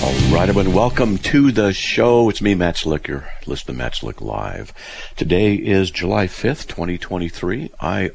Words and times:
All 0.00 0.14
right, 0.32 0.48
everyone, 0.48 0.72
welcome 0.72 1.18
to 1.18 1.50
the 1.50 1.72
show. 1.72 2.28
It's 2.30 2.40
me, 2.40 2.54
Matt 2.54 2.76
Slick. 2.76 3.08
You're 3.08 3.28
listening 3.46 3.76
to 3.76 3.82
Matt 3.82 3.96
Slick 3.96 4.20
Live. 4.20 4.72
Today 5.16 5.54
is 5.54 5.90
July 5.90 6.28
5th, 6.28 6.68
2023. 6.68 7.70
I 7.80 8.12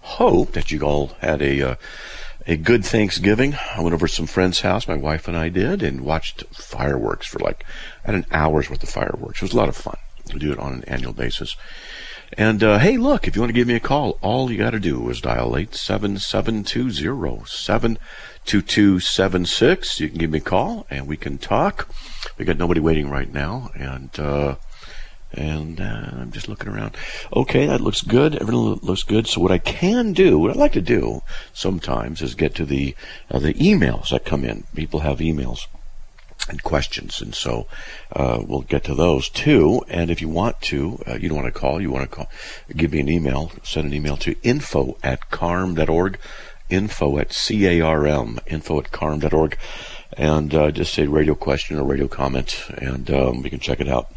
hope 0.00 0.52
that 0.52 0.70
you 0.70 0.80
all 0.80 1.08
had 1.20 1.42
a 1.42 1.72
uh, 1.72 1.74
a 2.46 2.56
good 2.56 2.84
Thanksgiving. 2.84 3.54
I 3.76 3.82
went 3.82 3.94
over 3.94 4.08
to 4.08 4.14
some 4.14 4.26
friend's 4.26 4.60
house, 4.60 4.88
my 4.88 4.96
wife 4.96 5.28
and 5.28 5.36
I 5.36 5.50
did, 5.50 5.82
and 5.82 6.00
watched 6.00 6.44
fireworks 6.54 7.26
for 7.26 7.38
like 7.38 7.64
at 8.04 8.14
an 8.14 8.26
hour's 8.32 8.70
worth 8.70 8.82
of 8.82 8.88
fireworks. 8.88 9.40
It 9.40 9.44
was 9.44 9.52
a 9.52 9.58
lot 9.58 9.68
of 9.68 9.76
fun. 9.76 9.96
We 10.32 10.38
do 10.38 10.52
it 10.52 10.58
on 10.58 10.72
an 10.72 10.84
annual 10.84 11.12
basis. 11.12 11.56
And 12.38 12.62
uh, 12.62 12.78
hey, 12.78 12.96
look, 12.96 13.26
if 13.26 13.34
you 13.34 13.42
want 13.42 13.50
to 13.50 13.54
give 13.54 13.66
me 13.66 13.74
a 13.74 13.80
call, 13.80 14.18
all 14.22 14.50
you 14.50 14.58
got 14.58 14.70
to 14.70 14.80
do 14.80 15.08
is 15.10 15.20
dial 15.20 15.56
eight 15.56 15.74
seven 15.74 16.18
seven 18.44 18.62
two 18.62 18.68
zero 18.68 18.98
seven 18.98 19.00
two 19.00 19.00
two 19.00 19.00
seven 19.00 19.46
six. 19.46 20.00
You 20.00 20.08
can 20.08 20.18
give 20.18 20.30
me 20.30 20.38
a 20.38 20.42
call 20.42 20.86
and 20.90 21.06
we 21.06 21.16
can 21.16 21.38
talk. 21.38 21.88
We 22.38 22.44
got 22.44 22.58
nobody 22.58 22.80
waiting 22.80 23.10
right 23.10 23.32
now, 23.32 23.70
and 23.74 24.10
uh, 24.18 24.56
and 25.32 25.80
uh, 25.80 26.10
I'm 26.12 26.32
just 26.32 26.48
looking 26.48 26.68
around. 26.68 26.96
Okay, 27.34 27.66
that 27.66 27.80
looks 27.80 28.02
good. 28.02 28.34
Everything 28.34 28.80
looks 28.82 29.02
good. 29.02 29.26
So 29.26 29.40
what 29.40 29.52
I 29.52 29.58
can 29.58 30.12
do, 30.12 30.38
what 30.38 30.56
I 30.56 30.58
like 30.58 30.72
to 30.72 30.80
do 30.80 31.22
sometimes, 31.52 32.22
is 32.22 32.34
get 32.34 32.54
to 32.56 32.64
the 32.64 32.94
uh, 33.30 33.38
the 33.38 33.54
emails 33.54 34.10
that 34.10 34.24
come 34.24 34.44
in. 34.44 34.64
People 34.74 35.00
have 35.00 35.18
emails 35.18 35.66
and 36.48 36.62
questions, 36.62 37.20
and 37.20 37.34
so 37.34 37.66
uh, 38.12 38.42
we'll 38.44 38.62
get 38.62 38.84
to 38.84 38.94
those 38.94 39.28
too. 39.28 39.84
And 39.88 40.10
if 40.10 40.20
you 40.20 40.28
want 40.28 40.60
to, 40.62 41.02
uh, 41.06 41.14
you 41.14 41.28
don't 41.28 41.42
want 41.42 41.52
to 41.52 41.60
call, 41.60 41.80
you 41.80 41.90
want 41.90 42.10
to 42.10 42.16
call, 42.16 42.28
give 42.74 42.92
me 42.92 43.00
an 43.00 43.08
email. 43.08 43.52
Send 43.62 43.86
an 43.86 43.94
email 43.94 44.16
to 44.18 44.34
info 44.42 44.96
at 45.02 45.30
carm.org, 45.30 46.18
info 46.70 47.18
at 47.18 47.32
c-a-r-m, 47.32 48.40
info 48.46 48.78
at 48.80 48.90
carm.org, 48.90 49.58
and 50.16 50.54
uh, 50.54 50.70
just 50.70 50.92
say 50.94 51.06
radio 51.06 51.34
question 51.34 51.78
or 51.78 51.84
radio 51.84 52.08
comment, 52.08 52.64
and 52.76 53.10
um, 53.10 53.42
we 53.42 53.50
can 53.50 53.60
check 53.60 53.80
it 53.80 53.88
out. 53.88 54.10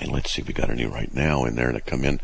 And 0.00 0.12
let's 0.12 0.30
see 0.30 0.42
if 0.42 0.48
we 0.48 0.54
got 0.54 0.70
any 0.70 0.86
right 0.86 1.12
now 1.14 1.44
in 1.44 1.56
there 1.56 1.72
that 1.72 1.86
come 1.86 2.04
in. 2.04 2.20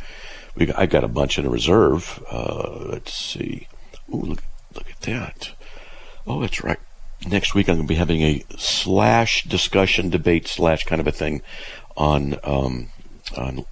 We 0.55 0.67
got, 0.67 0.79
I 0.79 0.87
got 0.87 1.05
a 1.05 1.09
bunch 1.09 1.39
in 1.39 1.47
a 1.47 1.51
reserve. 1.51 2.23
Uh, 2.31 2.85
let's 2.91 3.15
see. 3.15 3.69
Ooh, 4.13 4.21
look, 4.21 4.43
look 4.75 4.91
at 4.91 5.01
that. 5.03 5.53
Oh, 6.27 6.41
that's 6.41 6.63
right. 6.63 6.79
Next 7.27 7.55
week 7.55 7.69
I'm 7.69 7.77
going 7.77 7.87
to 7.87 7.93
be 7.93 7.99
having 7.99 8.23
a 8.23 8.45
slash 8.59 9.45
discussion 9.45 10.11
debate 10.11 10.49
slash 10.49 10.85
kind 10.85 11.01
of 11.01 11.07
a 11.07 11.13
thing 11.13 11.41
on 11.97 12.37
um, 12.43 12.89
on 13.37 13.65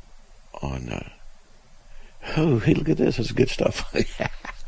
on. 0.62 0.88
Uh, 0.88 1.08
oh, 2.36 2.58
hey, 2.60 2.74
look 2.74 2.88
at 2.88 2.96
this. 2.96 3.18
Is 3.18 3.32
good 3.32 3.50
stuff. 3.50 3.94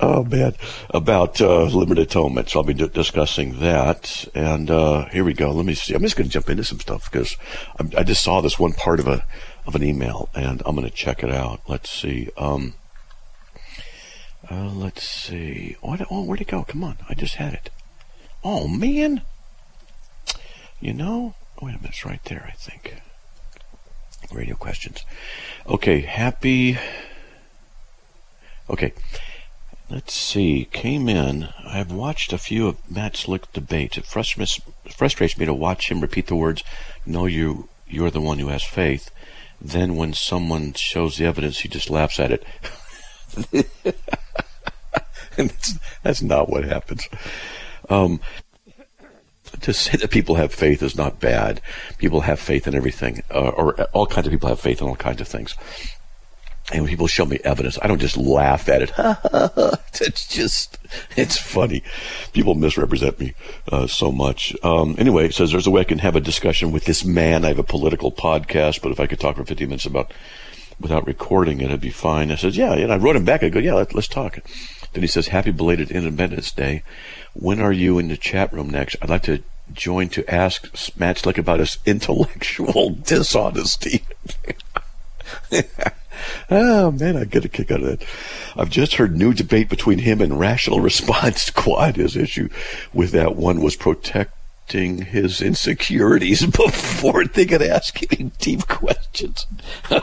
oh 0.00 0.24
man, 0.24 0.54
about 0.90 1.40
uh, 1.40 1.64
limited 1.64 2.08
atonement. 2.08 2.48
So 2.48 2.60
I'll 2.60 2.64
be 2.64 2.74
d- 2.74 2.88
discussing 2.88 3.60
that. 3.60 4.28
And 4.34 4.70
uh, 4.70 5.06
here 5.06 5.24
we 5.24 5.34
go. 5.34 5.50
Let 5.50 5.66
me 5.66 5.74
see. 5.74 5.94
I'm 5.94 6.02
just 6.02 6.16
going 6.16 6.28
to 6.28 6.32
jump 6.32 6.48
into 6.50 6.64
some 6.64 6.80
stuff 6.80 7.10
because 7.10 7.36
I 7.96 8.02
just 8.02 8.22
saw 8.22 8.40
this 8.40 8.58
one 8.58 8.72
part 8.72 9.00
of 9.00 9.08
a 9.08 9.24
of 9.66 9.74
an 9.74 9.82
email, 9.82 10.28
and 10.34 10.62
I'm 10.64 10.74
going 10.74 10.88
to 10.88 10.94
check 10.94 11.22
it 11.22 11.30
out. 11.30 11.60
Let's 11.68 11.90
see. 11.90 12.30
Um, 12.36 12.74
uh, 14.50 14.70
let's 14.70 15.02
see. 15.08 15.76
What? 15.80 16.00
Oh, 16.10 16.24
where'd 16.24 16.40
it 16.40 16.48
go? 16.48 16.64
Come 16.64 16.82
on, 16.82 16.98
I 17.08 17.14
just 17.14 17.36
had 17.36 17.54
it. 17.54 17.70
Oh 18.42 18.66
man. 18.66 19.22
You 20.80 20.94
know. 20.94 21.34
Wait 21.60 21.74
a 21.74 21.76
minute. 21.76 21.90
It's 21.90 22.06
right 22.06 22.24
there. 22.24 22.44
I 22.48 22.52
think. 22.52 22.96
Radio 24.32 24.54
questions. 24.54 25.04
Okay. 25.66 26.00
Happy. 26.00 26.78
Okay. 28.68 28.92
Let's 29.90 30.14
see. 30.14 30.68
Came 30.70 31.08
in. 31.08 31.48
I've 31.66 31.90
watched 31.90 32.32
a 32.32 32.38
few 32.38 32.68
of 32.68 32.90
Matt 32.90 33.16
Slick 33.16 33.52
debates. 33.52 33.98
It 33.98 34.06
frustrates, 34.06 35.36
me 35.36 35.46
to 35.46 35.52
watch 35.52 35.90
him 35.90 36.00
repeat 36.00 36.28
the 36.28 36.36
words, 36.36 36.62
"No, 37.04 37.26
you, 37.26 37.68
you're 37.88 38.12
the 38.12 38.20
one 38.20 38.38
who 38.38 38.48
has 38.48 38.62
faith." 38.62 39.10
Then, 39.60 39.96
when 39.96 40.12
someone 40.12 40.74
shows 40.74 41.16
the 41.16 41.26
evidence, 41.26 41.60
he 41.60 41.68
just 41.68 41.90
laughs 41.90 42.20
at 42.20 42.30
it. 42.30 42.44
and 45.36 45.52
that's 46.04 46.22
not 46.22 46.48
what 46.48 46.64
happens. 46.64 47.08
Um, 47.88 48.20
to 49.60 49.72
say 49.72 49.96
that 49.96 50.10
people 50.10 50.36
have 50.36 50.54
faith 50.54 50.84
is 50.84 50.96
not 50.96 51.18
bad. 51.18 51.60
People 51.98 52.20
have 52.20 52.38
faith 52.38 52.68
in 52.68 52.76
everything, 52.76 53.22
uh, 53.34 53.48
or 53.48 53.82
all 53.92 54.06
kinds 54.06 54.28
of 54.28 54.32
people 54.32 54.48
have 54.48 54.60
faith 54.60 54.80
in 54.80 54.86
all 54.86 54.94
kinds 54.94 55.20
of 55.20 55.26
things. 55.26 55.56
And 56.72 56.82
when 56.82 56.90
people 56.90 57.08
show 57.08 57.24
me 57.24 57.40
evidence, 57.42 57.78
I 57.82 57.88
don't 57.88 58.00
just 58.00 58.16
laugh 58.16 58.68
at 58.68 58.82
it. 58.82 58.92
it's 60.00 60.26
just, 60.26 60.78
it's 61.16 61.36
funny. 61.36 61.82
People 62.32 62.54
misrepresent 62.54 63.18
me 63.18 63.34
uh, 63.70 63.86
so 63.86 64.12
much. 64.12 64.54
Um, 64.62 64.94
anyway, 64.98 65.26
it 65.26 65.34
says 65.34 65.50
there's 65.50 65.66
a 65.66 65.70
way 65.70 65.80
I 65.80 65.84
can 65.84 65.98
have 65.98 66.16
a 66.16 66.20
discussion 66.20 66.70
with 66.70 66.84
this 66.84 67.04
man. 67.04 67.44
I 67.44 67.48
have 67.48 67.58
a 67.58 67.64
political 67.64 68.12
podcast, 68.12 68.82
but 68.82 68.92
if 68.92 69.00
I 69.00 69.06
could 69.06 69.18
talk 69.18 69.36
for 69.36 69.44
15 69.44 69.68
minutes 69.68 69.86
about 69.86 70.12
without 70.78 71.06
recording 71.06 71.60
it, 71.60 71.66
it'd 71.66 71.80
be 71.80 71.90
fine. 71.90 72.30
I 72.30 72.36
said, 72.36 72.54
yeah. 72.54 72.72
And 72.72 72.92
I 72.92 72.96
wrote 72.96 73.16
him 73.16 73.24
back. 73.24 73.42
I 73.42 73.48
go, 73.48 73.58
yeah, 73.58 73.74
let, 73.74 73.94
us 73.94 74.08
talk. 74.08 74.38
Then 74.92 75.02
he 75.02 75.08
says, 75.08 75.28
happy 75.28 75.50
belated 75.50 75.90
Independence 75.90 76.52
Day. 76.52 76.82
When 77.34 77.60
are 77.60 77.72
you 77.72 77.98
in 77.98 78.08
the 78.08 78.16
chat 78.16 78.52
room 78.52 78.70
next? 78.70 78.96
I'd 79.02 79.10
like 79.10 79.22
to 79.24 79.42
join 79.72 80.08
to 80.10 80.28
ask 80.32 80.96
Matt 80.98 81.18
Slick 81.18 81.38
about 81.38 81.60
his 81.60 81.78
intellectual 81.86 82.90
dishonesty. 82.90 84.04
Oh 86.50 86.90
man, 86.90 87.16
I 87.16 87.24
get 87.24 87.44
a 87.44 87.48
kick 87.48 87.70
out 87.70 87.82
of 87.82 87.86
that. 87.86 88.08
I've 88.56 88.70
just 88.70 88.94
heard 88.94 89.16
new 89.16 89.32
debate 89.32 89.68
between 89.68 89.98
him 89.98 90.20
and 90.20 90.38
Rational 90.38 90.80
Response 90.80 91.42
Squad. 91.46 91.96
His 91.96 92.16
issue 92.16 92.48
with 92.92 93.12
that 93.12 93.36
one 93.36 93.60
was 93.60 93.76
protecting 93.76 95.02
his 95.02 95.40
insecurities 95.40 96.44
before 96.56 97.24
they 97.24 97.46
could 97.46 97.62
ask 97.62 98.00
any 98.12 98.32
deep 98.38 98.66
questions. 98.66 99.46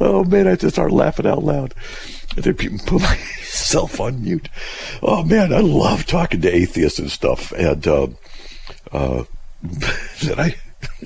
oh 0.00 0.22
man, 0.22 0.46
I 0.46 0.54
just 0.54 0.76
start 0.76 0.92
laughing 0.92 1.26
out 1.26 1.42
loud. 1.42 1.74
I 2.36 2.40
think 2.40 2.86
put 2.86 3.02
myself 3.02 4.00
on 4.00 4.22
mute. 4.22 4.48
Oh 5.02 5.24
man, 5.24 5.52
I 5.52 5.58
love 5.58 6.06
talking 6.06 6.40
to 6.42 6.54
atheists 6.54 7.00
and 7.00 7.10
stuff. 7.10 7.50
And 7.52 7.84
uh, 7.88 8.06
uh, 8.92 9.24
that 9.62 10.38
I 10.38 10.54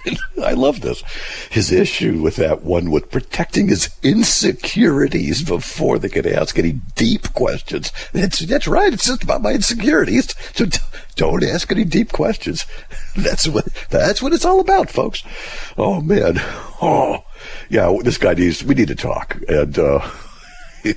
I 0.42 0.52
love 0.52 0.80
this. 0.80 1.02
His 1.50 1.70
issue 1.70 2.20
with 2.22 2.36
that 2.36 2.62
one 2.62 2.90
was 2.90 3.04
protecting 3.04 3.68
his 3.68 3.90
insecurities 4.02 5.42
before 5.42 5.98
they 5.98 6.08
could 6.08 6.26
ask 6.26 6.58
any 6.58 6.72
deep 6.94 7.32
questions. 7.32 7.92
That's, 8.12 8.40
that's 8.40 8.66
right. 8.66 8.92
It's 8.92 9.06
just 9.06 9.22
about 9.22 9.42
my 9.42 9.52
insecurities. 9.52 10.34
So 10.54 10.66
don't 11.16 11.44
ask 11.44 11.70
any 11.70 11.84
deep 11.84 12.12
questions. 12.12 12.64
That's 13.14 13.46
what, 13.46 13.66
that's 13.90 14.22
what 14.22 14.32
it's 14.32 14.46
all 14.46 14.58
about, 14.58 14.88
folks. 14.88 15.22
Oh 15.76 16.00
man. 16.00 16.36
Oh, 16.80 17.22
yeah, 17.68 17.94
this 18.02 18.16
guy 18.16 18.32
needs, 18.32 18.64
we 18.64 18.74
need 18.74 18.88
to 18.88 18.94
talk. 18.94 19.36
And, 19.48 19.78
uh, 19.78 20.10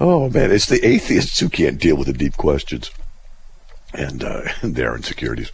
oh 0.00 0.30
man, 0.30 0.50
it's 0.50 0.64
the 0.64 0.80
atheists 0.82 1.38
who 1.38 1.50
can't 1.50 1.78
deal 1.78 1.94
with 1.96 2.06
the 2.06 2.14
deep 2.14 2.38
questions 2.38 2.90
and 3.92 4.24
uh, 4.24 4.42
their 4.62 4.94
insecurities. 4.94 5.52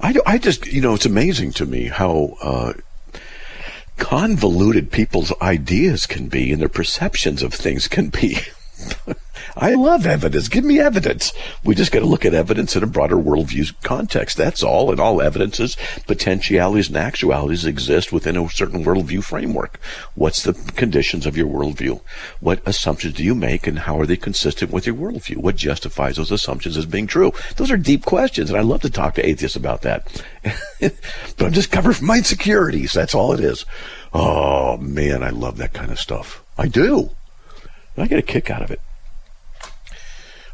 I, 0.00 0.14
I 0.26 0.38
just, 0.38 0.66
you 0.66 0.80
know, 0.80 0.94
it's 0.94 1.06
amazing 1.06 1.52
to 1.52 1.66
me 1.66 1.86
how 1.86 2.36
uh, 2.42 2.72
convoluted 3.98 4.90
people's 4.90 5.32
ideas 5.40 6.06
can 6.06 6.28
be 6.28 6.52
and 6.52 6.60
their 6.60 6.68
perceptions 6.68 7.42
of 7.42 7.52
things 7.54 7.88
can 7.88 8.08
be. 8.08 8.38
I 9.56 9.74
love 9.74 10.06
evidence. 10.06 10.48
Give 10.48 10.64
me 10.64 10.78
evidence. 10.78 11.32
We 11.64 11.74
just 11.74 11.92
got 11.92 12.00
to 12.00 12.06
look 12.06 12.24
at 12.24 12.34
evidence 12.34 12.76
in 12.76 12.82
a 12.82 12.86
broader 12.86 13.16
worldview 13.16 13.74
context. 13.82 14.36
That's 14.36 14.62
all. 14.62 14.90
And 14.90 15.00
all 15.00 15.20
evidences, 15.20 15.76
potentialities, 16.06 16.88
and 16.88 16.96
actualities 16.96 17.64
exist 17.64 18.12
within 18.12 18.36
a 18.36 18.48
certain 18.48 18.84
worldview 18.84 19.24
framework. 19.24 19.80
What's 20.14 20.42
the 20.42 20.54
conditions 20.76 21.26
of 21.26 21.36
your 21.36 21.46
worldview? 21.46 22.00
What 22.40 22.62
assumptions 22.66 23.14
do 23.14 23.24
you 23.24 23.34
make 23.34 23.66
and 23.66 23.80
how 23.80 23.98
are 23.98 24.06
they 24.06 24.16
consistent 24.16 24.70
with 24.70 24.86
your 24.86 24.96
worldview? 24.96 25.38
What 25.38 25.56
justifies 25.56 26.16
those 26.16 26.30
assumptions 26.30 26.76
as 26.76 26.86
being 26.86 27.06
true? 27.06 27.32
Those 27.56 27.70
are 27.70 27.76
deep 27.76 28.04
questions. 28.04 28.50
And 28.50 28.58
I 28.58 28.62
love 28.62 28.82
to 28.82 28.90
talk 28.90 29.14
to 29.14 29.26
atheists 29.26 29.56
about 29.56 29.82
that. 29.82 30.24
but 30.80 31.46
I'm 31.46 31.52
just 31.52 31.72
covered 31.72 31.96
from 31.96 32.06
my 32.06 32.18
insecurities. 32.18 32.92
That's 32.92 33.14
all 33.14 33.32
it 33.32 33.40
is. 33.40 33.64
Oh 34.12 34.76
man, 34.78 35.22
I 35.22 35.30
love 35.30 35.56
that 35.58 35.72
kind 35.72 35.90
of 35.90 35.98
stuff. 35.98 36.42
I 36.58 36.68
do. 36.68 37.10
I 37.96 38.06
get 38.06 38.18
a 38.18 38.22
kick 38.22 38.50
out 38.50 38.62
of 38.62 38.70
it. 38.70 38.80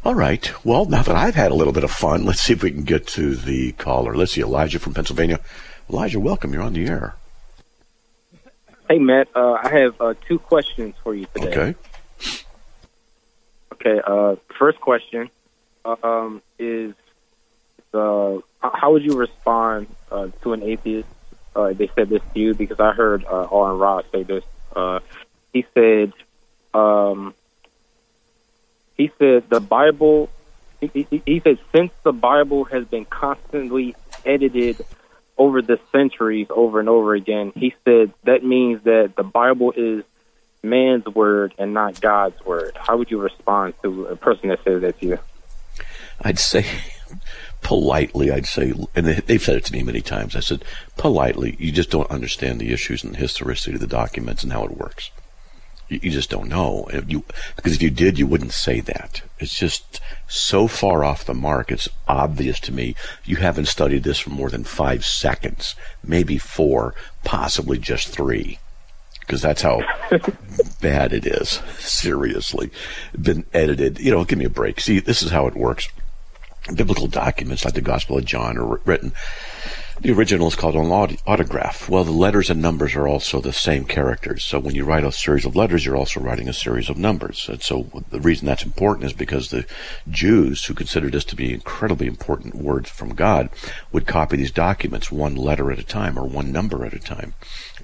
All 0.03 0.15
right. 0.15 0.51
Well, 0.65 0.85
now 0.85 1.03
that 1.03 1.15
I've 1.15 1.35
had 1.35 1.51
a 1.51 1.55
little 1.55 1.73
bit 1.73 1.83
of 1.83 1.91
fun, 1.91 2.25
let's 2.25 2.41
see 2.41 2.53
if 2.53 2.63
we 2.63 2.71
can 2.71 2.83
get 2.83 3.07
to 3.07 3.35
the 3.35 3.73
caller. 3.73 4.15
Let's 4.15 4.33
see, 4.33 4.41
Elijah 4.41 4.79
from 4.79 4.93
Pennsylvania. 4.93 5.39
Elijah, 5.89 6.19
welcome. 6.19 6.53
You're 6.53 6.63
on 6.63 6.73
the 6.73 6.87
air. 6.87 7.15
Hey, 8.89 8.99
Matt. 8.99 9.27
Uh, 9.35 9.53
I 9.61 9.69
have 9.69 9.99
uh, 9.99 10.13
two 10.27 10.39
questions 10.39 10.95
for 11.03 11.13
you 11.13 11.25
today. 11.33 11.47
Okay. 11.49 11.75
Okay. 13.73 14.01
Uh, 14.05 14.35
first 14.57 14.79
question 14.79 15.29
um, 15.85 16.41
is 16.57 16.93
uh, 17.93 18.37
how 18.61 18.91
would 18.91 19.03
you 19.03 19.17
respond 19.17 19.87
uh, 20.11 20.27
to 20.41 20.53
an 20.53 20.63
atheist? 20.63 21.07
Uh, 21.55 21.73
they 21.73 21.89
said 21.95 22.09
this 22.09 22.21
to 22.33 22.39
you 22.39 22.53
because 22.53 22.79
I 22.79 22.91
heard 22.91 23.25
uh, 23.25 23.47
Aaron 23.51 23.79
Ra 23.79 24.01
say 24.11 24.23
this. 24.23 24.43
Uh, 24.75 24.99
he 25.53 25.65
said, 25.73 26.13
um, 26.77 27.33
he 28.95 29.11
said 29.17 29.49
the 29.49 29.59
Bible. 29.59 30.29
He, 30.79 31.07
he, 31.09 31.21
he 31.25 31.39
said 31.39 31.57
since 31.71 31.91
the 32.03 32.13
Bible 32.13 32.65
has 32.65 32.85
been 32.85 33.05
constantly 33.05 33.95
edited 34.25 34.85
over 35.37 35.61
the 35.61 35.79
centuries, 35.91 36.47
over 36.49 36.79
and 36.79 36.89
over 36.89 37.15
again, 37.15 37.51
he 37.55 37.73
said 37.85 38.13
that 38.23 38.43
means 38.43 38.83
that 38.83 39.13
the 39.15 39.23
Bible 39.23 39.71
is 39.75 40.03
man's 40.63 41.05
word 41.05 41.53
and 41.57 41.73
not 41.73 41.99
God's 42.01 42.43
word. 42.45 42.77
How 42.79 42.97
would 42.97 43.09
you 43.09 43.19
respond 43.19 43.73
to 43.83 44.05
a 44.05 44.15
person 44.15 44.49
that 44.49 44.63
says 44.63 44.81
that 44.81 44.99
to 44.99 45.05
you? 45.05 45.19
I'd 46.21 46.39
say 46.39 46.65
politely, 47.61 48.31
I'd 48.31 48.45
say, 48.45 48.73
and 48.95 49.05
they've 49.05 49.41
said 49.41 49.57
it 49.57 49.65
to 49.65 49.73
me 49.73 49.83
many 49.83 50.01
times. 50.01 50.35
I 50.35 50.39
said, 50.41 50.65
politely, 50.95 51.55
you 51.59 51.71
just 51.71 51.91
don't 51.91 52.09
understand 52.09 52.59
the 52.59 52.71
issues 52.71 53.03
and 53.03 53.13
the 53.13 53.19
historicity 53.19 53.75
of 53.75 53.81
the 53.81 53.87
documents 53.87 54.43
and 54.43 54.51
how 54.51 54.63
it 54.63 54.77
works. 54.77 55.11
You, 55.89 56.11
just 56.11 56.29
don't 56.29 56.49
know. 56.49 56.87
If 56.91 57.09
you, 57.09 57.23
because 57.55 57.73
if 57.73 57.81
you 57.81 57.89
did, 57.89 58.19
you 58.19 58.27
wouldn't 58.27 58.51
say 58.51 58.81
that. 58.81 59.21
It's 59.39 59.57
just 59.57 60.01
so 60.27 60.67
far 60.67 61.03
off 61.03 61.25
the 61.25 61.33
mark. 61.33 61.71
It's 61.71 61.87
obvious 62.07 62.59
to 62.61 62.73
me. 62.73 62.95
You 63.23 63.37
haven't 63.37 63.67
studied 63.67 64.03
this 64.03 64.19
for 64.19 64.31
more 64.31 64.49
than 64.49 64.63
five 64.63 65.05
seconds, 65.05 65.75
maybe 66.03 66.37
four, 66.37 66.93
possibly 67.23 67.77
just 67.77 68.09
three 68.09 68.59
because 69.21 69.41
that's 69.41 69.61
how 69.61 69.81
bad 70.81 71.11
it 71.11 71.25
is. 71.25 71.61
Seriously, 71.79 72.71
been 73.21 73.45
edited. 73.53 73.99
You 73.99 74.11
know, 74.11 74.23
give 74.23 74.39
me 74.39 74.45
a 74.45 74.49
break. 74.49 74.79
See, 74.79 74.99
this 74.99 75.21
is 75.21 75.31
how 75.31 75.47
it 75.47 75.55
works 75.55 75.89
biblical 76.73 77.07
documents 77.07 77.65
like 77.65 77.73
the 77.73 77.81
Gospel 77.81 78.17
of 78.17 78.25
John 78.25 78.57
are 78.57 78.77
written. 78.85 79.13
The 79.99 80.13
original 80.13 80.47
is 80.47 80.55
called 80.55 80.75
an 80.75 81.17
autograph. 81.25 81.89
Well, 81.89 82.03
the 82.03 82.11
letters 82.11 82.51
and 82.51 82.61
numbers 82.61 82.95
are 82.95 83.07
also 83.07 83.41
the 83.41 83.51
same 83.51 83.83
characters. 83.83 84.43
So 84.43 84.59
when 84.59 84.75
you 84.75 84.85
write 84.85 85.03
a 85.03 85.11
series 85.11 85.43
of 85.43 85.55
letters, 85.55 85.85
you're 85.85 85.95
also 85.95 86.19
writing 86.19 86.47
a 86.47 86.53
series 86.53 86.87
of 86.87 86.97
numbers. 86.97 87.49
And 87.49 87.63
so 87.63 88.03
the 88.11 88.19
reason 88.19 88.45
that's 88.45 88.63
important 88.63 89.07
is 89.07 89.13
because 89.13 89.49
the 89.49 89.65
Jews, 90.07 90.65
who 90.65 90.75
considered 90.75 91.13
this 91.13 91.25
to 91.25 91.35
be 91.35 91.51
incredibly 91.51 92.05
important 92.05 92.53
words 92.53 92.91
from 92.91 93.15
God, 93.15 93.49
would 93.91 94.05
copy 94.05 94.37
these 94.37 94.51
documents 94.51 95.11
one 95.11 95.35
letter 95.35 95.71
at 95.71 95.79
a 95.79 95.83
time 95.83 96.17
or 96.17 96.25
one 96.25 96.51
number 96.51 96.85
at 96.85 96.93
a 96.93 96.99
time. 96.99 97.33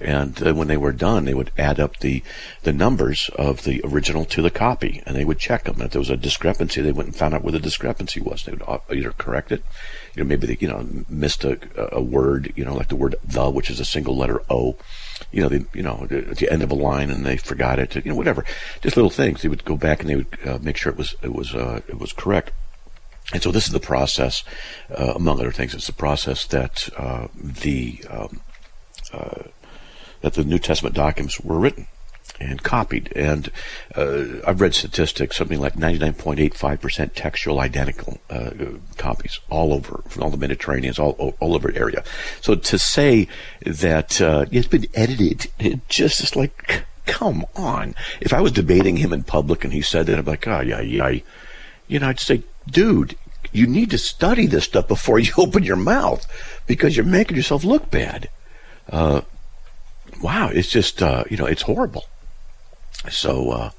And 0.00 0.38
when 0.38 0.68
they 0.68 0.76
were 0.76 0.92
done, 0.92 1.24
they 1.24 1.34
would 1.34 1.50
add 1.58 1.80
up 1.80 1.98
the, 1.98 2.22
the 2.62 2.72
numbers 2.72 3.28
of 3.36 3.64
the 3.64 3.80
original 3.84 4.24
to 4.26 4.42
the 4.42 4.50
copy, 4.50 5.02
and 5.04 5.16
they 5.16 5.24
would 5.24 5.38
check 5.38 5.64
them. 5.64 5.76
And 5.76 5.86
if 5.86 5.92
there 5.92 6.00
was 6.00 6.10
a 6.10 6.16
discrepancy, 6.16 6.80
they 6.80 6.92
went 6.92 7.08
and 7.08 7.16
found 7.16 7.34
out 7.34 7.42
where 7.42 7.52
the 7.52 7.60
discrepancy 7.60 8.20
was. 8.20 8.44
They 8.44 8.52
would 8.52 8.62
uh, 8.66 8.78
either 8.92 9.12
correct 9.12 9.50
it, 9.52 9.64
you 10.14 10.22
know, 10.22 10.28
maybe 10.28 10.46
they, 10.46 10.56
you 10.60 10.68
know, 10.68 10.86
missed 11.08 11.44
a, 11.44 11.58
a 11.94 12.02
word, 12.02 12.52
you 12.56 12.64
know, 12.64 12.74
like 12.74 12.88
the 12.88 12.96
word 12.96 13.16
the, 13.24 13.50
which 13.50 13.70
is 13.70 13.80
a 13.80 13.84
single 13.84 14.16
letter 14.16 14.42
O, 14.48 14.76
you 15.32 15.42
know, 15.42 15.48
they, 15.48 15.64
you 15.74 15.82
know, 15.82 16.06
at 16.10 16.36
the 16.36 16.50
end 16.50 16.62
of 16.62 16.70
a 16.70 16.74
line 16.74 17.10
and 17.10 17.26
they 17.26 17.36
forgot 17.36 17.78
it, 17.78 17.96
you 17.96 18.10
know, 18.10 18.14
whatever. 18.14 18.44
Just 18.80 18.96
little 18.96 19.10
things. 19.10 19.42
They 19.42 19.48
would 19.48 19.64
go 19.64 19.76
back 19.76 20.00
and 20.00 20.08
they 20.08 20.16
would 20.16 20.38
uh, 20.44 20.58
make 20.62 20.76
sure 20.76 20.92
it 20.92 20.98
was, 20.98 21.16
it 21.22 21.32
was, 21.32 21.54
uh, 21.54 21.80
it 21.88 21.98
was 21.98 22.12
correct. 22.12 22.52
And 23.32 23.42
so 23.42 23.50
this 23.50 23.66
is 23.66 23.72
the 23.72 23.80
process, 23.80 24.44
uh, 24.90 25.14
among 25.16 25.40
other 25.40 25.50
things, 25.50 25.74
it's 25.74 25.86
the 25.86 25.92
process 25.92 26.46
that 26.46 26.88
uh, 26.96 27.28
the 27.34 28.04
um, 28.10 28.40
uh, 29.12 29.44
that 30.20 30.34
the 30.34 30.44
New 30.44 30.58
Testament 30.58 30.94
documents 30.94 31.40
were 31.40 31.58
written 31.58 31.86
and 32.40 32.62
copied. 32.62 33.12
And 33.14 33.50
uh, 33.94 34.40
I've 34.46 34.60
read 34.60 34.74
statistics, 34.74 35.36
something 35.36 35.60
like 35.60 35.74
99.85% 35.74 37.10
textual 37.14 37.60
identical 37.60 38.18
uh, 38.30 38.50
copies 38.96 39.40
all 39.50 39.72
over, 39.72 40.02
from 40.08 40.22
all 40.22 40.30
the 40.30 40.36
Mediterraneans, 40.36 40.98
all, 40.98 41.12
all, 41.40 41.54
over 41.54 41.70
the 41.70 41.78
area. 41.78 42.02
So 42.40 42.54
to 42.54 42.78
say 42.78 43.28
that 43.64 44.20
uh, 44.20 44.46
it's 44.50 44.66
been 44.66 44.86
edited, 44.94 45.50
it 45.58 45.88
just 45.88 46.22
is 46.22 46.34
like, 46.36 46.84
come 47.06 47.44
on. 47.54 47.94
If 48.20 48.32
I 48.32 48.40
was 48.40 48.52
debating 48.52 48.96
him 48.96 49.12
in 49.12 49.22
public 49.22 49.64
and 49.64 49.72
he 49.72 49.82
said 49.82 50.06
that, 50.06 50.18
I'd 50.18 50.24
be 50.24 50.32
like, 50.32 50.48
oh, 50.48 50.60
yeah, 50.60 50.80
yeah. 50.80 51.20
You 51.86 51.98
know, 52.00 52.08
I'd 52.08 52.20
say, 52.20 52.42
dude, 52.66 53.16
you 53.52 53.66
need 53.66 53.90
to 53.90 53.98
study 53.98 54.46
this 54.46 54.64
stuff 54.64 54.88
before 54.88 55.18
you 55.20 55.32
open 55.38 55.62
your 55.62 55.76
mouth 55.76 56.26
because 56.66 56.96
you're 56.96 57.06
making 57.06 57.36
yourself 57.36 57.64
look 57.64 57.90
bad. 57.90 58.28
Uh, 58.88 59.22
wow, 60.22 60.48
it's 60.48 60.68
just, 60.68 61.02
uh, 61.02 61.24
you 61.30 61.36
know, 61.36 61.46
it's 61.46 61.62
horrible. 61.62 62.04
So, 63.10 63.50
uh, 63.50 63.70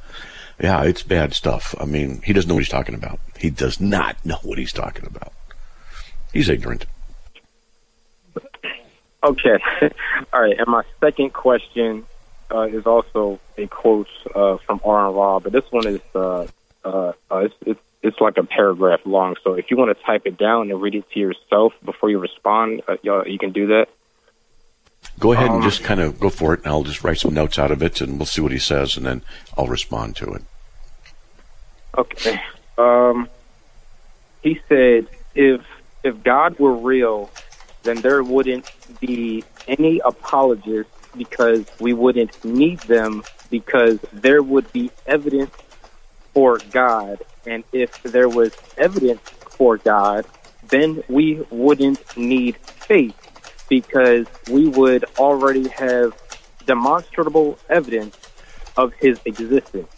yeah, 0.60 0.84
it's 0.84 1.04
bad 1.04 1.34
stuff. 1.34 1.76
I 1.80 1.86
mean, 1.86 2.22
he 2.24 2.34
doesn't 2.34 2.48
know 2.48 2.56
what 2.56 2.64
he's 2.64 2.70
talking 2.70 2.96
about. 2.96 3.20
He 3.38 3.50
does 3.50 3.80
not 3.80 4.24
know 4.26 4.38
what 4.44 4.58
he's 4.58 4.74
talking 4.74 5.06
about. 5.06 5.34
He's 6.34 6.50
ignorant. 6.50 6.86
Okay. 9.24 9.58
All 10.34 10.42
right. 10.42 10.58
And 10.58 10.68
my 10.68 10.84
second 11.00 11.34
question 11.34 12.06
uh, 12.52 12.64
is 12.64 12.86
also 12.86 13.40
a 13.58 13.68
quote 13.68 14.08
uh, 14.34 14.58
from 14.66 14.80
Aaron 14.86 15.14
Ra, 15.14 15.40
but 15.40 15.52
this 15.52 15.66
one 15.72 15.88
is 15.88 16.02
uh, 16.14 16.48
uh, 16.84 17.14
uh, 17.32 17.38
it's, 17.38 17.56
it's 17.66 17.80
it's 18.04 18.22
like 18.22 18.38
a 18.38 18.44
paragraph 18.44 19.00
long. 19.06 19.36
So 19.44 19.56
if 19.56 19.72
you 19.72 19.78
want 19.78 19.98
to 19.98 20.04
type 20.04 20.24
it 20.26 20.38
down 20.38 20.70
and 20.70 20.80
read 20.80 20.94
it 20.94 21.10
to 21.12 21.20
yourself 21.20 21.74
before 21.84 22.12
you 22.12 22.20
respond, 22.20 22.84
uh, 22.88 22.98
you 23.26 23.40
can 23.40 23.52
do 23.52 23.68
that. 23.68 23.88
Go 25.18 25.32
ahead 25.32 25.48
and 25.48 25.56
um, 25.56 25.62
just 25.62 25.84
kind 25.84 26.02
of 26.02 26.20
go 26.20 26.30
for 26.30 26.54
it, 26.54 26.62
and 26.64 26.68
I'll 26.68 26.84
just 26.84 27.04
write 27.04 27.20
some 27.20 27.34
notes 27.34 27.58
out 27.58 27.72
of 27.72 27.82
it, 27.82 28.02
and 28.02 28.18
we'll 28.18 28.26
see 28.26 28.42
what 28.42 28.52
he 28.52 28.60
says, 28.60 28.98
and 28.98 29.06
then 29.06 29.22
I'll 29.58 29.68
respond 29.68 30.16
to 30.18 30.34
it. 30.34 30.44
Okay. 31.98 32.42
Um, 32.78 33.30
he 34.42 34.60
said, 34.68 35.08
if 35.34 35.62
if 36.04 36.22
God 36.22 36.60
were 36.60 36.76
real, 36.76 37.32
then 37.84 38.02
there 38.02 38.24
wouldn't 38.24 38.70
be 39.00 39.44
any 39.68 40.00
apologists 40.00 40.92
because 41.18 41.66
we 41.80 41.94
wouldn't 41.94 42.44
need 42.44 42.80
them 42.82 43.24
because 43.50 44.00
there 44.12 44.44
would 44.44 44.72
be 44.74 44.92
evidence 45.08 45.56
for 46.34 46.60
God, 46.72 47.20
and 47.46 47.64
if 47.72 48.04
there 48.04 48.28
was 48.28 48.54
evidence 48.78 49.22
for 49.22 49.78
God, 49.78 50.26
then 50.68 51.02
we 51.08 51.36
wouldn't 51.50 52.18
need 52.18 52.58
faith 52.58 53.25
because 53.70 54.28
we 54.50 54.68
would 54.68 55.06
already 55.18 55.68
have 55.70 56.14
demonstrable 56.66 57.58
evidence 57.70 58.18
of 58.78 58.94
his 58.94 59.20
existence. 59.26 59.90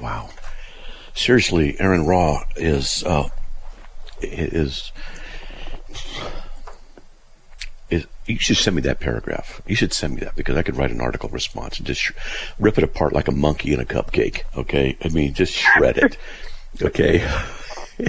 Wow. 0.00 0.30
Seriously, 1.14 1.76
Aaron 1.78 2.06
Ra 2.06 2.42
is 2.56 3.04
uh, 3.04 3.28
is 4.20 4.92
is 7.90 8.06
you 8.26 8.38
should 8.38 8.56
send 8.56 8.76
me 8.76 8.82
that 8.82 9.00
paragraph. 9.00 9.62
You 9.66 9.76
should 9.76 9.92
send 9.92 10.14
me 10.14 10.20
that 10.22 10.34
because 10.34 10.56
I 10.56 10.62
could 10.62 10.76
write 10.76 10.90
an 10.90 11.00
article 11.00 11.28
response 11.28 11.78
and 11.78 11.86
just 11.86 12.10
rip 12.58 12.78
it 12.78 12.84
apart 12.84 13.12
like 13.12 13.28
a 13.28 13.32
monkey 13.32 13.72
in 13.72 13.80
a 13.80 13.84
cupcake. 13.84 14.42
Okay, 14.56 14.96
I 15.04 15.08
mean 15.08 15.34
just 15.34 15.52
shred 15.52 15.98
it. 15.98 16.16
Okay. 16.82 17.24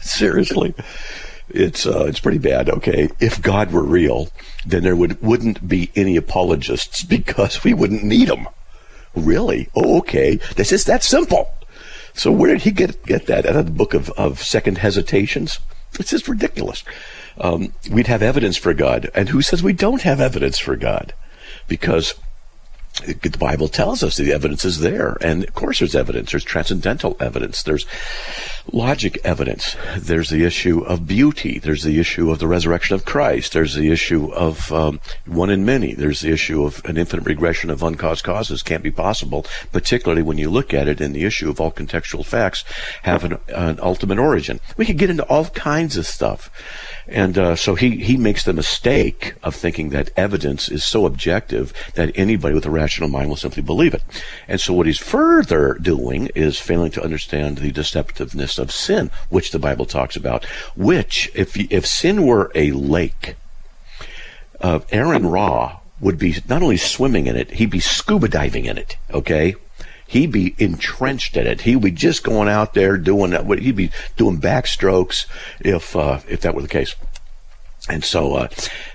Seriously 0.00 0.72
it's 1.48 1.86
uh, 1.86 2.04
it's 2.06 2.20
pretty 2.20 2.38
bad. 2.38 2.68
Okay, 2.68 3.08
if 3.20 3.40
God 3.40 3.72
were 3.72 3.84
real, 3.84 4.28
then 4.64 4.82
there 4.82 4.96
would 4.96 5.20
wouldn't 5.22 5.66
be 5.66 5.90
any 5.94 6.16
apologists 6.16 7.02
because 7.16 7.64
we 7.64 7.74
wouldn't 7.74 8.04
need 8.04 8.28
them. 8.28 8.48
Really? 9.14 9.68
Oh, 9.74 9.98
okay. 9.98 10.36
This 10.56 10.72
is 10.72 10.84
that 10.84 11.02
simple. 11.02 11.50
So 12.14 12.30
where 12.30 12.52
did 12.52 12.62
he 12.62 12.70
get 12.70 13.04
get 13.04 13.26
that 13.26 13.46
out 13.46 13.56
of 13.56 13.66
the 13.66 13.72
book 13.72 13.94
of, 13.94 14.10
of 14.10 14.42
Second 14.42 14.78
Hesitations? 14.78 15.58
It's 15.98 16.10
just 16.10 16.28
ridiculous. 16.28 16.84
Um, 17.38 17.72
we'd 17.90 18.06
have 18.06 18.22
evidence 18.22 18.56
for 18.56 18.74
God, 18.74 19.10
and 19.14 19.28
who 19.28 19.42
says 19.42 19.62
we 19.62 19.72
don't 19.72 20.02
have 20.02 20.20
evidence 20.20 20.58
for 20.58 20.76
God? 20.76 21.14
Because 21.68 22.14
the 23.04 23.36
Bible 23.38 23.68
tells 23.68 24.02
us 24.02 24.16
the 24.16 24.32
evidence 24.32 24.64
is 24.64 24.80
there. 24.80 25.16
And 25.20 25.44
of 25.44 25.54
course, 25.54 25.80
there's 25.80 25.94
evidence. 25.94 26.30
There's 26.30 26.44
transcendental 26.44 27.16
evidence. 27.20 27.62
There's 27.62 27.86
logic 28.72 29.18
evidence. 29.22 29.76
There's 29.98 30.30
the 30.30 30.44
issue 30.44 30.80
of 30.80 31.06
beauty. 31.06 31.58
There's 31.58 31.82
the 31.82 32.00
issue 32.00 32.30
of 32.30 32.38
the 32.38 32.48
resurrection 32.48 32.94
of 32.94 33.04
Christ. 33.04 33.52
There's 33.52 33.74
the 33.74 33.90
issue 33.90 34.32
of 34.32 34.72
um, 34.72 35.00
one 35.26 35.50
in 35.50 35.64
many. 35.64 35.94
There's 35.94 36.20
the 36.20 36.32
issue 36.32 36.64
of 36.64 36.82
an 36.84 36.96
infinite 36.96 37.26
regression 37.26 37.70
of 37.70 37.82
uncaused 37.82 38.24
causes 38.24 38.62
can't 38.62 38.82
be 38.82 38.90
possible, 38.90 39.44
particularly 39.72 40.22
when 40.22 40.38
you 40.38 40.48
look 40.48 40.72
at 40.72 40.88
it 40.88 41.00
in 41.00 41.12
the 41.12 41.24
issue 41.24 41.50
of 41.50 41.60
all 41.60 41.70
contextual 41.70 42.24
facts 42.24 42.64
have 43.02 43.24
an, 43.24 43.38
an 43.48 43.78
ultimate 43.82 44.18
origin. 44.18 44.60
We 44.76 44.86
could 44.86 44.98
get 44.98 45.10
into 45.10 45.24
all 45.24 45.46
kinds 45.46 45.96
of 45.96 46.06
stuff. 46.06 46.50
And 47.08 47.38
uh, 47.38 47.56
so 47.56 47.74
he, 47.76 47.96
he 47.96 48.16
makes 48.16 48.44
the 48.44 48.52
mistake 48.52 49.34
of 49.42 49.54
thinking 49.54 49.90
that 49.90 50.10
evidence 50.16 50.68
is 50.68 50.84
so 50.84 51.06
objective 51.06 51.72
that 51.94 52.10
anybody 52.16 52.54
with 52.54 52.66
a 52.66 52.70
rational 52.70 53.08
mind 53.08 53.28
will 53.28 53.36
simply 53.36 53.62
believe 53.62 53.94
it. 53.94 54.02
And 54.48 54.60
so 54.60 54.74
what 54.74 54.86
he's 54.86 54.98
further 54.98 55.74
doing 55.74 56.30
is 56.34 56.58
failing 56.58 56.90
to 56.92 57.04
understand 57.04 57.58
the 57.58 57.72
deceptiveness 57.72 58.58
of 58.58 58.72
sin, 58.72 59.10
which 59.28 59.52
the 59.52 59.58
Bible 59.58 59.86
talks 59.86 60.16
about. 60.16 60.44
Which, 60.74 61.30
if 61.34 61.56
if 61.56 61.86
sin 61.86 62.26
were 62.26 62.50
a 62.54 62.72
lake, 62.72 63.36
uh, 64.60 64.80
Aaron 64.90 65.26
Ra 65.26 65.78
would 66.00 66.18
be 66.18 66.36
not 66.48 66.62
only 66.62 66.76
swimming 66.76 67.26
in 67.26 67.36
it, 67.36 67.52
he'd 67.52 67.70
be 67.70 67.80
scuba 67.80 68.28
diving 68.28 68.66
in 68.66 68.78
it. 68.78 68.96
Okay, 69.10 69.54
he'd 70.06 70.32
be 70.32 70.54
entrenched 70.58 71.36
in 71.36 71.46
it. 71.46 71.62
He'd 71.62 71.80
be 71.80 71.90
just 71.90 72.24
going 72.24 72.48
out 72.48 72.74
there 72.74 72.96
doing 72.96 73.30
that. 73.30 73.46
He'd 73.58 73.76
be 73.76 73.90
doing 74.16 74.40
backstrokes 74.40 75.26
if 75.60 75.94
uh, 75.96 76.20
if 76.28 76.40
that 76.42 76.54
were 76.54 76.62
the 76.62 76.68
case. 76.68 76.94
And 77.88 78.02
so, 78.02 78.34
uh, 78.34 78.48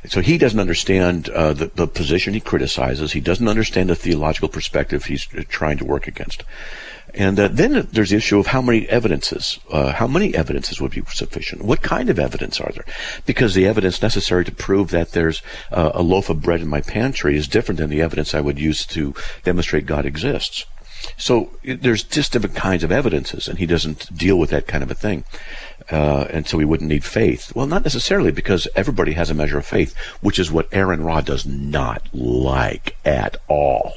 so 0.06 0.20
he 0.20 0.38
doesn't 0.38 0.60
understand 0.60 1.30
uh, 1.30 1.54
the, 1.54 1.68
the 1.68 1.88
position 1.88 2.34
he 2.34 2.42
criticizes. 2.42 3.14
He 3.14 3.22
doesn't 3.22 3.48
understand 3.48 3.90
the 3.90 3.96
theological 3.96 4.50
perspective 4.50 5.06
he's 5.06 5.26
trying 5.48 5.78
to 5.78 5.86
work 5.86 6.08
against. 6.08 6.44
And 7.14 7.40
uh, 7.40 7.48
then 7.50 7.88
there's 7.92 8.12
the 8.12 8.18
issue 8.18 8.40
of 8.40 8.48
how 8.48 8.62
many 8.62 8.88
evidences, 8.90 9.60
uh, 9.70 9.94
how 9.94 10.08
many 10.08 10.34
evidences 10.36 10.80
would 10.80 10.92
be 10.92 11.04
sufficient? 11.10 11.64
What 11.64 11.82
kind 11.82 12.10
of 12.10 12.20
evidence 12.20 12.60
are 12.60 12.72
there? 12.74 12.86
Because 13.26 13.54
the 13.54 13.68
evidence 13.68 14.02
necessary 14.02 14.46
to 14.46 14.52
prove 14.52 14.92
that 14.92 15.12
there's 15.12 15.42
uh, 15.72 15.92
a 15.94 16.02
loaf 16.02 16.30
of 16.30 16.42
bread 16.42 16.62
in 16.62 16.68
my 16.68 16.82
pantry 16.82 17.38
is 17.38 17.48
different 17.48 17.80
than 17.80 17.90
the 17.90 18.02
evidence 18.02 18.34
I 18.34 18.42
would 18.42 18.60
use 18.60 18.86
to 18.88 19.14
demonstrate 19.44 19.86
God 19.86 20.06
exists. 20.06 20.66
So 21.18 21.52
there's 21.64 22.04
just 22.04 22.32
different 22.32 22.56
kinds 22.56 22.84
of 22.84 22.92
evidences, 22.92 23.48
and 23.48 23.60
he 23.60 23.66
doesn't 23.66 24.16
deal 24.16 24.38
with 24.38 24.50
that 24.52 24.68
kind 24.68 24.84
of 24.84 24.92
a 24.92 24.96
thing. 24.96 25.24
Uh, 25.92 26.26
and 26.30 26.48
so 26.48 26.58
he 26.58 26.66
wouldn't 26.66 26.90
need 26.90 27.04
faith. 27.04 27.54
Well, 27.56 27.68
not 27.68 27.84
necessarily, 27.84 28.32
because 28.32 28.68
everybody 28.76 29.14
has 29.14 29.30
a 29.30 29.34
measure 29.34 29.58
of 29.58 29.66
faith, 29.66 29.96
which 30.22 30.40
is 30.40 30.52
what 30.52 30.68
Aaron 30.72 31.04
Ra 31.04 31.22
does 31.22 31.46
not 31.46 32.08
like 32.14 32.96
at 33.04 33.38
all. 33.48 33.94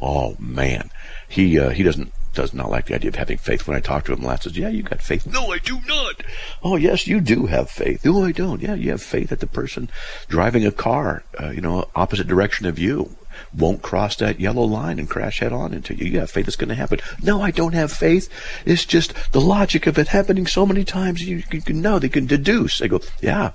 Oh 0.00 0.36
man, 0.38 0.90
he 1.28 1.58
uh, 1.58 1.70
he 1.70 1.84
doesn't 1.84 2.12
does 2.34 2.54
not 2.54 2.70
like 2.70 2.86
the 2.86 2.94
idea 2.94 3.10
of 3.10 3.14
having 3.14 3.38
faith. 3.38 3.66
When 3.66 3.76
I 3.76 3.80
talk 3.80 4.04
to 4.04 4.12
him 4.12 4.22
last, 4.22 4.44
says, 4.44 4.56
"Yeah, 4.56 4.68
you 4.68 4.82
got 4.82 5.02
faith." 5.02 5.26
No, 5.26 5.52
I 5.52 5.58
do 5.58 5.80
not. 5.86 6.22
Oh, 6.62 6.76
yes, 6.76 7.06
you 7.06 7.20
do 7.20 7.46
have 7.46 7.70
faith. 7.70 8.04
No, 8.04 8.24
I 8.24 8.32
don't. 8.32 8.60
Yeah, 8.60 8.74
you 8.74 8.90
have 8.90 9.02
faith 9.02 9.28
that 9.28 9.40
the 9.40 9.46
person 9.46 9.90
driving 10.28 10.66
a 10.66 10.72
car, 10.72 11.24
uh, 11.40 11.50
you 11.50 11.60
know, 11.60 11.88
opposite 11.94 12.26
direction 12.26 12.66
of 12.66 12.78
you, 12.78 13.16
won't 13.56 13.82
cross 13.82 14.16
that 14.16 14.40
yellow 14.40 14.64
line 14.64 14.98
and 14.98 15.08
crash 15.08 15.40
head 15.40 15.52
on 15.52 15.74
into 15.74 15.94
you. 15.94 16.06
You 16.06 16.20
have 16.20 16.30
faith 16.30 16.46
it's 16.46 16.56
going 16.56 16.68
to 16.68 16.74
happen. 16.74 17.00
No, 17.22 17.40
I 17.42 17.50
don't 17.50 17.74
have 17.74 17.92
faith. 17.92 18.28
It's 18.64 18.84
just 18.84 19.14
the 19.32 19.40
logic 19.40 19.86
of 19.86 19.98
it 19.98 20.08
happening 20.08 20.46
so 20.46 20.66
many 20.66 20.84
times. 20.84 21.22
You, 21.22 21.42
you 21.50 21.62
can 21.62 21.80
know, 21.80 21.98
they 21.98 22.08
can 22.08 22.26
deduce. 22.26 22.78
They 22.78 22.88
go, 22.88 23.00
yeah, 23.20 23.52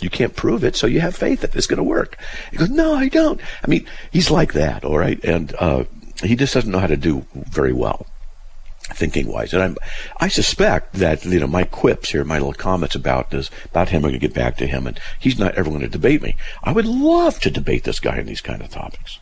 you 0.00 0.10
can't 0.10 0.36
prove 0.36 0.64
it, 0.64 0.76
so 0.76 0.86
you 0.86 1.00
have 1.00 1.16
faith 1.16 1.40
that 1.40 1.54
it's 1.56 1.66
going 1.66 1.78
to 1.78 1.82
work. 1.82 2.16
He 2.50 2.56
goes, 2.56 2.70
no, 2.70 2.94
I 2.94 3.08
don't. 3.08 3.40
I 3.64 3.66
mean, 3.66 3.86
he's 4.12 4.30
like 4.30 4.52
that, 4.52 4.84
all 4.84 4.98
right? 4.98 5.22
And 5.24 5.54
uh, 5.58 5.84
he 6.22 6.36
just 6.36 6.54
doesn't 6.54 6.70
know 6.70 6.78
how 6.78 6.86
to 6.86 6.96
do 6.96 7.26
very 7.34 7.72
well 7.72 8.06
thinking 8.94 9.26
wise. 9.26 9.52
And 9.52 9.62
I'm, 9.62 9.76
I 10.18 10.28
suspect 10.28 10.94
that, 10.94 11.24
you 11.24 11.40
know, 11.40 11.46
my 11.46 11.64
quips 11.64 12.10
here, 12.10 12.24
my 12.24 12.38
little 12.38 12.54
comments 12.54 12.94
about 12.94 13.30
this, 13.30 13.50
about 13.66 13.90
him, 13.90 13.98
I'm 13.98 14.10
going 14.10 14.14
to 14.14 14.18
get 14.18 14.34
back 14.34 14.56
to 14.58 14.66
him, 14.66 14.86
and 14.86 14.98
he's 15.20 15.38
not 15.38 15.54
ever 15.56 15.70
going 15.70 15.82
to 15.82 15.88
debate 15.88 16.22
me. 16.22 16.36
I 16.62 16.72
would 16.72 16.86
love 16.86 17.40
to 17.40 17.50
debate 17.50 17.84
this 17.84 18.00
guy 18.00 18.18
on 18.18 18.26
these 18.26 18.40
kind 18.40 18.62
of 18.62 18.70
topics. 18.70 19.18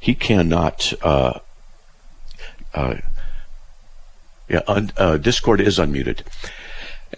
He 0.00 0.14
cannot, 0.14 0.94
uh, 1.02 1.40
uh, 2.72 2.96
yeah, 4.48 4.62
un, 4.66 4.90
uh, 4.96 5.18
Discord 5.18 5.60
is 5.60 5.78
unmuted. 5.78 6.22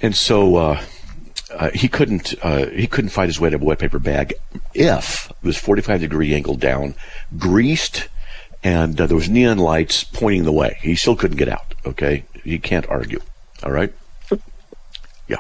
And 0.03 0.17
so, 0.17 0.57
uh, 0.57 0.85
uh, 1.55 1.71
he 1.75 1.87
couldn't 1.87 2.29
he 2.73 2.87
couldn't 2.87 3.11
fight 3.11 3.29
his 3.29 3.39
way 3.39 3.51
to 3.51 3.57
a 3.57 3.59
wet 3.59 3.79
paper 3.79 3.99
bag 3.99 4.33
if 4.73 5.31
it 5.31 5.47
was 5.47 5.59
45 5.59 6.01
degree 6.01 6.35
angle 6.35 6.57
down, 6.57 6.95
greased, 7.39 8.09
and 8.65 8.97
there 8.97 9.15
was 9.15 9.29
neon 9.29 9.59
lights 9.59 10.03
pointing 10.03 10.45
the 10.45 10.53
way. 10.53 10.79
He 10.81 10.95
still 10.95 11.15
couldn't 11.15 11.37
get 11.37 11.49
out. 11.49 11.75
Okay, 11.85 12.25
he 12.43 12.59
can't 12.59 12.89
argue. 12.89 13.21
All 13.63 13.71
right. 13.71 13.93
Yeah. 15.29 15.37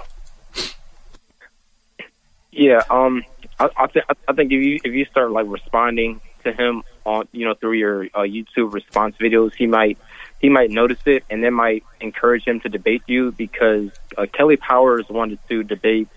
Yeah. 2.50 2.82
Um. 2.90 3.24
I, 3.58 3.70
I 3.76 3.86
think 3.86 4.04
I 4.28 4.32
think 4.34 4.52
if 4.52 4.62
you 4.62 4.80
if 4.84 4.92
you 4.92 5.06
start 5.06 5.30
like 5.30 5.46
responding 5.48 6.20
to 6.44 6.52
him 6.52 6.82
on 7.04 7.28
you 7.32 7.44
know 7.44 7.54
through 7.54 7.72
your 7.72 8.04
uh, 8.14 8.20
YouTube 8.20 8.72
response 8.72 9.16
videos, 9.16 9.54
he 9.54 9.66
might 9.66 9.98
he 10.40 10.48
might 10.48 10.70
notice 10.70 10.98
it 11.06 11.24
and 11.30 11.42
then 11.42 11.54
might 11.54 11.84
encourage 12.00 12.44
him 12.44 12.60
to 12.60 12.68
debate 12.68 13.02
you 13.06 13.32
because 13.32 13.90
uh, 14.18 14.26
Kelly 14.26 14.56
Powers 14.56 15.08
wanted 15.08 15.38
to 15.48 15.62
debate 15.62 16.08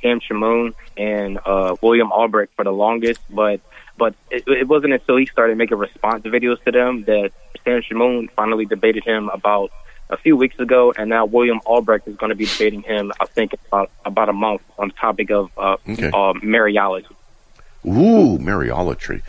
Sam 0.00 0.20
Shamoun 0.20 0.74
and 0.96 1.38
uh, 1.44 1.76
William 1.82 2.12
Albrecht 2.12 2.52
for 2.54 2.64
the 2.64 2.72
longest, 2.72 3.20
but 3.30 3.60
but 3.96 4.14
it, 4.30 4.44
it 4.46 4.68
wasn't 4.68 4.92
until 4.92 5.16
he 5.16 5.26
started 5.26 5.56
making 5.56 5.78
response 5.78 6.24
videos 6.24 6.62
to 6.64 6.72
them 6.72 7.04
that 7.04 7.32
Sam 7.64 7.82
Shamoun 7.82 8.30
finally 8.32 8.64
debated 8.64 9.04
him 9.04 9.28
about 9.28 9.70
a 10.10 10.16
few 10.16 10.36
weeks 10.36 10.58
ago, 10.58 10.92
and 10.96 11.08
now 11.08 11.24
William 11.24 11.60
Albrecht 11.64 12.06
is 12.06 12.16
going 12.16 12.30
to 12.30 12.36
be 12.36 12.44
debating 12.44 12.82
him. 12.82 13.12
I 13.20 13.26
think 13.26 13.54
about 13.66 13.90
about 14.04 14.28
a 14.28 14.32
month 14.32 14.62
on 14.78 14.88
the 14.88 14.94
topic 14.94 15.30
of 15.30 15.50
uh, 15.56 15.76
okay. 15.88 16.08
uh, 16.08 16.34
Mariology. 16.34 17.06
Ooh, 17.86 18.38
Mariolatry. 18.38 19.20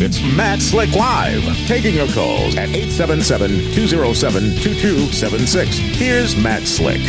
It's 0.00 0.22
Matt 0.36 0.60
Slick 0.60 0.94
Live, 0.94 1.42
taking 1.66 1.96
your 1.96 2.06
calls 2.08 2.56
at 2.56 2.68
877-207-2276. 2.68 5.66
Here's 5.96 6.36
Matt 6.36 6.62
Slick. 6.62 7.00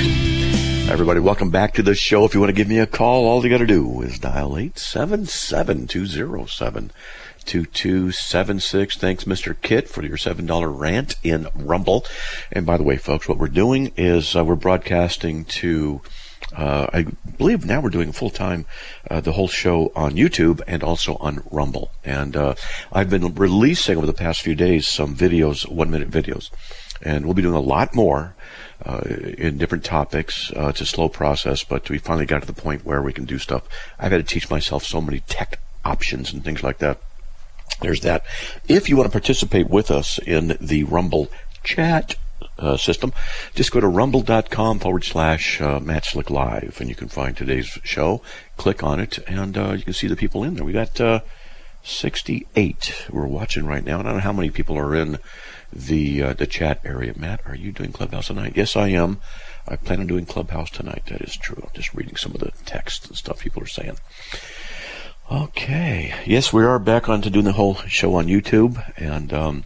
Everybody, 0.88 1.20
welcome 1.20 1.50
back 1.50 1.74
to 1.74 1.84
the 1.84 1.96
show. 1.96 2.26
If 2.26 2.34
you 2.34 2.40
want 2.40 2.50
to 2.50 2.56
give 2.56 2.68
me 2.68 2.80
a 2.80 2.88
call, 2.88 3.26
all 3.26 3.44
you 3.44 3.50
got 3.50 3.58
to 3.58 3.66
do 3.66 4.02
is 4.02 4.20
dial 4.20 4.58
877 4.58 5.88
207 5.88 6.92
72276. 7.40 8.98
Thanks, 8.98 9.24
Mr. 9.24 9.56
Kit, 9.62 9.90
for 9.90 10.04
your 10.06 10.18
$7 10.18 10.80
rant 10.80 11.16
in 11.24 11.48
Rumble. 11.56 12.06
And 12.52 12.66
by 12.66 12.78
the 12.78 12.84
way, 12.84 12.98
folks, 12.98 13.28
what 13.28 13.38
we're 13.38 13.48
doing 13.48 13.92
is 13.98 14.36
uh, 14.36 14.46
we're 14.46 14.56
broadcasting 14.56 15.46
to 15.46 16.02
uh, 16.56 16.88
I 16.92 17.04
believe 17.38 17.66
now 17.66 17.80
we're 17.80 17.90
doing 17.90 18.12
full 18.12 18.30
time 18.30 18.66
uh, 19.10 19.22
the 19.22 19.34
whole 19.34 19.48
show 19.48 19.92
on 19.96 20.14
YouTube 20.14 20.62
and 20.68 20.84
also 20.84 21.16
on 21.18 21.44
Rumble. 21.52 21.92
And 22.04 22.36
uh, 22.36 22.56
I've 22.92 23.10
been 23.10 23.36
releasing 23.36 23.98
over 23.98 24.06
the 24.06 24.14
past 24.14 24.42
few 24.42 24.56
days 24.56 24.88
some 24.88 25.16
videos, 25.16 25.70
one 25.70 25.92
minute 25.92 26.10
videos, 26.10 26.50
and 27.02 27.26
we'll 27.26 27.36
be 27.36 27.42
doing 27.42 27.56
a 27.56 27.60
lot 27.60 27.94
more. 27.94 28.36
Uh, 28.86 29.02
in 29.38 29.58
different 29.58 29.84
topics. 29.84 30.54
Uh, 30.56 30.70
it's 30.70 30.80
a 30.80 30.86
slow 30.86 31.10
process, 31.10 31.66
but 31.66 31.90
we 31.90 31.98
finally 31.98 32.26
got 32.26 32.40
to 32.40 32.48
the 32.48 32.54
point 32.54 32.86
where 32.86 33.02
we 33.02 33.12
can 33.12 33.26
do 33.26 33.38
stuff. 33.38 33.68
I've 34.00 34.14
had 34.14 34.26
to 34.26 34.34
teach 34.34 34.50
myself 34.50 34.86
so 34.86 35.02
many 35.02 35.20
tech 35.28 35.60
options 35.84 36.32
and 36.32 36.46
things 36.46 36.64
like 36.64 36.78
that. 36.78 37.02
There's 37.82 38.00
that. 38.02 38.24
If 38.70 38.88
you 38.88 38.96
want 38.96 39.08
to 39.08 39.12
participate 39.12 39.70
with 39.70 39.92
us 39.92 40.18
in 40.20 40.58
the 40.62 40.86
Rumble 40.86 41.28
chat 41.62 42.16
uh, 42.58 42.78
system, 42.78 43.12
just 43.54 43.72
go 43.72 43.82
to 43.82 43.88
rumble.com 43.88 44.80
forward 44.80 45.04
slash 45.04 45.60
uh, 45.60 45.82
Matt 45.82 46.06
Slick 46.06 46.30
Live, 46.30 46.78
and 46.80 46.88
you 46.88 46.96
can 46.96 47.10
find 47.10 47.36
today's 47.36 47.78
show. 47.84 48.22
Click 48.56 48.82
on 48.82 49.02
it, 49.02 49.20
and 49.28 49.58
uh, 49.58 49.74
you 49.74 49.84
can 49.84 49.94
see 49.94 50.08
the 50.08 50.16
people 50.16 50.44
in 50.46 50.56
there. 50.56 50.64
We 50.64 50.72
got 50.72 51.00
uh, 51.02 51.20
68 51.84 53.08
we're 53.12 53.28
watching 53.28 53.66
right 53.66 53.84
now. 53.84 54.00
I 54.00 54.04
don't 54.04 54.14
know 54.16 54.20
how 54.20 54.34
many 54.34 54.50
people 54.50 54.78
are 54.78 54.96
in 54.96 55.18
the 55.72 56.24
uh, 56.24 56.34
the 56.34 56.48
chat 56.48 56.82
area. 56.84 57.14
Matt, 57.16 57.42
are 57.46 57.56
you 57.56 57.72
doing 57.72 57.92
Clubhouse 57.92 58.28
tonight? 58.28 58.54
Yes, 58.56 58.76
I 58.76 58.90
am. 58.90 59.20
I 59.68 59.76
plan 59.76 60.00
on 60.00 60.08
doing 60.08 60.26
Clubhouse 60.26 60.70
tonight. 60.70 61.04
That 61.08 61.22
is 61.22 61.36
true. 61.38 61.62
I'm 61.62 61.70
just 61.74 61.94
reading 61.94 62.16
some 62.16 62.34
of 62.34 62.40
the 62.40 62.52
text 62.66 63.08
and 63.08 63.18
stuff 63.18 63.40
people 63.40 63.64
are 63.64 63.68
saying. 63.68 63.98
Okay. 65.32 66.14
Yes, 66.26 66.52
we 66.52 66.64
are 66.64 66.80
back 66.80 67.08
on 67.08 67.22
to 67.22 67.30
doing 67.30 67.46
the 67.46 67.52
whole 67.54 67.76
show 67.76 68.16
on 68.16 68.26
YouTube, 68.28 68.84
and 68.98 69.32
um, 69.32 69.64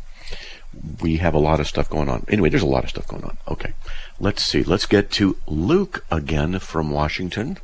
we 1.01 1.17
have 1.17 1.33
a 1.33 1.39
lot 1.39 1.59
of 1.59 1.67
stuff 1.67 1.89
going 1.89 2.09
on. 2.09 2.25
Anyway, 2.27 2.49
there's 2.49 2.61
a 2.63 2.67
lot 2.67 2.83
of 2.83 2.89
stuff 2.89 3.07
going 3.07 3.23
on. 3.23 3.37
Okay. 3.47 3.73
Let's 4.19 4.43
see. 4.43 4.63
Let's 4.63 4.85
get 4.85 5.09
to 5.11 5.37
Luke 5.47 6.05
again 6.11 6.59
from 6.59 6.91
Washington. 6.91 7.57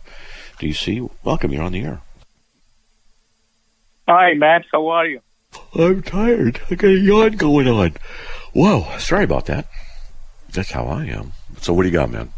DC. 0.60 1.10
Welcome. 1.24 1.52
You're 1.52 1.64
on 1.64 1.72
the 1.72 1.84
air. 1.84 2.02
Hi, 4.08 4.34
Matt. 4.34 4.66
How 4.72 4.88
are 4.88 5.06
you? 5.06 5.22
I'm 5.76 6.02
tired. 6.02 6.62
I 6.70 6.76
got 6.76 6.88
a 6.90 6.98
yawn 6.98 7.32
going 7.34 7.68
on. 7.68 7.94
Whoa. 8.54 8.98
Sorry 8.98 9.24
about 9.24 9.46
that. 9.48 9.68
That's 10.52 10.72
how 10.72 10.86
I 10.86 11.06
am. 11.06 11.32
So, 11.62 11.74
what 11.74 11.84
do 11.84 11.90
you 11.90 11.94
got, 11.94 12.10
man? 12.10 12.32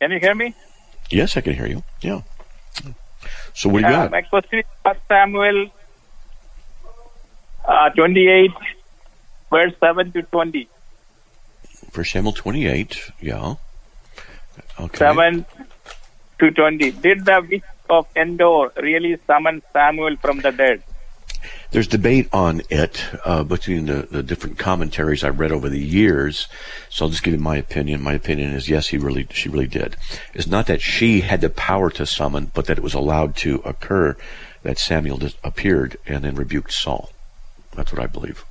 Can 0.00 0.10
you 0.10 0.18
hear 0.20 0.34
me? 0.34 0.54
Yes, 1.10 1.36
I 1.36 1.40
can 1.42 1.54
hear 1.54 1.66
you. 1.66 1.82
Yeah. 2.00 2.22
So, 3.54 3.68
what 3.68 3.82
do 3.82 3.88
you 3.88 3.94
Uh, 3.94 4.02
got? 4.04 4.10
my 4.10 4.22
question 4.22 4.60
is 4.60 4.96
Samuel 5.08 5.70
uh, 7.66 7.90
28, 7.90 8.50
verse 9.50 9.72
7 9.80 10.12
to 10.12 10.22
20. 10.22 10.68
For 11.90 12.04
Samuel 12.04 12.32
28. 12.32 13.10
Yeah. 13.20 13.54
Okay. 14.80 14.98
7 14.98 15.44
to 16.38 16.50
20. 16.50 16.90
Did 16.92 17.24
the 17.26 17.46
witch 17.48 17.62
of 17.90 18.06
Endor 18.16 18.72
really 18.76 19.18
summon 19.26 19.62
Samuel 19.72 20.16
from 20.16 20.40
the 20.40 20.50
dead? 20.50 20.82
There's 21.72 21.88
debate 21.88 22.28
on 22.32 22.60
it 22.68 23.04
uh, 23.24 23.44
between 23.44 23.86
the, 23.86 24.02
the 24.02 24.22
different 24.22 24.58
commentaries 24.58 25.24
I've 25.24 25.40
read 25.40 25.52
over 25.52 25.70
the 25.70 25.80
years. 25.80 26.46
So 26.90 27.06
I'll 27.06 27.10
just 27.10 27.22
give 27.22 27.32
you 27.32 27.40
my 27.40 27.56
opinion. 27.56 28.02
My 28.02 28.12
opinion 28.12 28.52
is 28.52 28.68
yes, 28.68 28.88
he 28.88 28.98
really, 28.98 29.26
she 29.30 29.48
really 29.48 29.66
did. 29.66 29.96
It's 30.34 30.46
not 30.46 30.66
that 30.66 30.82
she 30.82 31.22
had 31.22 31.40
the 31.40 31.48
power 31.48 31.90
to 31.90 32.04
summon, 32.04 32.52
but 32.54 32.66
that 32.66 32.76
it 32.76 32.84
was 32.84 32.94
allowed 32.94 33.36
to 33.36 33.62
occur 33.64 34.16
that 34.62 34.78
Samuel 34.78 35.20
appeared 35.42 35.96
and 36.06 36.24
then 36.24 36.34
rebuked 36.34 36.72
Saul. 36.72 37.10
That's 37.74 37.90
what 37.90 38.02
I 38.02 38.06
believe. 38.06 38.44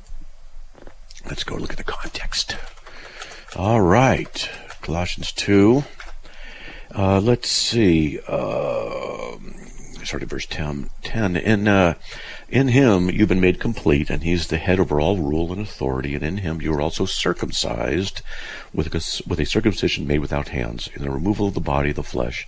Let's 1.27 1.45
go 1.45 1.57
look 1.57 1.73
at 1.73 1.77
the 1.77 1.85
context. 1.85 2.57
All 3.55 3.81
right. 3.81 4.51
Colossians 4.83 5.33
2. 5.33 5.85
Uh, 6.95 7.21
let's 7.21 7.49
see. 7.49 8.19
Uh, 8.27 9.37
start 10.05 10.23
at 10.23 10.29
verse 10.29 10.47
10. 10.47 10.89
10. 11.03 11.37
In, 11.37 11.69
uh, 11.69 11.95
in 12.49 12.69
him 12.69 13.11
you've 13.11 13.29
been 13.29 13.41
made 13.41 13.61
complete, 13.61 14.09
and 14.09 14.23
he's 14.23 14.49
the 14.49 14.57
head 14.57 14.81
over 14.81 15.01
all 15.01 15.19
rule 15.19 15.53
and 15.53 15.61
authority, 15.61 16.15
and 16.15 16.25
in 16.25 16.39
him 16.39 16.63
you 16.63 16.73
are 16.73 16.81
also 16.81 17.05
circumcised 17.05 18.23
with 18.73 18.87
a, 18.87 19.29
with 19.29 19.39
a 19.39 19.45
circumcision 19.45 20.07
made 20.07 20.21
without 20.21 20.49
hands, 20.49 20.89
in 20.95 21.03
the 21.03 21.11
removal 21.11 21.49
of 21.49 21.55
the 21.55 21.61
body 21.61 21.91
of 21.91 21.97
the 21.97 22.03
flesh 22.03 22.47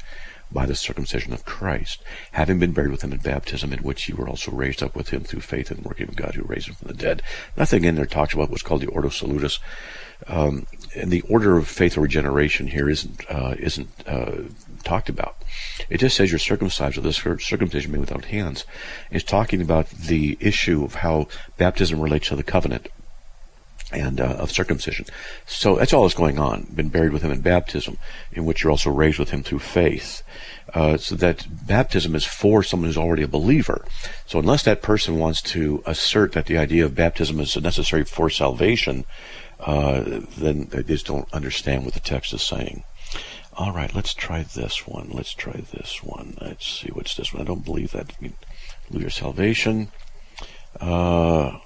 by 0.53 0.67
the 0.67 0.75
circumcision 0.75 1.33
of 1.33 1.45
Christ, 1.45 2.03
having 2.33 2.59
been 2.59 2.73
buried 2.73 2.91
with 2.91 3.03
him 3.03 3.13
in 3.13 3.19
baptism, 3.19 3.73
in 3.73 3.81
which 3.81 4.09
you 4.09 4.17
were 4.17 4.29
also 4.29 4.51
raised 4.51 4.83
up 4.83 4.97
with 4.97 5.11
him 5.11 5.23
through 5.23 5.43
faith 5.43 5.71
in 5.71 5.83
the 5.83 5.89
working 5.89 6.09
of 6.09 6.17
God 6.17 6.35
who 6.35 6.43
raised 6.43 6.69
him 6.69 6.75
from 6.75 6.89
the 6.89 6.95
dead. 6.95 7.23
Nothing 7.57 7.85
in 7.85 7.95
there 7.95 8.07
talks 8.07 8.35
about 8.35 8.51
what's 8.51 8.63
called 8.63 8.81
the 8.81 8.89
Ordo 8.89 9.11
Salutis. 9.11 9.61
Um, 10.27 10.67
and 10.95 11.11
the 11.11 11.23
order 11.23 11.57
of 11.57 11.69
faith 11.69 11.97
or 11.97 12.01
regeneration 12.01 12.67
here 12.67 12.89
isn't 12.89 13.25
uh, 13.31 13.55
isn't 13.59 13.89
uh, 14.07 14.43
talked 14.83 15.09
about. 15.09 15.37
It 15.89 15.99
just 15.99 16.17
says 16.17 16.31
you're 16.31 16.39
circumcised 16.39 16.97
with 16.97 17.05
this 17.05 17.17
circumcision 17.45 17.93
made 17.93 18.01
without 18.01 18.27
hands. 18.27 18.65
It's 19.11 19.25
talking 19.25 19.61
about 19.61 19.91
the 19.91 20.37
issue 20.41 20.85
of 20.85 20.97
how 20.97 21.29
baptism 21.57 22.01
relates 22.01 22.29
to 22.29 22.37
the 22.37 22.43
covenant 22.43 22.89
and 23.93 24.21
uh, 24.21 24.37
of 24.39 24.53
circumcision. 24.53 25.07
So 25.47 25.77
that's 25.77 25.93
all 25.93 26.03
that's 26.03 26.15
going 26.15 26.39
on. 26.39 26.69
Been 26.75 26.89
buried 26.89 27.13
with 27.13 27.23
him 27.23 27.33
in 27.33 27.41
baptism, 27.41 27.99
in 28.33 28.45
which 28.45 28.63
you're 28.63 28.71
also 28.71 28.91
raised 28.91 29.19
with 29.19 29.31
him 29.31 29.43
through 29.43 29.59
faith. 29.61 30.23
Uh, 30.73 30.97
so 30.97 31.17
that 31.17 31.47
baptism 31.67 32.15
is 32.15 32.25
for 32.25 32.63
someone 32.63 32.89
who's 32.89 32.97
already 32.97 33.25
a 33.25 33.29
believer. 33.29 33.85
So 34.27 34.39
unless 34.39 34.63
that 34.63 34.83
person 34.83 35.19
wants 35.19 35.43
to 35.43 35.83
assert 35.85 36.33
that 36.33 36.47
the 36.47 36.59
idea 36.59 36.85
of 36.85 36.95
baptism 36.95 37.41
is 37.41 37.57
necessary 37.57 38.05
for 38.05 38.31
salvation, 38.31 39.05
uh, 39.63 40.21
then 40.37 40.67
they 40.71 40.83
just 40.83 41.07
don't 41.07 41.33
understand 41.33 41.85
what 41.85 41.95
the 41.95 42.01
text 42.01 42.33
is 42.33 42.43
saying. 42.43 42.85
All 43.57 43.73
right, 43.73 43.95
let's 43.95 44.15
try 44.15 44.43
this 44.43 44.87
one. 44.87 45.11
Let's 45.13 45.35
try 45.35 45.63
this 45.73 46.03
one. 46.03 46.37
Let's 46.41 46.67
see 46.67 46.89
what's 46.93 47.15
this 47.15 47.33
one. 47.33 47.43
I 47.43 47.45
don't 47.45 47.65
believe 47.65 47.91
that. 47.93 48.13
Lose 48.91 49.03
your 49.03 49.11
salvation. 49.11 49.89
Uh, 50.81 51.59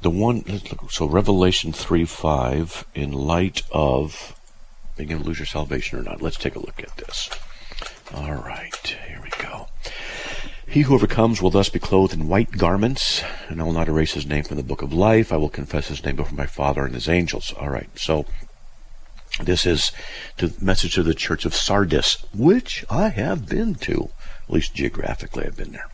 the 0.00 0.10
one. 0.10 0.42
So 0.88 1.06
Revelation 1.06 1.72
three 1.72 2.04
five. 2.04 2.86
In 2.94 3.12
light 3.12 3.62
of, 3.70 4.34
are 4.96 5.02
you 5.02 5.08
going 5.08 5.22
to 5.22 5.26
lose 5.26 5.38
your 5.38 5.46
salvation 5.46 5.98
or 5.98 6.02
not? 6.02 6.22
Let's 6.22 6.38
take 6.38 6.56
a 6.56 6.60
look 6.60 6.82
at 6.82 6.96
this. 6.96 7.30
All 8.12 8.34
right, 8.34 8.96
here 9.06 9.20
we 9.22 9.30
go. 9.38 9.59
He 10.70 10.82
who 10.82 10.94
overcomes 10.94 11.42
will 11.42 11.50
thus 11.50 11.68
be 11.68 11.80
clothed 11.80 12.14
in 12.14 12.28
white 12.28 12.52
garments, 12.52 13.24
and 13.48 13.60
I 13.60 13.64
will 13.64 13.72
not 13.72 13.88
erase 13.88 14.12
his 14.12 14.24
name 14.24 14.44
from 14.44 14.56
the 14.56 14.62
book 14.62 14.82
of 14.82 14.92
life. 14.92 15.32
I 15.32 15.36
will 15.36 15.48
confess 15.48 15.88
his 15.88 16.04
name 16.04 16.14
before 16.14 16.36
my 16.36 16.46
Father 16.46 16.84
and 16.84 16.94
his 16.94 17.08
angels. 17.08 17.52
All 17.58 17.70
right, 17.70 17.90
so 17.98 18.24
this 19.42 19.66
is 19.66 19.90
the 20.36 20.54
message 20.60 20.94
to 20.94 21.02
the 21.02 21.12
church 21.12 21.44
of 21.44 21.56
Sardis, 21.56 22.24
which 22.32 22.84
I 22.88 23.08
have 23.08 23.48
been 23.48 23.74
to. 23.76 24.10
At 24.44 24.54
least 24.54 24.74
geographically, 24.74 25.44
I've 25.44 25.56
been 25.56 25.72
there. 25.72 25.90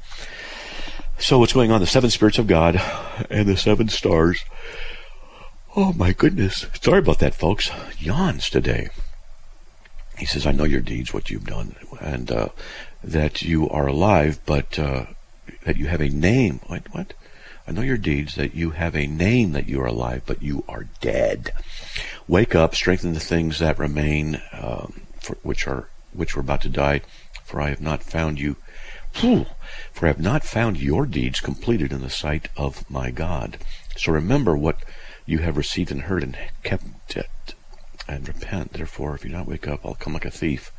So 1.19 1.39
what's 1.39 1.55
going 1.55 1.73
on? 1.73 1.81
The 1.81 1.87
seven 1.87 2.11
spirits 2.11 2.39
of 2.39 2.47
God 2.47 2.79
and 3.31 3.49
the 3.49 3.57
seven 3.57 3.89
stars. 3.89 4.45
Oh 5.75 5.95
my 5.95 6.13
goodness. 6.13 6.67
Sorry 6.83 6.99
about 6.99 7.21
that, 7.21 7.35
folks. 7.35 7.71
Yawns 7.99 8.51
today. 8.51 8.91
He 10.19 10.27
says, 10.27 10.47
I 10.47 10.53
know 10.53 10.65
your 10.65 10.81
deeds, 10.81 11.15
what 11.15 11.31
you've 11.31 11.47
done, 11.47 11.77
and 12.01 12.31
uh, 12.31 12.49
that 13.03 13.43
you 13.43 13.69
are 13.69 13.87
alive, 13.87 14.41
but 14.47 14.79
uh, 14.79 15.07
that 15.65 15.77
you 15.77 15.87
have 15.87 16.01
a 16.01 16.09
name. 16.09 16.61
What? 16.67 16.93
What? 16.93 17.15
I 17.69 17.73
know 17.73 17.83
your 17.83 17.97
deeds, 17.97 18.37
that 18.37 18.55
you 18.55 18.71
have 18.71 18.95
a 18.95 19.09
name 19.09 19.53
that 19.53 19.69
you 19.69 19.81
are 19.81 19.87
alive, 19.87 20.23
but 20.25 20.41
you 20.41 20.65
are 20.69 20.87
dead. 21.01 21.51
Wake 22.29 22.55
up, 22.55 22.77
strengthen 22.77 23.13
the 23.13 23.21
things 23.21 23.59
that 23.59 23.79
remain, 23.79 24.41
um, 24.53 25.03
which 25.43 25.67
are 25.67 25.89
which 26.13 26.37
were 26.37 26.43
about 26.43 26.63
to 26.63 26.69
die. 26.69 27.03
For 27.45 27.61
I 27.61 27.71
have 27.71 27.81
not 27.81 28.03
found 28.03 28.41
you. 28.41 28.57
For 29.13 30.05
I 30.05 30.09
have 30.09 30.21
not 30.21 30.45
found 30.45 30.77
your 30.77 31.07
deeds 31.07 31.41
completed 31.41 31.93
in 31.93 32.03
the 32.03 32.11
sight 32.11 32.49
of 32.57 32.89
my 32.91 33.11
God. 33.11 33.59
So 33.97 34.13
remember 34.13 34.57
what 34.57 34.85
you 35.25 35.39
have 35.39 35.57
received 35.57 35.91
and 35.91 36.03
heard, 36.03 36.23
and 36.23 36.37
kept 36.63 37.17
it, 37.17 37.55
and 38.07 38.29
repent. 38.29 38.75
Therefore, 38.75 39.15
if 39.15 39.25
you 39.25 39.31
do 39.31 39.37
not 39.37 39.49
wake 39.49 39.67
up, 39.67 39.85
I'll 39.85 39.95
come 39.95 40.13
like 40.13 40.25
a 40.25 40.31
thief. 40.31 40.71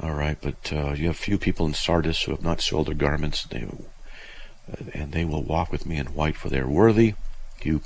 All 0.00 0.14
right, 0.14 0.38
but 0.40 0.72
uh, 0.72 0.92
you 0.92 1.08
have 1.08 1.16
few 1.16 1.38
people 1.38 1.66
in 1.66 1.74
Sardis 1.74 2.22
who 2.22 2.30
have 2.30 2.42
not 2.42 2.60
soiled 2.60 2.86
their 2.86 2.94
garments. 2.94 3.44
They, 3.44 3.62
uh, 3.62 4.84
and 4.94 5.12
they 5.12 5.24
will 5.24 5.42
walk 5.42 5.72
with 5.72 5.86
me 5.86 5.96
in 5.96 6.06
white, 6.06 6.36
for 6.36 6.48
they 6.48 6.60
are 6.60 6.68
worthy. 6.68 7.14
You 7.62 7.82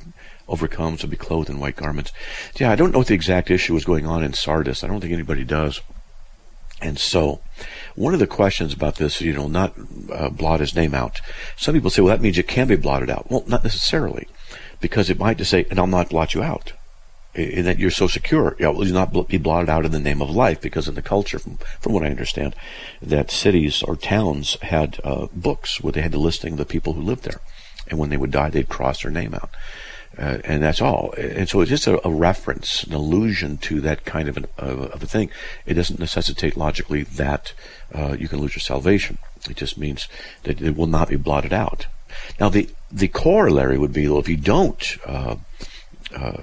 overcomes 0.46 1.02
will 1.02 1.08
be 1.08 1.16
clothed 1.16 1.48
in 1.48 1.58
white 1.58 1.76
garments. 1.76 2.12
Yeah, 2.56 2.70
I 2.70 2.76
don't 2.76 2.92
know 2.92 2.98
what 2.98 3.06
the 3.06 3.14
exact 3.14 3.50
issue 3.50 3.74
is 3.76 3.86
going 3.86 4.06
on 4.06 4.22
in 4.22 4.34
Sardis. 4.34 4.84
I 4.84 4.88
don't 4.88 5.00
think 5.00 5.14
anybody 5.14 5.44
does. 5.44 5.80
And 6.82 6.98
so, 6.98 7.40
one 7.94 8.12
of 8.12 8.20
the 8.20 8.26
questions 8.26 8.74
about 8.74 8.96
this, 8.96 9.20
you 9.20 9.32
know, 9.32 9.46
not 9.46 9.74
uh, 10.12 10.28
blot 10.28 10.60
his 10.60 10.74
name 10.74 10.94
out. 10.94 11.20
Some 11.56 11.74
people 11.74 11.90
say, 11.90 12.02
well, 12.02 12.14
that 12.14 12.22
means 12.22 12.36
it 12.36 12.48
can 12.48 12.66
be 12.66 12.76
blotted 12.76 13.08
out. 13.08 13.30
Well, 13.30 13.44
not 13.46 13.64
necessarily, 13.64 14.26
because 14.80 15.08
it 15.08 15.18
might 15.18 15.38
just 15.38 15.50
say, 15.50 15.64
and 15.70 15.78
I'll 15.78 15.86
not 15.86 16.10
blot 16.10 16.34
you 16.34 16.42
out. 16.42 16.72
In 17.34 17.64
that 17.64 17.78
you're 17.78 17.90
so 17.90 18.08
secure, 18.08 18.56
you 18.58 18.70
will 18.70 18.84
not 18.84 19.28
be 19.28 19.38
blotted 19.38 19.70
out 19.70 19.86
in 19.86 19.92
the 19.92 19.98
name 19.98 20.20
of 20.20 20.28
life, 20.28 20.60
because 20.60 20.86
in 20.86 20.94
the 20.94 21.02
culture, 21.02 21.38
from, 21.38 21.58
from 21.80 21.94
what 21.94 22.04
I 22.04 22.10
understand, 22.10 22.54
that 23.00 23.30
cities 23.30 23.82
or 23.82 23.96
towns 23.96 24.58
had 24.60 25.00
uh, 25.02 25.28
books 25.32 25.80
where 25.80 25.92
they 25.92 26.02
had 26.02 26.12
the 26.12 26.18
listing 26.18 26.52
of 26.52 26.58
the 26.58 26.66
people 26.66 26.92
who 26.92 27.00
lived 27.00 27.24
there. 27.24 27.40
And 27.88 27.98
when 27.98 28.10
they 28.10 28.18
would 28.18 28.32
die, 28.32 28.50
they'd 28.50 28.68
cross 28.68 29.02
their 29.02 29.10
name 29.10 29.32
out. 29.34 29.50
Uh, 30.18 30.38
and 30.44 30.62
that's 30.62 30.82
all. 30.82 31.14
And 31.16 31.48
so 31.48 31.62
it's 31.62 31.70
just 31.70 31.86
a, 31.86 32.06
a, 32.06 32.10
reference, 32.10 32.84
an 32.84 32.92
allusion 32.92 33.56
to 33.58 33.80
that 33.80 34.04
kind 34.04 34.28
of, 34.28 34.36
an, 34.36 34.46
of 34.58 35.02
a 35.02 35.06
thing. 35.06 35.30
It 35.64 35.74
doesn't 35.74 35.98
necessitate 35.98 36.54
logically 36.54 37.02
that 37.02 37.54
uh, 37.94 38.14
you 38.18 38.28
can 38.28 38.40
lose 38.40 38.54
your 38.54 38.60
salvation. 38.60 39.16
It 39.48 39.56
just 39.56 39.78
means 39.78 40.08
that 40.42 40.60
it 40.60 40.76
will 40.76 40.86
not 40.86 41.08
be 41.08 41.16
blotted 41.16 41.52
out. 41.52 41.86
Now, 42.38 42.50
the 42.50 42.68
the 42.90 43.08
corollary 43.08 43.78
would 43.78 43.94
be, 43.94 44.06
well, 44.06 44.18
if 44.18 44.28
you 44.28 44.36
don't 44.36 44.98
uh, 45.06 45.36
uh 46.14 46.42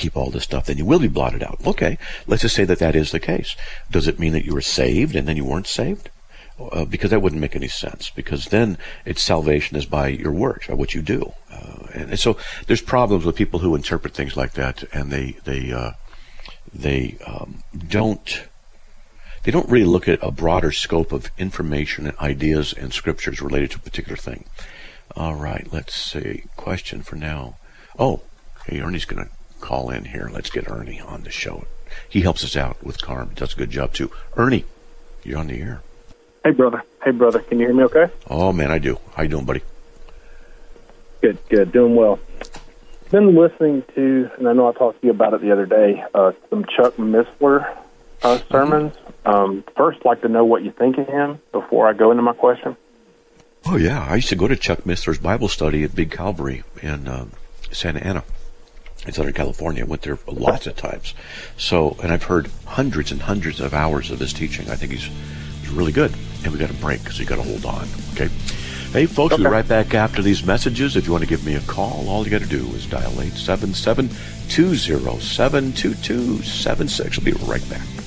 keep 0.00 0.16
all 0.16 0.30
this 0.30 0.44
stuff, 0.44 0.66
then 0.66 0.78
you 0.78 0.84
will 0.84 0.98
be 0.98 1.08
blotted 1.08 1.42
out. 1.42 1.58
Okay, 1.66 1.98
let's 2.26 2.42
just 2.42 2.56
say 2.56 2.64
that 2.64 2.78
that 2.78 2.96
is 2.96 3.12
the 3.12 3.20
case. 3.20 3.54
Does 3.90 4.08
it 4.08 4.18
mean 4.18 4.32
that 4.32 4.44
you 4.44 4.54
were 4.54 4.60
saved 4.60 5.14
and 5.14 5.28
then 5.28 5.36
you 5.36 5.44
weren't 5.44 5.66
saved? 5.66 6.10
Uh, 6.58 6.84
because 6.84 7.10
that 7.10 7.22
wouldn't 7.22 7.40
make 7.40 7.56
any 7.56 7.68
sense. 7.68 8.10
Because 8.10 8.46
then 8.46 8.76
its 9.06 9.22
salvation 9.22 9.76
is 9.76 9.86
by 9.86 10.08
your 10.08 10.32
works, 10.32 10.66
by 10.66 10.74
what 10.74 10.94
you 10.94 11.00
do. 11.00 11.32
Uh, 11.50 11.86
and, 11.94 12.10
and, 12.10 12.18
so 12.18 12.36
there's 12.66 12.82
problems 12.82 13.24
with 13.24 13.34
people 13.36 13.60
who 13.60 13.74
interpret 13.74 14.12
things 14.12 14.36
like 14.36 14.52
that, 14.52 14.84
and 14.92 15.10
they 15.10 15.36
they 15.44 15.72
uh, 15.72 15.92
they 16.72 17.16
um, 17.26 17.62
don't 17.88 18.44
they 19.44 19.50
don't 19.50 19.70
really 19.70 19.86
look 19.86 20.06
at 20.06 20.18
a 20.22 20.30
broader 20.30 20.70
scope 20.70 21.12
of 21.12 21.30
information 21.38 22.06
and 22.06 22.18
ideas 22.18 22.74
and 22.74 22.92
scriptures 22.92 23.40
related 23.40 23.70
to 23.70 23.78
a 23.78 23.80
particular 23.80 24.16
thing. 24.16 24.44
All 25.16 25.34
right, 25.34 25.66
let's 25.72 25.94
see. 25.94 26.44
Question 26.56 27.02
for 27.02 27.16
now. 27.16 27.56
Oh, 27.98 28.20
hey, 28.66 28.80
Ernie's 28.80 29.06
going 29.06 29.24
to 29.24 29.30
call 29.60 29.90
in 29.90 30.06
here. 30.06 30.30
Let's 30.32 30.50
get 30.50 30.70
Ernie 30.70 31.00
on 31.00 31.22
the 31.22 31.30
show. 31.30 31.64
He 32.08 32.22
helps 32.22 32.44
us 32.44 32.56
out 32.56 32.82
with 32.82 33.00
Carm. 33.00 33.30
Does 33.34 33.52
a 33.52 33.56
good 33.56 33.70
job 33.70 33.92
too. 33.92 34.10
Ernie, 34.36 34.64
you're 35.22 35.38
on 35.38 35.48
the 35.48 35.60
air. 35.60 35.82
Hey, 36.44 36.52
brother. 36.52 36.82
Hey, 37.04 37.10
brother. 37.10 37.40
Can 37.40 37.58
you 37.58 37.66
hear 37.66 37.74
me 37.74 37.84
okay? 37.84 38.06
Oh, 38.28 38.52
man, 38.52 38.70
I 38.70 38.78
do. 38.78 38.98
How 39.14 39.22
you 39.22 39.28
doing, 39.28 39.44
buddy? 39.44 39.62
Good, 41.20 41.38
good. 41.48 41.72
Doing 41.72 41.94
well. 41.94 42.18
Been 43.10 43.36
listening 43.36 43.82
to, 43.94 44.30
and 44.38 44.48
I 44.48 44.52
know 44.52 44.68
I 44.68 44.72
talked 44.72 45.00
to 45.00 45.06
you 45.06 45.12
about 45.12 45.34
it 45.34 45.42
the 45.42 45.52
other 45.52 45.66
day, 45.66 46.02
uh, 46.14 46.32
some 46.48 46.64
Chuck 46.64 46.94
Missler 46.96 47.76
uh, 48.22 48.38
sermons. 48.50 48.94
Mm-hmm. 48.94 49.28
Um, 49.28 49.64
first, 49.76 50.04
like 50.04 50.22
to 50.22 50.28
know 50.28 50.44
what 50.44 50.62
you 50.62 50.70
think 50.70 50.96
of 50.96 51.06
him 51.06 51.40
before 51.52 51.88
I 51.88 51.92
go 51.92 52.10
into 52.10 52.22
my 52.22 52.32
question. 52.32 52.76
Oh, 53.66 53.76
yeah. 53.76 54.02
I 54.02 54.14
used 54.14 54.30
to 54.30 54.36
go 54.36 54.48
to 54.48 54.56
Chuck 54.56 54.80
Missler's 54.84 55.18
Bible 55.18 55.48
study 55.48 55.84
at 55.84 55.94
Big 55.94 56.10
Calvary 56.10 56.62
in 56.82 57.06
uh, 57.06 57.26
Santa 57.70 58.00
Ana 58.00 58.24
in 59.06 59.12
Southern 59.12 59.32
California. 59.32 59.84
I 59.84 59.86
went 59.86 60.02
there 60.02 60.18
lots 60.26 60.66
of 60.66 60.76
times. 60.76 61.14
So, 61.56 61.96
and 62.02 62.12
I've 62.12 62.24
heard 62.24 62.50
hundreds 62.66 63.12
and 63.12 63.22
hundreds 63.22 63.60
of 63.60 63.74
hours 63.74 64.10
of 64.10 64.20
his 64.20 64.32
teaching. 64.32 64.70
I 64.70 64.76
think 64.76 64.92
he's, 64.92 65.08
he's 65.60 65.70
really 65.70 65.92
good 65.92 66.14
and 66.44 66.52
we 66.52 66.58
got 66.58 66.70
a 66.70 66.74
break, 66.74 67.00
so 67.10 67.20
you 67.20 67.28
got 67.28 67.36
to 67.36 67.42
hold 67.42 67.64
on. 67.64 67.86
Okay. 68.12 68.28
Hey, 68.92 69.06
folks, 69.06 69.34
okay. 69.34 69.42
we'll 69.42 69.50
be 69.50 69.54
right 69.54 69.68
back 69.68 69.94
after 69.94 70.20
these 70.20 70.44
messages. 70.44 70.96
If 70.96 71.06
you 71.06 71.12
want 71.12 71.22
to 71.22 71.28
give 71.28 71.44
me 71.44 71.54
a 71.54 71.60
call, 71.60 72.08
all 72.08 72.24
you 72.24 72.30
got 72.30 72.40
to 72.40 72.48
do 72.48 72.66
is 72.74 72.86
dial 72.86 73.10
877 73.10 74.10
207 74.48 75.72
2276. 75.72 77.18
I'll 77.18 77.24
be 77.24 77.32
right 77.32 77.70
back. 77.70 77.99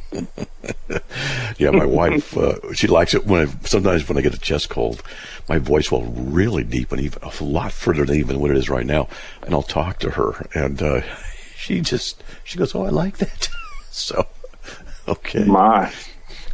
yeah, 1.58 1.72
my 1.72 1.86
wife, 1.86 2.38
uh, 2.38 2.74
she 2.74 2.88
likes 2.88 3.14
it 3.14 3.26
when 3.26 3.48
I, 3.48 3.52
sometimes 3.66 4.08
when 4.08 4.18
I 4.18 4.22
get 4.22 4.34
a 4.34 4.40
chest 4.40 4.70
cold, 4.70 5.04
my 5.48 5.58
voice 5.58 5.92
will 5.92 6.06
really 6.06 6.64
deepen 6.64 7.00
even 7.00 7.22
a 7.24 7.44
lot 7.44 7.72
further 7.72 8.06
than 8.06 8.18
even 8.18 8.40
what 8.40 8.52
it 8.52 8.58
is 8.58 8.70
right 8.70 8.86
now. 8.86 9.08
And 9.42 9.54
I'll 9.54 9.64
talk 9.64 10.00
to 10.00 10.12
her 10.12 10.48
and, 10.54 10.82
uh, 10.82 11.02
she 11.56 11.82
just, 11.82 12.24
she 12.44 12.58
goes, 12.58 12.74
Oh, 12.74 12.86
I 12.86 12.90
like 12.90 13.18
that. 13.18 13.50
so, 13.92 14.28
okay. 15.08 15.44
My. 15.44 15.92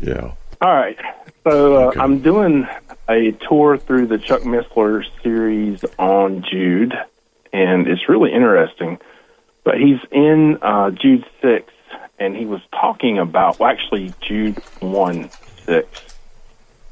Yeah. 0.01 0.31
All 0.65 0.73
right. 0.73 0.97
So 1.43 1.75
uh, 1.75 1.85
okay. 1.89 1.99
I'm 1.99 2.21
doing 2.21 2.65
a 3.07 3.33
tour 3.47 3.77
through 3.77 4.07
the 4.07 4.17
Chuck 4.17 4.41
Missler 4.41 5.05
series 5.21 5.85
on 5.99 6.43
Jude, 6.49 6.91
and 7.53 7.87
it's 7.87 8.09
really 8.09 8.33
interesting. 8.33 8.97
But 9.63 9.75
he's 9.75 9.99
in 10.11 10.57
uh, 10.63 10.89
Jude 10.89 11.23
six, 11.39 11.71
and 12.17 12.35
he 12.35 12.47
was 12.47 12.61
talking 12.71 13.19
about 13.19 13.59
well, 13.59 13.69
actually 13.69 14.11
Jude 14.21 14.57
one 14.79 15.29
six. 15.67 15.87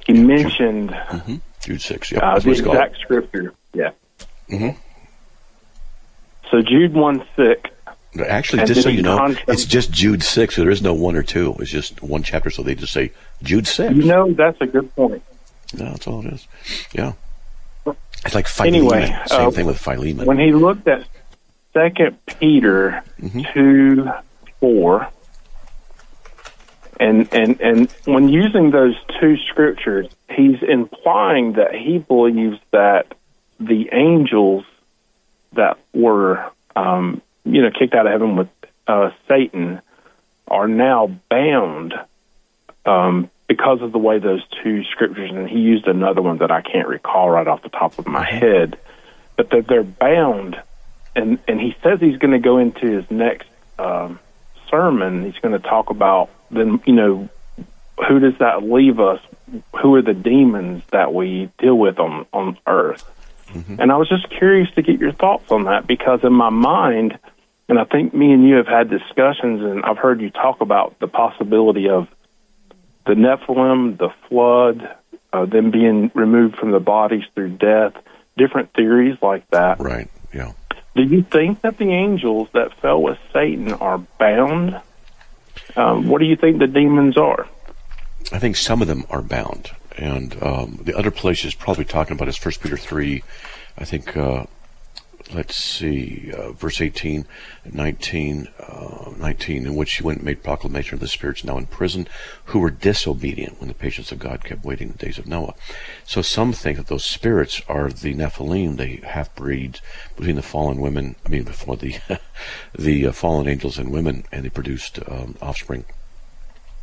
He 0.06 0.14
mentioned 0.14 0.92
Mm-hmm. 0.92 1.36
Jude 1.62 1.82
6. 1.82 2.12
Yep. 2.12 2.22
uh, 2.22 2.38
the 2.40 2.52
it's 2.52 2.62
called. 2.62 2.76
exact 2.76 2.98
scripture. 3.00 3.56
Yeah. 3.74 3.90
Mhm. 4.52 4.78
So 6.52 6.62
Jude 6.62 6.94
one 6.94 7.26
six. 7.36 7.72
Actually, 8.28 8.65
just 8.65 8.84
so 8.84 8.89
you 8.89 9.02
know, 9.02 9.36
it's 9.47 9.65
just 9.65 9.91
Jude 9.91 10.21
6. 10.21 10.56
So 10.56 10.62
There 10.62 10.71
is 10.71 10.82
no 10.82 10.93
1 10.93 11.15
or 11.15 11.23
2. 11.23 11.56
It's 11.60 11.71
just 11.71 12.02
one 12.04 12.21
chapter, 12.21 12.49
so 12.49 12.62
they 12.62 12.76
just 12.76 12.93
say 12.93 13.12
Jude 13.41 13.65
6. 13.67 13.95
You 13.95 14.04
know, 14.04 14.32
that's 14.34 14.60
a 14.62 14.67
good 14.67 14.93
point. 14.95 15.23
No, 15.73 15.86
that's 15.86 16.06
all 16.08 16.26
it 16.26 16.34
is. 16.34 16.47
Yeah. 16.93 17.13
It's 18.26 18.36
like 18.36 18.47
Philemon. 18.47 18.76
Anyway, 18.76 19.19
Same 19.28 19.47
uh, 19.47 19.52
thing 19.52 19.65
with 19.65 19.80
Philemon. 19.80 20.26
When 20.26 20.38
he 20.39 20.52
looked 20.54 20.88
at 20.88 21.06
Second 21.73 22.17
Peter 22.26 23.04
Mm-hmm. 23.19 23.41
two 23.54 24.10
four, 24.60 25.10
and 26.99 27.28
and 27.34 27.60
and 27.60 27.91
when 28.06 28.30
using 28.30 28.71
those 28.71 28.95
two 29.19 29.38
scriptures, 29.49 30.08
he's 30.30 30.62
implying 30.62 31.54
that 31.54 31.73
he 31.73 31.97
believes 31.97 32.60
that 32.71 33.13
the 33.60 33.89
angels 33.91 34.63
that 35.54 35.78
were 35.93 36.45
um, 36.76 37.21
you 37.45 37.62
know 37.62 37.69
kicked 37.71 37.93
out 37.93 38.06
of 38.06 38.12
heaven 38.12 38.36
with 38.36 38.49
uh, 38.88 39.12
Satan 39.27 39.82
are 40.47 40.67
now 40.67 41.08
bound 41.29 41.93
um, 42.86 43.29
because 43.47 43.82
of 43.82 43.91
the 43.91 43.97
way 43.97 44.19
those 44.19 44.43
two 44.63 44.84
scriptures, 44.86 45.32
and 45.32 45.49
he 45.49 45.60
used 45.60 45.88
another 45.88 46.21
one 46.21 46.38
that 46.39 46.51
I 46.51 46.62
can't 46.62 46.88
recall 46.88 47.29
right 47.29 47.47
off 47.47 47.63
the 47.63 47.69
top 47.69 47.97
of 47.99 48.08
my 48.08 48.25
head, 48.25 48.77
but 49.38 49.49
that 49.51 49.67
they're 49.67 49.84
bound, 49.84 50.62
and 51.15 51.39
and 51.47 51.60
he 51.60 51.75
says 51.84 51.99
he's 51.99 52.17
going 52.17 52.32
to 52.32 52.39
go 52.39 52.58
into 52.58 52.88
his 52.88 53.10
next 53.10 53.47
um, 53.79 54.19
sermon. 54.69 55.23
He's 55.23 55.39
going 55.41 55.60
to 55.60 55.67
talk 55.67 55.89
about 55.89 56.29
then 56.51 56.82
you 56.86 56.93
know 56.93 57.29
who 58.08 58.19
does 58.19 58.38
that 58.39 58.63
leave 58.63 58.99
us? 58.99 59.21
Who 59.82 59.95
are 59.95 60.01
the 60.01 60.13
demons 60.13 60.84
that 60.91 61.13
we 61.13 61.51
deal 61.58 61.77
with 61.77 61.99
on 61.99 62.25
on 62.34 62.58
Earth? 62.67 63.10
And 63.79 63.91
I 63.91 63.97
was 63.97 64.10
just 64.10 64.29
curious 64.29 64.69
to 64.75 64.82
get 64.82 64.99
your 64.99 65.12
thoughts 65.12 65.51
on 65.51 65.65
that 65.65 65.86
because 65.86 66.23
in 66.23 66.34
my 66.34 66.49
mind, 66.49 67.19
and 67.69 67.80
I 67.80 67.86
think 67.86 68.13
me 68.13 68.32
and 68.32 68.47
you 68.47 68.56
have 68.56 68.67
had 68.67 68.89
discussions, 68.89 69.62
and 69.62 69.84
I've 69.84 69.97
heard 69.97 70.21
you 70.21 70.30
talk 70.30 70.62
about 70.62 70.99
the 70.99 71.08
possibility 71.08 71.89
of 71.89 72.08
the 73.06 73.13
Nephilim, 73.13 73.97
the 73.97 74.10
flood, 74.28 74.95
uh, 75.32 75.45
them 75.45 75.71
being 75.71 76.12
removed 76.13 76.58
from 76.58 76.71
the 76.71 76.80
bodies 76.80 77.23
through 77.34 77.58
death, 77.58 77.93
different 78.38 78.73
theories 78.73 79.17
like 79.21 79.49
that. 79.52 79.80
right. 79.80 80.10
Yeah. 80.34 80.54
Do 80.95 81.04
you 81.04 81.23
think 81.23 81.62
that 81.62 81.78
the 81.78 81.89
angels 81.89 82.49
that 82.54 82.73
fell 82.80 83.02
with 83.02 83.17
Satan 83.32 83.73
are 83.73 83.97
bound? 83.97 84.80
Um, 85.76 86.08
what 86.08 86.19
do 86.19 86.26
you 86.26 86.36
think 86.36 86.60
the 86.60 86.67
demons 86.67 87.17
are? 87.17 87.47
I 88.32 88.39
think 88.39 88.56
some 88.56 88.82
of 88.82 88.88
them 88.88 89.06
are 89.10 89.21
bound, 89.21 89.71
and 89.97 90.41
um, 90.43 90.80
the 90.84 90.95
other 90.97 91.12
place 91.12 91.45
is 91.45 91.56
probably 91.56 91.86
talking 91.86 92.15
about 92.15 92.28
is 92.28 92.38
First 92.38 92.62
Peter 92.62 92.78
three. 92.78 93.23
I 93.78 93.86
think. 93.86 94.15
Uh, 94.15 94.45
let's 95.34 95.56
see, 95.56 96.32
uh, 96.36 96.52
verse 96.52 96.82
18, 96.82 97.26
19, 97.72 98.48
uh, 98.60 99.12
19, 99.18 99.66
in 99.66 99.76
which 99.76 99.94
he 99.94 100.04
went 100.04 100.20
and 100.20 100.26
made 100.26 100.44
proclamation 100.44 100.96
of 100.96 101.00
the 101.00 101.08
spirits 101.08 101.44
now 101.44 101.58
in 101.58 101.66
prison, 101.66 102.08
who 102.46 102.60
were 102.60 102.72
disobedient 102.72 103.60
when 103.60 103.68
the 103.68 103.74
patience 103.74 104.12
of 104.12 104.20
God 104.20 104.44
kept 104.44 104.66
waiting 104.66 104.90
the 104.90 104.98
days 104.98 105.18
of 105.18 105.28
Noah. 105.28 105.56
So 106.06 106.22
some 106.22 106.54
think 106.54 106.78
that 106.78 106.88
those 106.88 107.06
spirits 107.06 107.62
are 107.68 107.90
the 107.90 108.14
Nephilim, 108.14 108.78
the 108.78 109.08
half 109.08 109.34
breeds 109.36 109.82
between 110.16 110.36
the 110.36 110.42
fallen 110.42 110.80
women. 110.80 111.16
I 111.26 111.30
mean, 111.30 111.44
before 111.44 111.78
the 111.78 111.96
the 112.78 113.08
uh, 113.08 113.12
fallen 113.12 113.48
angels 113.48 113.78
and 113.78 113.92
women, 113.92 114.26
and 114.32 114.46
they 114.46 114.50
produced 114.50 115.00
um, 115.08 115.36
offspring 115.42 115.86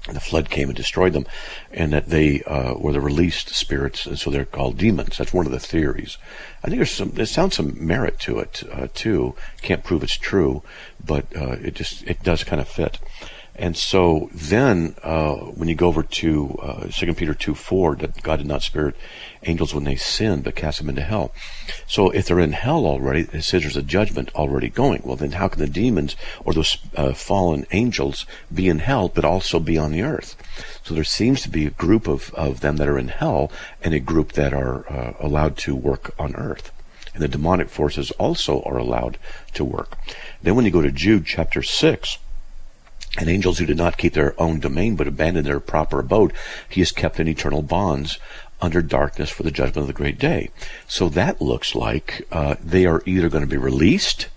the 0.09 0.21
flood 0.21 0.49
came 0.49 0.69
and 0.69 0.77
destroyed 0.77 1.13
them, 1.13 1.27
and 1.71 1.93
that 1.93 2.09
they 2.09 2.43
uh, 2.43 2.75
were 2.75 2.93
the 2.93 3.01
released 3.01 3.51
spirits, 3.51 4.07
and 4.07 4.19
so 4.19 4.31
they're 4.31 4.45
called 4.45 4.79
demons. 4.79 5.19
That's 5.19 5.35
one 5.35 5.47
of 5.47 5.53
the 5.53 5.61
theories. 5.61 6.17
I 6.63 6.69
think 6.69 6.79
there's 6.79 6.91
some. 6.91 7.11
There 7.11 7.27
sounds 7.27 7.57
some 7.57 7.75
merit 7.77 8.19
to 8.21 8.39
it 8.39 8.63
uh, 8.73 8.89
too. 8.95 9.35
Can't 9.63 9.85
prove 9.85 10.03
it's 10.03 10.17
true, 10.17 10.63
but 11.05 11.27
uh, 11.37 11.57
it 11.63 11.75
just 11.75 12.03
it 12.05 12.23
does 12.23 12.45
kind 12.45 12.61
of 12.61 12.69
fit. 12.69 12.99
And 13.57 13.77
so 13.77 14.31
then, 14.33 14.95
uh, 15.03 15.35
when 15.35 15.69
you 15.69 15.75
go 15.75 15.89
over 15.89 16.03
to 16.03 16.59
uh, 16.63 16.87
2 16.91 17.15
Peter 17.15 17.35
2 17.35 17.55
4, 17.55 17.97
that 17.97 18.23
God 18.23 18.37
did 18.37 18.47
not 18.47 18.63
spare 18.63 18.95
angels 19.43 19.75
when 19.75 19.85
they 19.85 19.97
sinned, 19.97 20.45
but 20.45 20.55
cast 20.55 20.79
them 20.79 20.89
into 20.89 21.03
hell. 21.03 21.33
So 21.87 22.11
if 22.11 22.27
they're 22.27 22.41
in 22.41 22.53
hell 22.53 22.87
already, 22.87 23.29
it 23.33 23.43
says 23.43 23.63
there's 23.63 23.77
a 23.77 23.83
judgment 23.83 24.35
already 24.35 24.69
going. 24.69 25.03
Well, 25.05 25.17
then 25.17 25.33
how 25.33 25.49
can 25.49 25.61
the 25.61 25.67
demons 25.67 26.17
or 26.45 26.55
those 26.55 26.79
uh, 26.97 27.13
fallen 27.13 27.67
angels 27.73 28.25
be 28.53 28.69
in 28.69 28.79
hell, 28.79 29.09
but 29.09 29.25
also 29.25 29.59
be 29.59 29.77
on 29.77 29.93
the 29.93 30.03
earth? 30.03 30.37
So 30.83 30.95
there 30.95 31.05
seems 31.05 31.43
to 31.43 31.51
be 31.51 31.67
a 31.67 31.71
group 31.71 32.07
of, 32.07 32.33
of 32.35 32.61
them 32.61 32.77
that 32.77 32.89
are 32.89 32.99
in 32.99 33.09
hell 33.09 33.53
and 33.83 33.93
a 33.93 34.01
group 34.01 34.33
that 34.33 34.55
are 34.55 34.91
uh, 34.91 35.15
allowed 35.21 35.57
to 35.59 35.75
work 35.75 36.15
on 36.19 36.35
earth. 36.37 36.73
And 37.13 37.23
the 37.23 37.29
demonic 37.29 37.69
forces 37.69 38.11
also 38.13 38.63
are 38.63 38.79
allowed 38.79 39.19
to 39.55 39.65
work. 39.65 39.99
Then 40.43 40.55
when 40.55 40.65
you 40.65 40.71
go 40.71 40.83
to 40.83 40.93
Jude 40.93 41.27
chapter 41.27 41.63
6, 41.63 42.19
and 43.19 43.29
angels 43.29 43.59
who 43.59 43.67
did 43.67 43.77
not 43.77 43.99
keep 43.99 44.15
their 44.15 44.41
own 44.41 44.61
domain 44.61 44.97
but 44.97 45.09
abandoned 45.09 45.47
their 45.47 45.61
proper 45.61 46.01
abode, 46.01 46.33
he 46.69 46.81
is 46.81 46.93
kept 46.93 47.19
in 47.19 47.29
eternal 47.29 47.63
bonds 47.63 48.19
under 48.61 48.83
darkness 48.83 49.31
for 49.31 49.43
the 49.43 49.51
judgment 49.51 49.79
of 49.79 49.87
the 49.87 49.93
great 49.93 50.19
day. 50.19 50.51
So 50.87 51.09
that 51.11 51.41
looks 51.41 51.75
like 51.75 52.27
uh, 52.31 52.57
they 52.63 52.87
are 52.87 53.03
either 53.07 53.29
going 53.29 53.45
to 53.45 53.51
be 53.51 53.57
released 53.57 54.29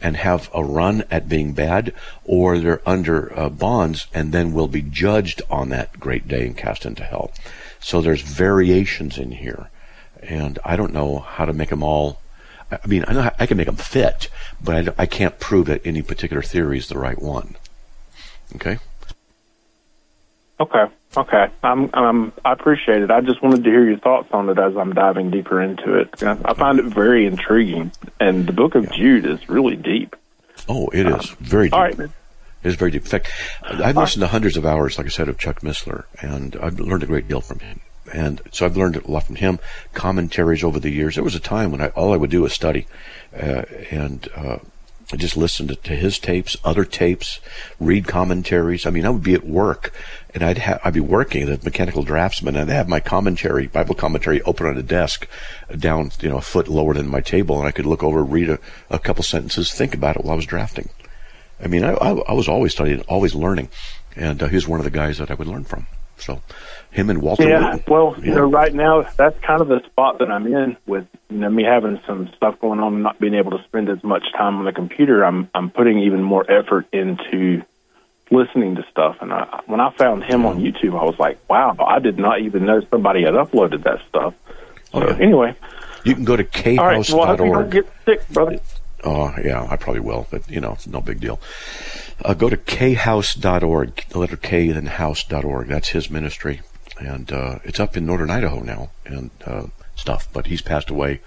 and 0.00 0.16
have 0.16 0.48
a 0.54 0.64
run 0.64 1.04
at 1.10 1.28
being 1.28 1.52
bad, 1.52 1.92
or 2.24 2.58
they're 2.58 2.88
under 2.88 3.36
uh, 3.38 3.48
bonds 3.48 4.06
and 4.14 4.32
then 4.32 4.52
will 4.52 4.68
be 4.68 4.82
judged 4.82 5.42
on 5.50 5.70
that 5.70 5.98
great 5.98 6.28
day 6.28 6.46
and 6.46 6.56
cast 6.56 6.86
into 6.86 7.02
hell. 7.02 7.32
So 7.80 8.00
there's 8.00 8.22
variations 8.22 9.18
in 9.18 9.32
here, 9.32 9.70
and 10.22 10.58
I 10.64 10.76
don't 10.76 10.92
know 10.92 11.18
how 11.18 11.44
to 11.44 11.52
make 11.52 11.70
them 11.70 11.82
all. 11.82 12.20
I 12.70 12.86
mean, 12.86 13.04
I 13.08 13.12
know 13.12 13.30
I 13.38 13.46
can 13.46 13.56
make 13.56 13.66
them 13.66 13.76
fit, 13.76 14.28
but 14.62 14.88
I, 14.88 15.02
I 15.02 15.06
can't 15.06 15.40
prove 15.40 15.66
that 15.66 15.86
any 15.86 16.02
particular 16.02 16.42
theory 16.42 16.78
is 16.78 16.88
the 16.88 16.98
right 16.98 17.20
one. 17.20 17.56
Okay. 18.56 18.78
Okay, 20.60 20.84
okay. 21.16 21.46
I'm, 21.62 21.94
um, 21.94 22.32
I 22.44 22.52
appreciate 22.52 23.02
it. 23.02 23.10
I 23.10 23.20
just 23.20 23.42
wanted 23.42 23.62
to 23.62 23.70
hear 23.70 23.88
your 23.88 23.98
thoughts 23.98 24.28
on 24.32 24.48
it 24.48 24.58
as 24.58 24.76
I'm 24.76 24.92
diving 24.92 25.30
deeper 25.30 25.62
into 25.62 25.94
it. 25.94 26.20
I 26.22 26.54
find 26.54 26.80
it 26.80 26.86
very 26.86 27.26
intriguing, 27.26 27.92
and 28.18 28.46
the 28.46 28.52
Book 28.52 28.74
of 28.74 28.90
Jude 28.90 29.24
is 29.24 29.48
really 29.48 29.76
deep. 29.76 30.16
Oh, 30.68 30.88
it 30.88 31.06
is 31.06 31.30
very 31.38 31.66
deep. 31.66 31.74
All 31.74 31.82
right, 31.82 31.96
man. 31.96 32.12
It 32.64 32.68
is 32.68 32.74
very 32.74 32.90
deep. 32.90 33.02
In 33.02 33.08
fact, 33.08 33.30
I've 33.62 33.96
listened 33.96 34.22
to 34.22 34.26
hundreds 34.26 34.56
of 34.56 34.66
hours, 34.66 34.98
like 34.98 35.06
I 35.06 35.10
said, 35.10 35.28
of 35.28 35.38
Chuck 35.38 35.60
Missler, 35.60 36.04
and 36.20 36.56
I've 36.56 36.80
learned 36.80 37.04
a 37.04 37.06
great 37.06 37.28
deal 37.28 37.40
from 37.40 37.60
him. 37.60 37.80
And 38.12 38.40
so 38.50 38.66
I've 38.66 38.76
learned 38.76 38.96
a 38.96 39.08
lot 39.08 39.24
from 39.24 39.36
him. 39.36 39.60
Commentaries 39.94 40.64
over 40.64 40.80
the 40.80 40.90
years. 40.90 41.14
There 41.14 41.22
was 41.22 41.36
a 41.36 41.40
time 41.40 41.70
when 41.70 41.80
I, 41.80 41.88
all 41.88 42.12
I 42.12 42.16
would 42.16 42.30
do 42.30 42.42
was 42.42 42.52
study, 42.52 42.88
uh, 43.32 43.62
and 43.92 44.28
uh, 44.34 44.58
I 45.10 45.16
just 45.16 45.38
listened 45.38 45.70
to, 45.70 45.76
to 45.76 45.96
his 45.96 46.18
tapes, 46.18 46.56
other 46.64 46.84
tapes, 46.84 47.40
read 47.80 48.06
commentaries. 48.06 48.84
I 48.84 48.90
mean, 48.90 49.06
I 49.06 49.10
would 49.10 49.22
be 49.22 49.32
at 49.32 49.46
work, 49.46 49.94
and 50.34 50.42
I'd 50.42 50.58
ha- 50.58 50.80
I'd 50.84 50.92
be 50.92 51.00
working 51.00 51.48
as 51.48 51.60
a 51.60 51.64
mechanical 51.64 52.02
draftsman, 52.02 52.56
and 52.56 52.70
I'd 52.70 52.74
have 52.74 52.88
my 52.88 53.00
commentary, 53.00 53.68
Bible 53.68 53.94
commentary, 53.94 54.42
open 54.42 54.66
on 54.66 54.76
a 54.76 54.82
desk, 54.82 55.26
down 55.78 56.10
you 56.20 56.28
know 56.28 56.36
a 56.36 56.42
foot 56.42 56.68
lower 56.68 56.92
than 56.92 57.08
my 57.08 57.22
table, 57.22 57.58
and 57.58 57.66
I 57.66 57.72
could 57.72 57.86
look 57.86 58.02
over, 58.02 58.22
read 58.22 58.50
a, 58.50 58.58
a 58.90 58.98
couple 58.98 59.24
sentences, 59.24 59.72
think 59.72 59.94
about 59.94 60.16
it 60.16 60.24
while 60.24 60.34
I 60.34 60.36
was 60.36 60.46
drafting. 60.46 60.90
I 61.58 61.68
mean, 61.68 61.84
I, 61.84 61.94
I, 61.94 62.10
I 62.10 62.32
was 62.34 62.48
always 62.48 62.72
studying, 62.72 63.00
always 63.02 63.34
learning, 63.34 63.70
and 64.14 64.42
uh, 64.42 64.48
he 64.48 64.56
was 64.56 64.68
one 64.68 64.78
of 64.78 64.84
the 64.84 64.90
guys 64.90 65.16
that 65.18 65.30
I 65.30 65.34
would 65.34 65.48
learn 65.48 65.64
from. 65.64 65.86
So, 66.18 66.42
him 66.90 67.10
and 67.10 67.22
Walter. 67.22 67.48
Yeah, 67.48 67.76
well, 67.86 68.14
you 68.18 68.30
Yeah. 68.30 68.36
know, 68.36 68.50
right 68.50 68.74
now 68.74 69.04
that's 69.16 69.38
kind 69.40 69.60
of 69.60 69.68
the 69.68 69.80
spot 69.86 70.18
that 70.18 70.30
I'm 70.30 70.46
in 70.46 70.76
with 70.86 71.06
you 71.30 71.38
know 71.38 71.50
me 71.50 71.62
having 71.64 72.00
some 72.06 72.28
stuff 72.36 72.58
going 72.60 72.80
on, 72.80 72.94
and 72.94 73.02
not 73.02 73.18
being 73.20 73.34
able 73.34 73.52
to 73.52 73.62
spend 73.64 73.88
as 73.88 74.02
much 74.02 74.24
time 74.36 74.56
on 74.56 74.64
the 74.64 74.72
computer. 74.72 75.24
I'm 75.24 75.48
I'm 75.54 75.70
putting 75.70 75.98
even 76.00 76.22
more 76.22 76.44
effort 76.50 76.86
into 76.92 77.62
listening 78.30 78.74
to 78.76 78.84
stuff. 78.90 79.16
And 79.20 79.32
I, 79.32 79.60
when 79.66 79.80
I 79.80 79.90
found 79.92 80.22
him 80.24 80.44
on 80.44 80.58
YouTube, 80.60 80.98
I 81.00 81.04
was 81.04 81.18
like, 81.18 81.38
wow, 81.48 81.74
I 81.78 81.98
did 81.98 82.18
not 82.18 82.40
even 82.42 82.66
know 82.66 82.80
somebody 82.90 83.22
had 83.22 83.32
uploaded 83.34 83.84
that 83.84 84.00
stuff. 84.08 84.34
Oh, 84.92 85.00
so 85.00 85.06
Oh, 85.06 85.10
yeah. 85.10 85.16
anyway, 85.24 85.54
You 86.04 86.14
can 86.14 86.24
go 86.24 86.36
to 86.36 86.44
all 86.78 86.86
right. 86.86 87.08
Well, 87.10 87.22
I 87.22 87.26
hope 87.28 87.40
you 87.40 87.52
don't 87.52 87.70
get 87.70 87.86
sick, 88.04 88.28
brother. 88.28 88.58
Oh, 89.04 89.32
yeah, 89.42 89.66
I 89.70 89.76
probably 89.76 90.00
will, 90.00 90.26
but 90.30 90.48
you 90.50 90.60
know, 90.60 90.72
it's 90.72 90.86
no 90.86 91.00
big 91.00 91.20
deal. 91.20 91.40
Uh, 92.24 92.34
go 92.34 92.48
to 92.48 92.56
khouse.org, 92.56 94.04
the 94.08 94.18
letter 94.18 94.36
K, 94.36 94.72
then 94.72 94.86
house.org. 94.86 95.68
That's 95.68 95.90
his 95.90 96.10
ministry. 96.10 96.62
And 96.98 97.32
uh, 97.32 97.60
it's 97.62 97.78
up 97.78 97.96
in 97.96 98.06
northern 98.06 98.30
Idaho 98.30 98.60
now 98.60 98.90
and 99.04 99.30
uh, 99.46 99.66
stuff, 99.94 100.28
but 100.32 100.48
he's 100.48 100.62
passed 100.62 100.90
away, 100.90 101.20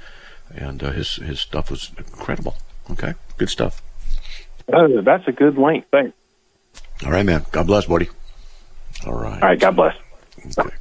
and 0.54 0.84
uh, 0.84 0.92
his, 0.92 1.16
his 1.16 1.40
stuff 1.40 1.72
was 1.72 1.92
incredible. 1.98 2.58
Okay, 2.90 3.14
good 3.38 3.50
stuff. 3.50 3.82
Oh, 4.74 5.02
that's 5.02 5.26
a 5.28 5.32
good 5.32 5.58
link. 5.58 5.86
Thanks. 5.92 6.14
All 7.06 7.12
right, 7.12 7.26
man. 7.26 7.46
God 7.52 7.68
bless, 7.68 7.86
buddy. 7.86 8.10
All 9.06 9.14
right. 9.14 9.42
All 9.42 9.50
right. 9.50 9.60
God 9.60 9.78
bless. 9.78 9.96
Okay. 10.58 10.76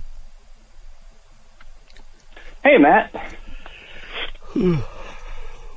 Hey, 2.62 2.78
Matt. 2.78 3.14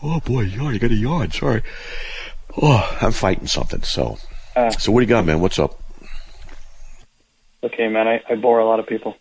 Oh 0.01 0.21
boy, 0.21 0.43
you 0.43 0.79
got 0.79 0.91
a 0.91 0.95
yawn. 0.95 1.29
Sorry. 1.31 1.61
Oh, 2.61 2.97
I'm 3.01 3.11
fighting 3.11 3.47
something. 3.47 3.81
So, 3.83 4.17
Uh, 4.55 4.69
so 4.69 4.93
what 4.93 5.01
do 5.01 5.03
you 5.05 5.09
got, 5.09 5.25
man? 5.25 5.41
What's 5.41 5.59
up? 5.59 5.77
okay, 7.65 7.89
man. 7.89 8.07
I, 8.07 8.21
I 8.29 8.35
bore 8.35 8.59
a 8.59 8.65
lot 8.65 8.79
of 8.79 8.87
people. 8.87 9.17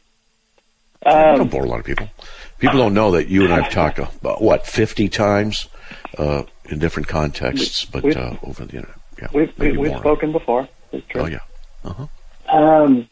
I 1.04 1.32
don't 1.32 1.40
Um, 1.40 1.48
bore 1.48 1.64
a 1.64 1.68
lot 1.68 1.80
of 1.80 1.84
people. 1.84 2.08
People 2.60 2.78
don't 2.78 2.94
know 2.94 3.10
that 3.10 3.26
you 3.26 3.42
and 3.44 3.52
I've 3.52 3.72
talked 3.72 3.98
about 3.98 4.40
what 4.40 4.68
50 4.68 5.08
times 5.08 5.66
uh, 6.16 6.44
in 6.66 6.78
different 6.78 7.08
contexts, 7.08 7.84
but 7.84 8.16
uh, 8.16 8.36
over 8.44 8.64
the 8.66 8.76
internet. 8.76 8.96
Yeah, 9.20 9.26
we've 9.34 9.58
we, 9.58 9.66
maybe 9.66 9.78
we've 9.78 9.98
spoken 9.98 10.30
before. 10.30 10.68
It's 10.92 11.04
true. 11.08 11.22
Oh 11.22 11.26
yeah. 11.26 11.40
Uh-huh. 11.84 12.06
Um, 12.48 13.08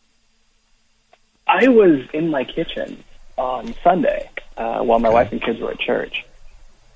I 1.46 1.68
was 1.68 2.00
in 2.12 2.30
my 2.30 2.44
kitchen 2.44 3.04
on 3.36 3.74
Sunday 3.84 4.30
uh, 4.56 4.80
while 4.80 4.98
my 4.98 5.10
wife 5.10 5.32
and 5.32 5.42
kids 5.42 5.60
were 5.60 5.70
at 5.70 5.78
church, 5.78 6.24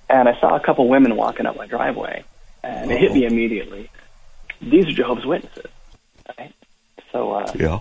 and 0.08 0.28
I 0.28 0.38
saw 0.40 0.56
a 0.56 0.60
couple 0.60 0.88
women 0.88 1.16
walking 1.16 1.46
up 1.46 1.56
my 1.56 1.66
driveway, 1.66 2.24
and 2.62 2.90
it 2.90 2.98
hit 2.98 3.12
me 3.12 3.26
immediately. 3.26 3.90
These 4.60 4.88
are 4.88 4.92
Jehovah's 4.92 5.26
Witnesses, 5.26 5.70
right? 6.38 6.54
So 7.12 7.32
uh, 7.32 7.52
Yeah. 7.54 7.80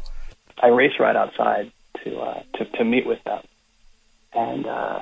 I 0.62 0.68
raced 0.68 1.00
right 1.00 1.16
outside 1.16 1.72
to 2.04 2.20
uh, 2.20 2.44
to 2.56 2.66
to 2.66 2.84
meet 2.84 3.06
with 3.06 3.24
them, 3.24 3.44
and 4.34 4.66
uh, 4.66 5.02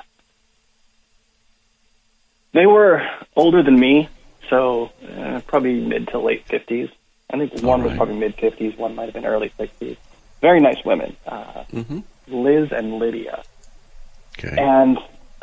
they 2.53 2.65
were 2.65 3.05
older 3.35 3.63
than 3.63 3.79
me, 3.79 4.09
so 4.49 4.91
uh, 5.17 5.41
probably 5.47 5.81
mid 5.81 6.07
to 6.09 6.19
late 6.19 6.45
fifties. 6.45 6.89
I 7.29 7.37
think 7.37 7.61
one 7.61 7.83
was 7.83 7.95
probably 7.95 8.15
mid 8.15 8.35
fifties, 8.35 8.77
one 8.77 8.95
might 8.95 9.05
have 9.05 9.13
been 9.13 9.25
early 9.25 9.51
sixties. 9.57 9.97
Very 10.41 10.59
nice 10.59 10.83
women, 10.85 11.15
uh, 11.25 11.63
Mm-hmm. 11.73 11.99
Liz 12.27 12.71
and 12.71 12.99
Lydia. 12.99 13.43
Okay. 14.37 14.55
And 14.57 14.97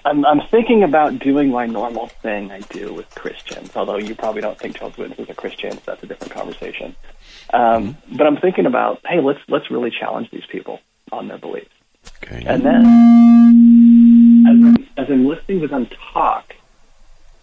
I'm, 0.04 0.24
I'm 0.24 0.40
thinking 0.50 0.82
about 0.82 1.18
doing 1.18 1.50
my 1.50 1.66
normal 1.66 2.08
thing 2.08 2.52
I 2.52 2.60
do 2.60 2.92
with 2.92 3.12
Christians, 3.14 3.74
although 3.74 3.96
you 3.96 4.14
probably 4.14 4.42
don't 4.42 4.58
think 4.58 4.76
Jehovah's 4.76 4.98
Witnesses 4.98 5.30
are 5.30 5.34
Christians. 5.34 5.80
That's 5.84 6.02
a 6.02 6.06
different 6.06 6.32
conversation. 6.32 6.94
Um, 7.52 7.96
But 8.12 8.26
I'm 8.26 8.36
thinking 8.36 8.66
about, 8.66 9.00
hey, 9.06 9.20
let's 9.20 9.40
let's 9.48 9.70
really 9.70 9.90
challenge 9.90 10.30
these 10.30 10.46
people 10.46 10.80
on 11.10 11.28
their 11.28 11.38
beliefs. 11.38 11.70
Okay. 12.22 12.44
And 12.46 12.62
then, 12.62 12.84
as 14.46 14.56
I'm, 14.64 14.88
as 15.04 15.10
I'm 15.10 15.26
listening 15.26 15.60
to 15.60 15.68
them 15.68 15.86
talk, 16.12 16.54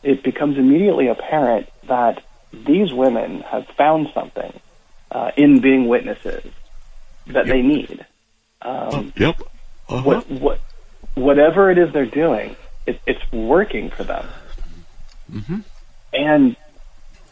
it 0.03 0.23
becomes 0.23 0.57
immediately 0.57 1.07
apparent 1.07 1.67
that 1.87 2.23
these 2.53 2.93
women 2.93 3.41
have 3.41 3.67
found 3.77 4.09
something 4.13 4.59
uh, 5.11 5.31
in 5.37 5.61
being 5.61 5.87
witnesses 5.87 6.43
that 7.27 7.45
they 7.47 7.61
need. 7.61 8.05
Um, 8.61 9.13
yep. 9.15 9.41
Uh-huh. 9.89 10.01
what, 10.03 10.29
what, 10.29 10.59
whatever 11.15 11.69
it 11.71 11.77
is 11.77 11.91
they're 11.93 12.05
doing, 12.05 12.55
it, 12.85 12.99
it's 13.05 13.31
working 13.31 13.89
for 13.89 14.03
them. 14.03 14.25
Mm-hmm. 15.31 15.59
And 16.13 16.55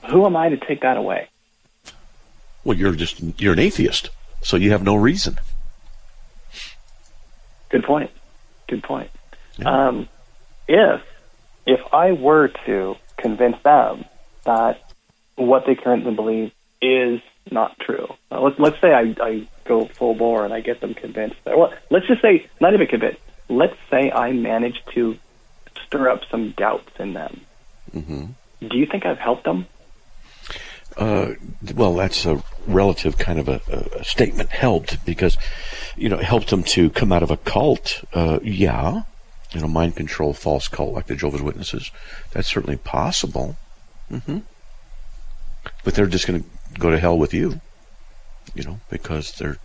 who 0.09 0.25
am 0.25 0.35
I 0.35 0.49
to 0.49 0.57
take 0.57 0.81
that 0.81 0.97
away? 0.97 1.29
Well, 2.63 2.77
you're 2.77 2.95
just 2.95 3.21
you're 3.39 3.53
an 3.53 3.59
atheist, 3.59 4.09
so 4.41 4.57
you 4.57 4.71
have 4.71 4.83
no 4.83 4.95
reason. 4.95 5.37
Good 7.69 7.83
point. 7.83 8.11
Good 8.67 8.83
point. 8.83 9.09
Yeah. 9.57 9.87
Um, 9.87 10.09
if 10.67 11.01
if 11.65 11.79
I 11.93 12.11
were 12.11 12.49
to 12.65 12.95
convince 13.17 13.61
them 13.63 14.05
that 14.45 14.88
what 15.39 15.65
they 15.65 15.75
currently 15.75 16.13
believe 16.13 16.51
is 16.81 17.21
not 17.51 17.77
true, 17.79 18.07
uh, 18.31 18.39
let's 18.41 18.59
let's 18.59 18.79
say 18.81 18.93
I, 18.93 19.15
I 19.21 19.47
go 19.65 19.85
full 19.85 20.13
bore 20.13 20.45
and 20.45 20.53
I 20.53 20.61
get 20.61 20.81
them 20.81 20.93
convinced. 20.93 21.37
That, 21.45 21.57
well, 21.57 21.73
let's 21.89 22.07
just 22.07 22.21
say 22.21 22.47
not 22.59 22.73
even 22.73 22.87
convinced. 22.87 23.21
Let's 23.49 23.75
say 23.89 24.11
I 24.11 24.31
manage 24.31 24.83
to 24.93 25.17
stir 25.85 26.09
up 26.09 26.21
some 26.29 26.51
doubts 26.51 26.91
in 26.99 27.13
them. 27.13 27.41
Mm-hmm. 27.95 28.25
Do 28.67 28.77
you 28.77 28.85
think 28.85 29.05
I've 29.05 29.17
helped 29.17 29.45
them? 29.45 29.65
Uh, 30.97 31.33
well, 31.75 31.95
that's 31.95 32.25
a 32.25 32.43
relative 32.67 33.17
kind 33.17 33.39
of 33.39 33.47
a, 33.47 33.61
a 33.93 34.03
statement. 34.03 34.49
Helped 34.49 35.03
because, 35.05 35.37
you 35.95 36.09
know, 36.09 36.19
it 36.19 36.25
helped 36.25 36.49
them 36.49 36.63
to 36.63 36.89
come 36.89 37.11
out 37.11 37.23
of 37.23 37.31
a 37.31 37.37
cult. 37.37 38.03
Uh, 38.13 38.39
yeah, 38.43 39.03
you 39.51 39.61
know, 39.61 39.67
mind 39.67 39.95
control, 39.95 40.33
false 40.33 40.67
cult 40.67 40.93
like 40.93 41.07
the 41.07 41.15
Jehovah's 41.15 41.41
Witnesses. 41.41 41.91
That's 42.31 42.47
certainly 42.47 42.77
possible. 42.77 43.57
hmm 44.09 44.39
But 45.83 45.93
they're 45.95 46.07
just 46.07 46.27
going 46.27 46.43
to 46.43 46.79
go 46.79 46.89
to 46.89 46.99
hell 46.99 47.17
with 47.17 47.33
you. 47.33 47.59
You 48.55 48.63
know, 48.63 48.79
because 48.89 49.33
they're. 49.33 49.57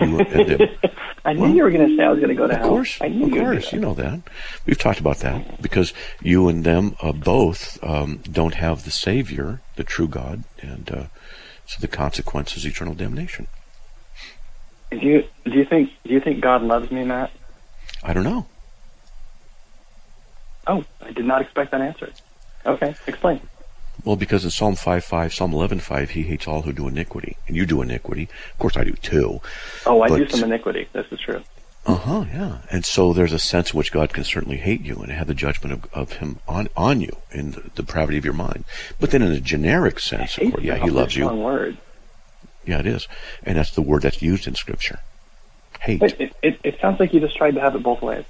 You, 0.00 0.24
them. 0.24 0.68
I 1.24 1.32
knew 1.32 1.54
you 1.54 1.62
were 1.62 1.70
going 1.70 1.88
to 1.88 1.96
say 1.96 2.02
I 2.02 2.10
was 2.10 2.18
going 2.18 2.30
to 2.30 2.34
go 2.34 2.48
to 2.48 2.54
Of 2.54 2.58
hell. 2.60 2.68
course, 2.70 2.98
I 3.00 3.06
knew 3.08 3.26
of 3.26 3.30
you 3.30 3.40
course, 3.40 3.72
you 3.72 3.78
know 3.78 3.94
that. 3.94 4.20
We've 4.66 4.78
talked 4.78 4.98
about 4.98 5.18
that 5.18 5.62
because 5.62 5.92
you 6.20 6.48
and 6.48 6.64
them 6.64 6.96
uh, 7.00 7.12
both 7.12 7.78
um, 7.84 8.20
don't 8.30 8.54
have 8.54 8.84
the 8.84 8.90
Savior, 8.90 9.60
the 9.76 9.84
true 9.84 10.08
God, 10.08 10.42
and 10.60 10.90
uh, 10.90 11.04
so 11.66 11.78
the 11.80 11.86
consequence 11.86 12.56
is 12.56 12.66
eternal 12.66 12.94
damnation. 12.94 13.46
Do 14.90 14.98
you 14.98 15.24
do 15.44 15.52
you 15.52 15.64
think 15.64 15.90
do 16.04 16.12
you 16.12 16.20
think 16.20 16.40
God 16.40 16.62
loves 16.62 16.90
me, 16.90 17.04
Matt? 17.04 17.30
I 18.02 18.12
don't 18.12 18.24
know. 18.24 18.46
Oh, 20.66 20.84
I 21.00 21.12
did 21.12 21.24
not 21.24 21.42
expect 21.42 21.70
that 21.70 21.80
answer. 21.80 22.10
Okay, 22.66 22.94
explain. 23.06 23.40
Well, 24.04 24.16
because 24.16 24.44
in 24.44 24.50
Psalm 24.50 24.74
5.5, 24.74 25.32
Psalm 25.32 25.52
11.5, 25.52 26.10
he 26.10 26.22
hates 26.22 26.48
all 26.48 26.62
who 26.62 26.72
do 26.72 26.88
iniquity. 26.88 27.36
And 27.46 27.56
you 27.56 27.66
do 27.66 27.82
iniquity. 27.82 28.28
Of 28.52 28.58
course, 28.58 28.76
I 28.76 28.84
do 28.84 28.92
too. 28.92 29.40
Oh, 29.86 30.02
I 30.02 30.08
do 30.08 30.28
some 30.28 30.44
iniquity. 30.44 30.88
This 30.92 31.06
is 31.12 31.20
true. 31.20 31.42
Uh-huh, 31.84 32.24
yeah. 32.32 32.58
And 32.70 32.84
so 32.84 33.12
there's 33.12 33.32
a 33.32 33.38
sense 33.38 33.72
in 33.72 33.78
which 33.78 33.90
God 33.90 34.12
can 34.12 34.22
certainly 34.22 34.56
hate 34.56 34.82
you 34.82 34.96
and 34.96 35.10
have 35.10 35.26
the 35.26 35.34
judgment 35.34 35.72
of, 35.72 35.92
of 35.92 36.12
him 36.14 36.38
on, 36.46 36.68
on 36.76 37.00
you 37.00 37.16
in 37.32 37.52
the 37.52 37.70
depravity 37.74 38.18
of 38.18 38.24
your 38.24 38.34
mind. 38.34 38.64
But 39.00 39.10
then 39.10 39.22
in 39.22 39.32
a 39.32 39.40
generic 39.40 39.98
sense, 39.98 40.38
of 40.38 40.52
course, 40.52 40.62
yeah, 40.62 40.76
he 40.76 40.90
loves 40.90 41.16
you. 41.16 41.28
word. 41.28 41.76
Yeah, 42.64 42.78
it 42.78 42.86
is. 42.86 43.08
And 43.42 43.58
that's 43.58 43.72
the 43.72 43.82
word 43.82 44.02
that's 44.02 44.22
used 44.22 44.46
in 44.46 44.54
Scripture. 44.54 45.00
Hate. 45.80 45.98
But 45.98 46.20
it, 46.20 46.36
it, 46.42 46.60
it 46.62 46.80
sounds 46.80 47.00
like 47.00 47.12
you 47.12 47.18
just 47.18 47.36
tried 47.36 47.54
to 47.56 47.60
have 47.60 47.74
it 47.74 47.82
both 47.82 48.02
ways. 48.02 48.24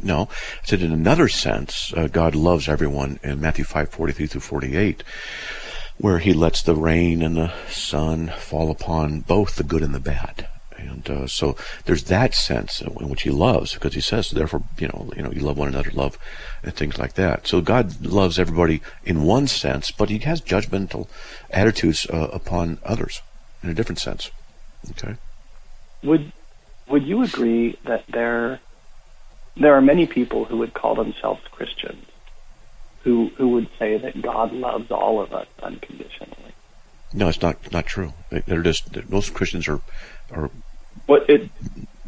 No, 0.00 0.28
I 0.62 0.66
said 0.66 0.82
in 0.82 0.92
another 0.92 1.28
sense, 1.28 1.92
uh, 1.96 2.08
God 2.08 2.34
loves 2.34 2.68
everyone 2.68 3.20
in 3.22 3.40
Matthew 3.40 3.64
five 3.64 3.90
forty 3.90 4.12
three 4.12 4.26
through 4.26 4.40
forty 4.40 4.76
eight, 4.76 5.04
where 5.98 6.18
He 6.18 6.32
lets 6.32 6.62
the 6.62 6.74
rain 6.74 7.22
and 7.22 7.36
the 7.36 7.52
sun 7.68 8.28
fall 8.38 8.70
upon 8.70 9.20
both 9.20 9.56
the 9.56 9.62
good 9.62 9.82
and 9.82 9.94
the 9.94 10.00
bad, 10.00 10.48
and 10.76 11.08
uh, 11.08 11.26
so 11.26 11.56
there's 11.84 12.04
that 12.04 12.34
sense 12.34 12.80
in 12.80 13.08
which 13.08 13.22
He 13.22 13.30
loves, 13.30 13.74
because 13.74 13.94
He 13.94 14.00
says, 14.00 14.30
therefore, 14.30 14.64
you 14.78 14.88
know, 14.88 15.10
you 15.16 15.22
know, 15.22 15.30
you 15.30 15.40
love 15.40 15.58
one 15.58 15.68
another, 15.68 15.90
love, 15.92 16.18
and 16.64 16.74
things 16.74 16.98
like 16.98 17.14
that. 17.14 17.46
So 17.46 17.60
God 17.60 18.04
loves 18.04 18.38
everybody 18.38 18.80
in 19.04 19.22
one 19.22 19.46
sense, 19.46 19.92
but 19.92 20.10
He 20.10 20.18
has 20.18 20.40
judgmental 20.40 21.06
attitudes 21.50 22.06
uh, 22.10 22.28
upon 22.32 22.78
others 22.82 23.22
in 23.62 23.68
a 23.68 23.74
different 23.74 24.00
sense. 24.00 24.30
Okay. 24.90 25.14
Would 26.02 26.32
would 26.88 27.04
you 27.04 27.22
agree 27.22 27.78
that 27.84 28.04
there 28.08 28.58
there 29.56 29.74
are 29.74 29.80
many 29.82 30.06
people 30.06 30.44
who 30.44 30.58
would 30.58 30.74
call 30.74 30.94
themselves 30.94 31.40
Christians 31.50 32.04
who 33.04 33.30
who 33.36 33.48
would 33.48 33.68
say 33.78 33.96
that 33.98 34.20
God 34.22 34.52
loves 34.52 34.90
all 34.90 35.20
of 35.20 35.32
us 35.32 35.46
unconditionally? 35.62 36.54
No, 37.12 37.28
it's 37.28 37.42
not 37.42 37.70
not 37.72 37.86
true. 37.86 38.12
They- 38.30 38.40
They're 38.46 38.62
just 38.62 39.08
most 39.10 39.34
Christians 39.34 39.68
are 39.68 39.80
are 40.30 40.50
What 41.06 41.28
it 41.28 41.50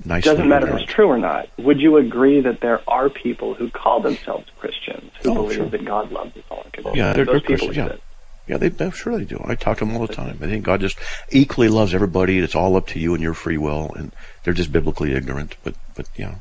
doesn't 0.06 0.48
matter 0.48 0.68
if 0.68 0.82
it's 0.82 0.92
true 0.92 1.06
or 1.08 1.18
not. 1.18 1.48
Would 1.58 1.80
you 1.80 1.96
agree 1.96 2.40
that 2.40 2.60
there 2.60 2.80
are 2.88 3.08
people 3.10 3.54
who 3.54 3.70
call 3.70 4.00
themselves 4.00 4.46
Christians 4.58 5.10
who 5.22 5.30
Oh, 5.30 5.34
believe 5.34 5.56
sure. 5.56 5.68
that 5.68 5.84
God 5.84 6.10
loves 6.12 6.36
us 6.36 6.42
all 6.50 6.58
unconditionally? 6.64 6.98
Yeah, 6.98 7.12
they're, 7.12 7.24
Those 7.24 7.32
they're 7.32 7.40
people 7.40 7.66
Christians. 7.68 7.76
Yeah, 7.76 7.84
exist. 7.86 8.02
yeah, 8.48 8.56
they, 8.58 8.68
they 8.68 8.90
sure 8.90 9.18
they 9.18 9.24
do. 9.24 9.42
I 9.46 9.54
talk 9.54 9.78
to 9.78 9.84
them 9.84 9.96
all 9.96 10.06
the 10.06 10.12
time. 10.14 10.38
I 10.42 10.46
think 10.46 10.64
God 10.64 10.80
just 10.80 10.98
equally 11.30 11.68
loves 11.68 11.94
everybody. 11.94 12.38
It's 12.38 12.54
all 12.54 12.76
up 12.76 12.86
to 12.88 12.98
you 13.00 13.14
and 13.14 13.22
your 13.22 13.34
free 13.34 13.58
will, 13.58 13.92
and 13.96 14.12
they're 14.42 14.52
just 14.54 14.72
biblically 14.72 15.12
ignorant. 15.14 15.56
But 15.64 15.74
but 15.94 16.08
yeah, 16.16 16.36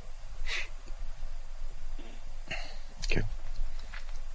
okay. 3.05 3.21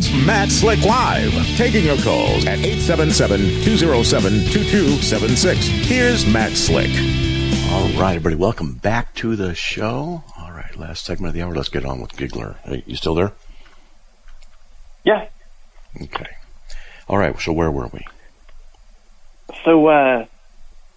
It's 0.01 0.27
Matt 0.27 0.49
Slick 0.49 0.83
Live, 0.83 1.31
taking 1.59 1.85
your 1.85 1.99
calls 1.99 2.47
at 2.47 2.59
877-207-2276. 2.61 5.57
Here's 5.85 6.25
Matt 6.25 6.53
Slick. 6.53 6.89
All 7.71 7.87
right, 8.01 8.17
everybody, 8.17 8.35
welcome 8.35 8.77
back 8.77 9.15
to 9.17 9.37
the 9.37 9.55
show. 9.55 10.25
All 10.39 10.53
right, 10.53 10.75
last 10.75 11.05
segment 11.05 11.29
of 11.29 11.35
the 11.35 11.43
hour. 11.43 11.55
Let's 11.55 11.69
get 11.69 11.85
on 11.85 12.01
with 12.01 12.17
Giggler. 12.17 12.57
Hey, 12.65 12.83
you 12.87 12.97
still 12.97 13.15
there? 13.15 13.33
Yeah. 15.05 15.29
Okay. 16.01 16.29
All 17.07 17.19
right, 17.19 17.39
so 17.39 17.53
where 17.53 17.71
were 17.71 17.89
we? 17.89 18.01
So 19.67 19.87
uh, 19.89 20.25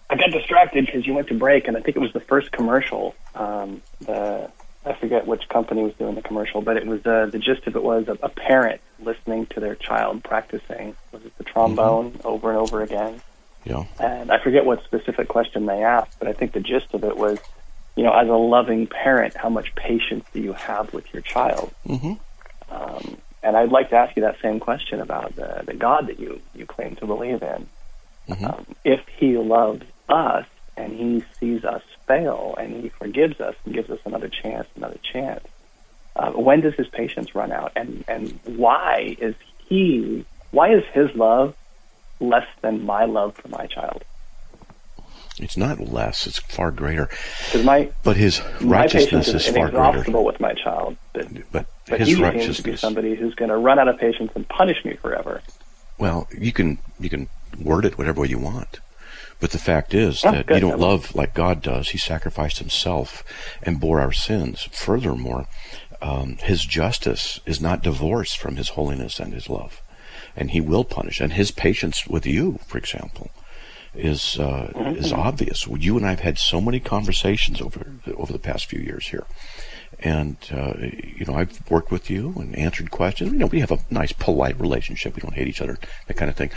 I 0.09 0.15
got 0.15 0.31
distracted 0.31 0.85
because 0.85 1.05
you 1.05 1.13
went 1.13 1.27
to 1.27 1.37
break, 1.37 1.67
and 1.67 1.75
I 1.75 1.81
think 1.81 1.97
it 1.97 2.01
was 2.01 2.13
the 2.13 2.21
first 2.21 2.53
commercial. 2.53 3.15
Um, 3.35 3.81
the 3.99 4.49
I 4.85 4.93
forget 4.93 5.25
which 5.25 5.47
company 5.47 5.83
was 5.83 5.93
doing 5.93 6.15
the 6.15 6.21
commercial, 6.21 6.61
but 6.61 6.75
it 6.77 6.85
was 6.85 7.05
uh, 7.05 7.27
the 7.27 7.39
gist 7.39 7.67
of 7.67 7.75
it 7.75 7.83
was 7.83 8.07
a, 8.07 8.17
a 8.21 8.29
parent 8.29 8.81
listening 8.99 9.45
to 9.47 9.59
their 9.59 9.75
child 9.75 10.23
practicing 10.23 10.95
was 11.11 11.25
it 11.25 11.37
the 11.37 11.43
trombone 11.43 12.19
over 12.23 12.49
and 12.49 12.59
over 12.59 12.81
again. 12.81 13.21
Yeah. 13.63 13.85
And 13.99 14.31
I 14.31 14.43
forget 14.43 14.65
what 14.65 14.83
specific 14.83 15.29
question 15.29 15.65
they 15.65 15.83
asked, 15.83 16.19
but 16.19 16.27
I 16.27 16.33
think 16.33 16.51
the 16.51 16.59
gist 16.59 16.93
of 16.93 17.03
it 17.03 17.15
was, 17.15 17.39
you 17.95 18.03
know, 18.03 18.11
as 18.11 18.27
a 18.27 18.33
loving 18.33 18.87
parent, 18.87 19.37
how 19.37 19.49
much 19.49 19.73
patience 19.75 20.25
do 20.33 20.41
you 20.41 20.53
have 20.53 20.93
with 20.93 21.11
your 21.13 21.21
child? 21.21 21.73
Mm-hmm. 21.87 22.13
Um, 22.73 23.17
and 23.41 23.55
I'd 23.55 23.71
like 23.71 23.89
to 23.91 23.95
ask 23.95 24.15
you 24.15 24.23
that 24.23 24.37
same 24.41 24.59
question 24.59 24.99
about 24.99 25.35
the, 25.35 25.63
the 25.65 25.73
God 25.73 26.07
that 26.07 26.19
you, 26.19 26.41
you 26.53 26.65
claim 26.65 26.95
to 26.97 27.05
believe 27.05 27.41
in. 27.41 27.67
Mhm. 28.29 28.53
Um, 28.53 28.65
if 28.85 29.01
He 29.17 29.37
loves 29.37 29.83
us 30.07 30.45
and 30.77 30.93
He 30.93 31.23
sees 31.39 31.63
us 31.63 31.81
fail 32.07 32.55
and 32.57 32.83
He 32.83 32.89
forgives 32.89 33.39
us 33.39 33.55
and 33.65 33.73
gives 33.73 33.89
us 33.89 33.99
another 34.05 34.29
chance, 34.29 34.67
another 34.75 34.99
chance, 35.01 35.45
uh, 36.15 36.31
when 36.31 36.61
does 36.61 36.75
His 36.75 36.87
patience 36.87 37.35
run 37.35 37.51
out? 37.51 37.71
And, 37.75 38.03
and 38.07 38.39
why 38.45 39.15
is 39.19 39.35
He, 39.67 40.25
why 40.51 40.73
is 40.73 40.83
His 40.93 41.13
love 41.15 41.55
less 42.19 42.47
than 42.61 42.85
my 42.85 43.05
love 43.05 43.35
for 43.35 43.47
my 43.49 43.65
child? 43.67 44.03
It's 45.39 45.57
not 45.57 45.79
less; 45.79 46.27
it's 46.27 46.37
far 46.37 46.69
greater. 46.69 47.09
Because 47.45 47.65
my, 47.65 47.89
But 48.03 48.17
his 48.17 48.39
righteousness 48.61 49.29
is 49.29 49.47
is 49.47 49.55
far 49.55 49.69
greater. 49.71 50.21
with 50.21 50.39
my 50.39 50.53
child. 50.53 50.95
But, 51.13 51.27
But 51.51 51.65
but 51.87 51.99
his 51.99 52.17
seems 52.17 52.57
to 52.57 52.63
be 52.63 52.75
somebody 52.75 53.15
who's 53.15 53.33
going 53.33 53.49
to 53.49 53.57
run 53.57 53.79
out 53.79 53.87
of 53.87 53.97
patience 53.97 54.31
and 54.35 54.47
punish 54.47 54.85
me 54.85 54.95
forever. 54.95 55.41
Well, 55.97 56.27
you 56.37 56.51
can 56.51 56.77
you 56.99 57.09
can 57.09 57.29
word 57.59 57.85
it 57.85 57.97
whatever 57.97 58.21
way 58.21 58.27
you 58.27 58.37
want. 58.37 58.79
But 59.43 59.51
the 59.51 59.57
fact 59.59 59.93
is 59.93 60.23
Oh, 60.23 60.31
that 60.31 60.45
good. 60.45 60.53
you 60.55 60.61
don't 60.61 60.79
love 60.79 61.13
like 61.15 61.33
God 61.33 61.61
does. 61.61 61.89
He 61.89 61.97
sacrificed 61.97 62.59
himself 62.59 63.25
and 63.61 63.77
bore 63.77 63.99
our 63.99 64.13
sins. 64.13 64.69
Furthermore, 64.71 65.47
um, 66.01 66.37
his 66.37 66.63
justice 66.63 67.41
is 67.45 67.59
not 67.59 67.83
divorced 67.83 68.37
from 68.37 68.55
his 68.55 68.69
holiness 68.69 69.19
and 69.19 69.33
his 69.33 69.49
love. 69.49 69.81
And 70.33 70.51
he 70.51 70.61
will 70.61 70.85
punish. 70.85 71.19
And 71.19 71.33
his 71.33 71.51
patience 71.51 72.07
with 72.07 72.25
you, 72.25 72.59
for 72.65 72.77
example, 72.77 73.31
is 73.93 74.39
uh, 74.39 74.71
is 74.97 75.11
obvious. 75.11 75.67
You 75.67 75.97
and 75.97 76.05
I 76.05 76.11
have 76.11 76.21
had 76.21 76.37
so 76.37 76.61
many 76.61 76.79
conversations 76.79 77.59
over 77.59 77.85
over 78.15 78.31
the 78.31 78.39
past 78.39 78.67
few 78.67 78.79
years 78.79 79.07
here, 79.09 79.25
and 79.99 80.37
uh, 80.51 80.73
you 80.79 81.25
know 81.25 81.35
I've 81.35 81.59
worked 81.69 81.91
with 81.91 82.09
you 82.09 82.33
and 82.37 82.55
answered 82.55 82.91
questions. 82.91 83.31
You 83.31 83.37
know 83.37 83.45
we 83.45 83.59
have 83.59 83.71
a 83.71 83.79
nice, 83.89 84.11
polite 84.11 84.59
relationship. 84.59 85.15
We 85.15 85.21
don't 85.21 85.33
hate 85.33 85.47
each 85.47 85.61
other, 85.61 85.77
that 86.07 86.15
kind 86.15 86.29
of 86.29 86.35
thing. 86.35 86.51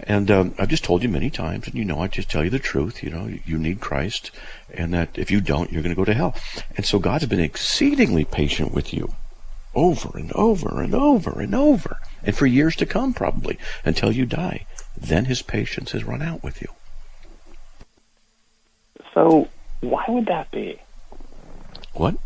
And 0.00 0.30
um, 0.30 0.54
I've 0.58 0.68
just 0.68 0.84
told 0.84 1.02
you 1.02 1.08
many 1.08 1.30
times, 1.30 1.66
and 1.66 1.74
you 1.76 1.84
know 1.84 2.00
I 2.00 2.08
just 2.08 2.30
tell 2.30 2.44
you 2.44 2.50
the 2.50 2.58
truth. 2.58 3.02
You 3.02 3.10
know 3.10 3.32
you 3.44 3.58
need 3.58 3.80
Christ, 3.80 4.30
and 4.72 4.92
that 4.94 5.18
if 5.18 5.30
you 5.30 5.40
don't, 5.40 5.72
you're 5.72 5.82
going 5.82 5.94
to 5.94 6.00
go 6.00 6.04
to 6.04 6.14
hell. 6.14 6.34
And 6.76 6.84
so 6.84 6.98
God's 6.98 7.26
been 7.26 7.40
exceedingly 7.40 8.24
patient 8.24 8.72
with 8.72 8.92
you, 8.92 9.14
over 9.74 10.16
and 10.18 10.32
over 10.32 10.82
and 10.82 10.94
over 10.94 11.40
and 11.40 11.54
over, 11.54 11.98
and 12.22 12.36
for 12.36 12.46
years 12.46 12.76
to 12.76 12.86
come, 12.86 13.14
probably 13.14 13.58
until 13.84 14.12
you 14.12 14.26
die. 14.26 14.66
Then 14.96 15.26
His 15.26 15.42
patience 15.42 15.92
has 15.92 16.04
run 16.04 16.22
out 16.22 16.42
with 16.42 16.60
you. 16.60 16.68
So 19.14 19.48
why 19.80 20.04
would 20.08 20.26
that 20.26 20.50
be? 20.50 20.80
What? 21.94 22.16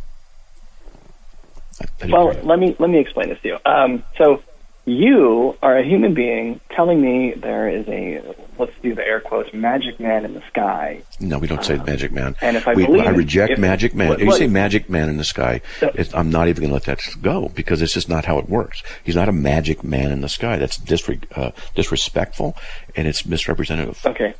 I- 1.81 1.85
I 1.85 2.07
didn't 2.07 2.13
Well, 2.13 2.33
let 2.45 2.59
me 2.59 2.77
let 2.79 2.91
me 2.91 2.99
explain 2.99 3.29
this 3.31 3.41
to 3.43 3.49
you. 3.49 3.59
Um, 3.67 4.03
so 4.19 4.43
you 4.87 5.57
are 5.63 5.79
a 5.79 5.83
human 5.83 6.13
being 6.13 6.61
telling 6.71 7.01
me 7.01 7.33
there 7.33 7.69
is 7.71 7.89
a 7.89 8.21
let's 8.59 8.73
do 8.83 8.95
the 8.95 9.03
air 9.05 9.19
quotes 9.19 9.53
magic 9.55 9.99
man 9.99 10.25
in 10.27 10.35
the 10.35 10.43
sky. 10.49 11.01
no, 11.19 11.39
we 11.39 11.47
don't 11.49 11.65
say 11.65 11.77
magic 11.79 12.13
man. 12.13 12.37
and 12.43 12.57
if 12.57 12.69
I 12.69 12.75
we, 12.75 12.85
believe- 12.85 13.07
I 13.07 13.11
reject 13.11 13.59
magic 13.59 13.95
man. 13.95 14.11
look, 14.11 14.21
If 14.21 14.27
you 14.27 14.33
say 14.37 14.47
magic 14.47 14.91
man 14.91 15.09
in 15.09 15.17
the 15.17 15.25
sky, 15.25 15.63
So- 15.81 15.91
it's, 15.95 16.15
I'm 16.15 16.29
not 16.31 16.49
even 16.49 16.61
going 16.63 16.69
to 16.69 16.75
let 16.75 16.85
that 16.85 17.01
go 17.23 17.51
because 17.55 17.81
it's 17.83 17.95
just 17.95 18.09
not 18.11 18.27
how 18.27 18.39
it 18.39 18.49
works. 18.49 18.83
He's 19.03 19.17
not 19.17 19.29
a 19.29 19.33
magic 19.33 19.83
man 19.83 20.13
in 20.13 20.21
the 20.21 20.29
sky. 20.29 20.57
That's 20.59 20.79
disre- 20.79 21.25
uh, 21.35 21.51
disrespectful 21.75 22.55
and 22.95 23.09
it's 23.09 23.25
misrepresentative. 23.27 24.05
Okay. 24.07 24.35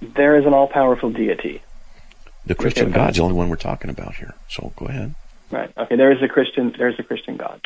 There 0.00 0.36
is 0.36 0.46
an 0.46 0.54
all 0.54 0.66
powerful 0.66 1.10
deity. 1.10 1.62
The 2.46 2.54
Christian. 2.54 2.90
God's 2.90 3.18
the 3.18 3.22
only 3.22 3.34
one 3.36 3.50
we're 3.50 3.56
talking 3.56 3.90
about 3.90 4.14
here. 4.14 4.34
So 4.48 4.72
go 4.76 4.86
ahead. 4.86 5.14
Right. 5.50 5.70
Okay, 5.76 5.96
there 5.96 6.12
is 6.12 6.22
a 6.22 6.28
Christian 6.28 6.72
there 6.76 6.88
is 6.88 6.98
a 6.98 7.02
Christian 7.02 7.36
God. 7.36 7.60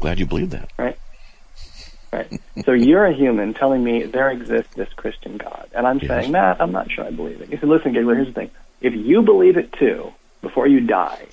Glad 0.00 0.18
you 0.18 0.26
believe 0.26 0.50
that. 0.50 0.70
Right. 0.78 0.96
Right. 2.12 2.40
So 2.64 2.72
you're 2.72 3.04
a 3.04 3.12
human 3.14 3.52
telling 3.52 3.82
me 3.84 4.04
there 4.04 4.30
exists 4.30 4.74
this 4.74 4.88
Christian 4.94 5.36
God. 5.36 5.68
And 5.74 5.86
I'm 5.86 5.98
Yes. 5.98 6.08
saying, 6.08 6.32
Matt, 6.32 6.60
I'm 6.60 6.72
not 6.72 6.90
sure 6.90 7.04
I 7.04 7.10
believe 7.10 7.40
it. 7.42 7.50
You 7.50 7.58
said, 7.58 7.68
listen, 7.68 7.92
Giggler, 7.92 8.14
here's 8.14 8.28
the 8.28 8.32
thing. 8.32 8.50
If 8.80 8.94
you 8.94 9.22
believe 9.22 9.56
it 9.58 9.72
too, 9.72 10.12
before 10.40 10.66
you 10.66 10.80
die, 10.80 11.26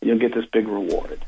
you'll 0.00 0.18
get 0.18 0.32
this 0.34 0.46
big 0.46 0.66
reward 0.68 1.20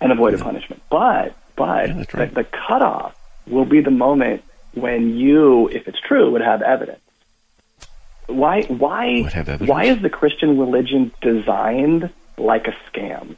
and 0.00 0.10
avoid 0.10 0.34
a 0.34 0.38
punishment. 0.38 0.82
But 0.90 1.36
but 1.54 1.88
Yeah, 1.88 2.04
right. 2.14 2.34
the, 2.34 2.42
the 2.42 2.44
cutoff 2.44 3.14
will 3.46 3.66
be 3.66 3.80
the 3.80 3.90
moment 3.90 4.42
when 4.74 5.16
you, 5.16 5.68
if 5.68 5.86
it's 5.86 6.00
true, 6.00 6.30
would 6.32 6.40
have 6.40 6.62
evidence. 6.62 7.00
Why 8.26 8.62
why 8.62 9.20
Would 9.22 9.32
have 9.34 9.48
evidence? 9.48 9.68
why 9.68 9.84
is 9.84 10.00
the 10.00 10.08
Christian 10.10 10.58
religion 10.58 11.12
designed 11.20 12.10
like 12.36 12.66
a 12.66 12.74
scam? 12.90 13.36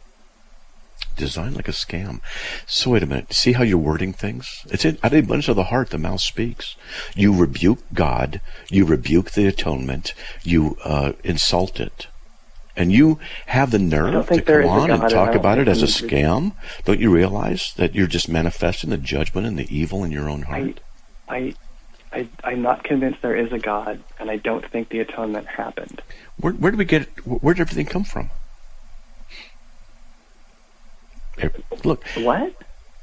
Designed 1.17 1.55
like 1.55 1.69
a 1.69 1.73
scam. 1.73 2.21
So 2.67 2.91
wait 2.91 3.03
a 3.03 3.07
minute. 3.07 3.33
See 3.33 3.53
how 3.53 3.63
you're 3.63 3.79
wording 3.79 4.13
things? 4.13 4.65
It's 4.71 4.85
in, 4.85 4.97
out 4.97 5.07
of 5.07 5.11
the 5.13 5.19
abundance 5.19 5.49
of 5.49 5.57
the 5.57 5.65
heart, 5.65 5.91
the 5.91 5.99
mouth 5.99 6.21
speaks. 6.21 6.77
You 7.15 7.35
rebuke 7.35 7.81
God. 7.93 8.41
You 8.69 8.85
rebuke 8.85 9.33
the 9.33 9.47
atonement. 9.47 10.13
You 10.43 10.77
uh, 10.85 11.13
insult 11.23 11.79
it. 11.79 12.09
And 12.77 12.91
you 12.91 13.21
have 13.47 13.71
the 13.71 13.79
nerve 13.79 14.27
to 14.29 14.43
come 14.43 14.67
on 14.67 14.91
and 14.91 15.09
talk 15.09 15.37
about 15.37 15.59
it 15.59 15.69
as 15.69 15.83
a 15.83 15.85
is. 15.85 15.97
scam? 15.97 16.53
Don't 16.85 16.99
you 16.99 17.13
realize 17.13 17.73
that 17.77 17.95
you're 17.95 18.09
just 18.09 18.29
manifesting 18.29 18.91
the 18.91 18.97
judgment 18.97 19.47
and 19.47 19.57
the 19.57 19.73
evil 19.73 20.03
in 20.03 20.11
your 20.11 20.29
own 20.29 20.43
heart? 20.43 20.81
I, 21.29 21.55
I, 22.13 22.27
I'm 22.43 22.63
not 22.63 22.83
convinced 22.83 23.23
there 23.23 23.37
is 23.37 23.53
a 23.53 23.61
God, 23.61 24.03
and 24.19 24.29
I 24.29 24.39
don't 24.39 24.69
think 24.69 24.89
the 24.89 24.99
atonement 24.99 25.47
happened. 25.47 26.03
Where, 26.39 26.53
where 26.55 26.73
did 26.73 26.79
we 26.79 26.85
get? 26.85 27.07
Where 27.25 27.55
did 27.55 27.61
everything 27.61 27.87
come 27.87 28.03
from? 28.03 28.31
Look, 31.85 32.05
What? 32.17 32.53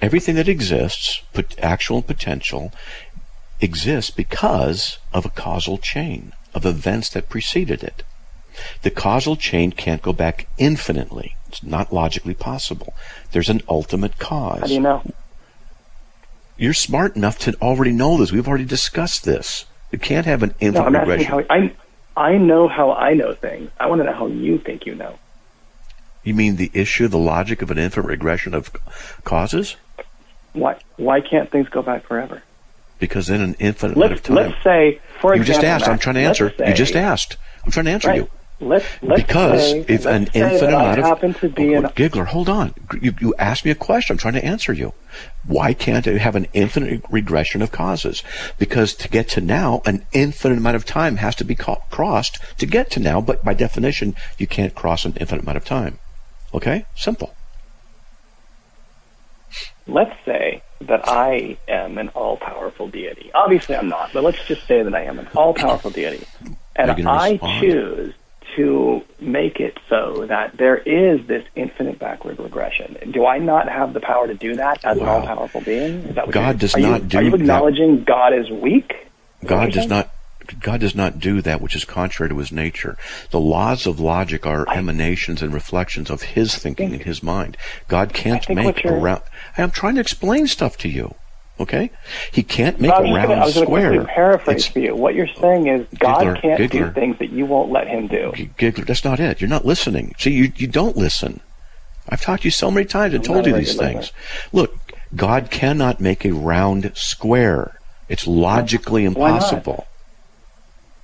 everything 0.02 0.36
that 0.36 0.48
exists, 0.48 1.22
actual 1.60 1.98
and 1.98 2.08
potential, 2.08 2.72
exists 3.60 4.12
because 4.12 4.98
of 5.14 5.26
a 5.26 5.30
causal 5.30 5.78
chain 5.78 6.34
of 6.54 6.66
events 6.66 7.10
that 7.10 7.30
preceded 7.30 7.84
it. 7.84 8.04
The 8.82 8.92
causal 8.92 9.36
chain 9.36 9.72
can't 9.72 10.02
go 10.02 10.12
back 10.14 10.48
infinitely. 10.58 11.36
It's 11.48 11.64
not 11.64 11.94
logically 11.94 12.34
possible. 12.34 12.94
There's 13.32 13.50
an 13.50 13.62
ultimate 13.70 14.18
cause. 14.20 14.62
How 14.62 14.68
do 14.68 14.74
you 14.74 14.80
know? 14.82 15.04
You're 16.58 16.74
smart 16.74 17.16
enough 17.16 17.40
to 17.40 17.54
already 17.62 17.92
know 17.92 18.18
this. 18.18 18.32
We've 18.32 18.48
already 18.48 18.66
discussed 18.66 19.24
this. 19.24 19.66
You 19.92 20.00
can't 20.00 20.26
have 20.26 20.44
an 20.44 20.50
No, 20.62 20.68
infinite 20.68 20.86
I'm 20.86 20.96
asking 20.96 21.10
regression. 21.10 21.32
how 21.50 21.56
I. 21.56 21.76
I 22.18 22.38
know 22.38 22.68
how 22.68 22.92
I 22.92 23.14
know 23.14 23.34
things. 23.34 23.72
I 23.80 23.88
want 23.88 24.02
to 24.02 24.06
know 24.06 24.14
how 24.14 24.28
you 24.28 24.58
think 24.58 24.86
you 24.86 24.96
know. 24.96 25.18
You 26.24 26.34
mean 26.34 26.56
the 26.58 26.70
issue, 26.74 27.08
the 27.08 27.18
logic 27.18 27.62
of 27.62 27.72
an 27.72 27.78
infinite 27.78 28.08
regression 28.08 28.54
of 28.54 28.72
causes? 29.24 29.76
Why? 30.54 30.78
Why 30.98 31.22
can't 31.22 31.50
things 31.50 31.68
go 31.70 31.82
back 31.82 32.04
forever? 32.06 32.44
Because 33.00 33.30
in 33.30 33.42
an 33.42 33.56
infinite 33.60 33.96
amount 33.96 34.12
Let's 34.12 34.20
of 34.22 34.26
time. 34.28 34.36
let's 34.36 34.64
say, 34.64 35.00
for 35.20 35.34
example. 35.34 35.36
you 35.36 35.42
example, 35.42 35.46
just 35.54 35.64
asked. 35.64 35.88
I'm 35.88 35.98
trying 36.00 36.16
to 36.16 36.22
answer. 36.22 36.54
you 36.60 36.74
just 36.74 36.94
say- 36.94 37.00
asked. 37.00 37.38
I'm 37.66 37.72
trying 37.72 37.86
to 37.86 37.92
answer 37.92 38.08
Right. 38.10 38.18
you. 38.18 38.30
Let's, 38.64 38.86
let's 39.02 39.24
because 39.24 39.72
say, 39.72 39.86
if 39.88 40.06
an 40.06 40.28
say 40.28 40.40
infinite 40.40 40.70
amount 40.76 41.00
of 41.00 41.06
happen 41.06 41.34
to 41.34 41.50
be 41.50 41.74
Oh, 41.76 41.80
an 41.80 41.86
Giggler, 41.96 42.26
hold 42.26 42.48
on. 42.48 42.76
You, 43.02 43.16
you 43.20 43.34
asked 43.40 43.66
me 43.66 43.72
a 43.72 43.76
question. 43.76 44.14
I'm 44.14 44.18
trying 44.20 44.36
to 44.36 44.46
answer 44.46 44.72
you. 44.72 44.94
Why 45.48 45.74
can't 45.74 46.06
it 46.06 46.20
have 46.20 46.36
an 46.36 46.46
infinite 46.54 47.02
regression 47.10 47.64
of 47.64 47.72
causes? 47.72 48.22
Because 48.60 48.94
to 48.94 49.10
get 49.10 49.28
to 49.30 49.42
now, 49.42 49.82
an 49.88 50.06
infinite 50.14 50.60
amount 50.60 50.76
of 50.76 50.86
time 50.86 51.16
has 51.18 51.34
to 51.38 51.44
be 51.44 51.56
co- 51.56 51.82
crossed 51.90 52.38
to 52.60 52.68
get 52.68 52.92
to 52.92 53.00
now. 53.00 53.20
But 53.20 53.44
by 53.44 53.56
definition, 53.56 54.16
you 54.38 54.46
can't 54.46 54.76
cross 54.76 55.06
an 55.06 55.18
infinite 55.20 55.42
amount 55.42 55.58
of 55.58 55.66
time. 55.66 55.98
Okay, 56.54 56.86
simple. 56.96 57.34
let's 59.88 60.16
say 60.26 60.62
that 60.82 61.08
I 61.08 61.58
am 61.68 61.98
an 61.98 62.10
all-powerful 62.10 62.88
deity. 62.90 63.32
Obviously, 63.34 63.76
I'm 63.76 63.90
not, 63.90 64.12
but 64.14 64.24
let's 64.24 64.44
just 64.46 64.66
say 64.68 64.84
that 64.84 64.94
I 64.96 65.04
am 65.04 65.20
an 65.20 65.28
all-powerful 65.36 65.92
deity, 65.92 66.26
and 66.76 66.98
you 66.98 67.08
I 67.08 67.32
respond? 67.32 67.62
choose 67.62 68.14
to 68.56 69.02
make 69.22 69.60
it 69.62 69.78
so 69.90 70.26
that 70.28 70.58
there 70.58 70.78
is 70.78 71.26
this 71.28 71.44
infinite 71.56 72.00
backward 72.00 72.38
regression. 72.40 72.98
Do 73.12 73.26
I 73.26 73.38
not 73.38 73.70
have 73.70 73.94
the 73.94 74.02
power 74.02 74.28
to 74.28 74.34
do 74.34 74.56
that 74.58 74.84
as 74.84 74.98
an 74.98 75.08
all-powerful 75.08 75.62
being? 75.62 76.04
Is 76.04 76.16
that 76.16 76.28
what 76.28 76.34
God 76.34 76.60
does 76.60 76.76
are 76.76 76.80
you- 76.80 76.88
not 76.88 77.02
do 77.04 77.08
that? 77.10 77.18
Are 77.18 77.24
you 77.24 77.32
that. 77.32 77.40
acknowledging 77.40 78.04
God 78.04 78.34
is 78.34 78.50
weak? 78.50 79.08
That 79.42 79.48
God 79.48 79.72
does 79.72 79.88
not. 79.88 80.10
God 80.60 80.80
does 80.82 80.96
not 80.96 81.20
do 81.20 81.42
that 81.42 81.62
which 81.62 81.76
is 81.76 81.86
contrary 81.86 82.30
to 82.30 82.38
his 82.38 82.52
nature. 82.52 82.98
The 83.32 83.40
laws 83.40 83.86
of 83.88 84.00
logic 84.00 84.46
are 84.46 84.66
emanations 84.74 85.42
and 85.42 85.54
reflections 85.54 86.10
of 86.10 86.22
his 86.22 86.56
thinking 86.56 86.94
and 86.94 87.04
his 87.04 87.22
mind. 87.24 87.58
God 87.88 88.14
can't 88.14 88.48
make 88.50 88.84
a 88.86 88.92
round. 88.94 89.22
I'm 89.58 89.72
trying 89.72 89.96
to 89.96 90.02
explain 90.02 90.48
stuff 90.48 90.78
to 90.80 90.90
you. 90.90 91.16
Okay? 91.60 91.92
He 92.32 92.42
can't 92.42 92.80
make 92.82 92.92
I 92.92 93.00
a 93.00 93.14
round 93.14 93.28
gonna, 93.28 93.42
I 93.42 93.46
was 93.46 93.54
gonna 93.54 93.66
square. 93.68 94.04
paraphrase 94.06 94.58
It's- 94.58 94.74
for 94.74 94.80
you. 94.80 94.96
What 94.96 95.14
you're 95.14 95.28
saying 95.40 95.68
is 95.68 95.86
God 96.00 96.20
Giggler, 96.22 96.36
can't 96.42 96.58
Giggler. 96.58 96.88
do 96.88 96.92
things 97.00 97.20
that 97.20 97.30
you 97.32 97.46
won't 97.46 97.72
let 97.72 97.88
him 97.88 98.08
do. 98.08 98.34
Giggler, 98.58 98.86
that's 98.86 99.06
not 99.06 99.20
it. 99.20 99.42
You're 99.42 99.50
not 99.50 99.66
listening. 99.66 100.16
See, 100.18 100.32
you, 100.32 100.52
you 100.56 100.66
don't 100.68 100.98
listen. 100.98 101.40
I've 102.10 102.22
talked 102.22 102.42
to 102.44 102.48
you 102.48 102.52
so 102.52 102.72
many 102.72 102.88
times 102.88 103.14
and 103.14 103.24
told 103.24 103.46
you 103.46 103.54
these 103.54 103.76
things. 103.76 104.12
Look, 104.52 104.76
God 105.16 105.52
cannot 105.52 106.00
make 106.00 106.26
a 106.26 106.32
round 106.32 106.92
square. 106.96 107.78
It's 108.10 108.26
logically 108.26 109.08
Why 109.08 109.30
not? 109.30 109.36
impossible. 109.36 109.88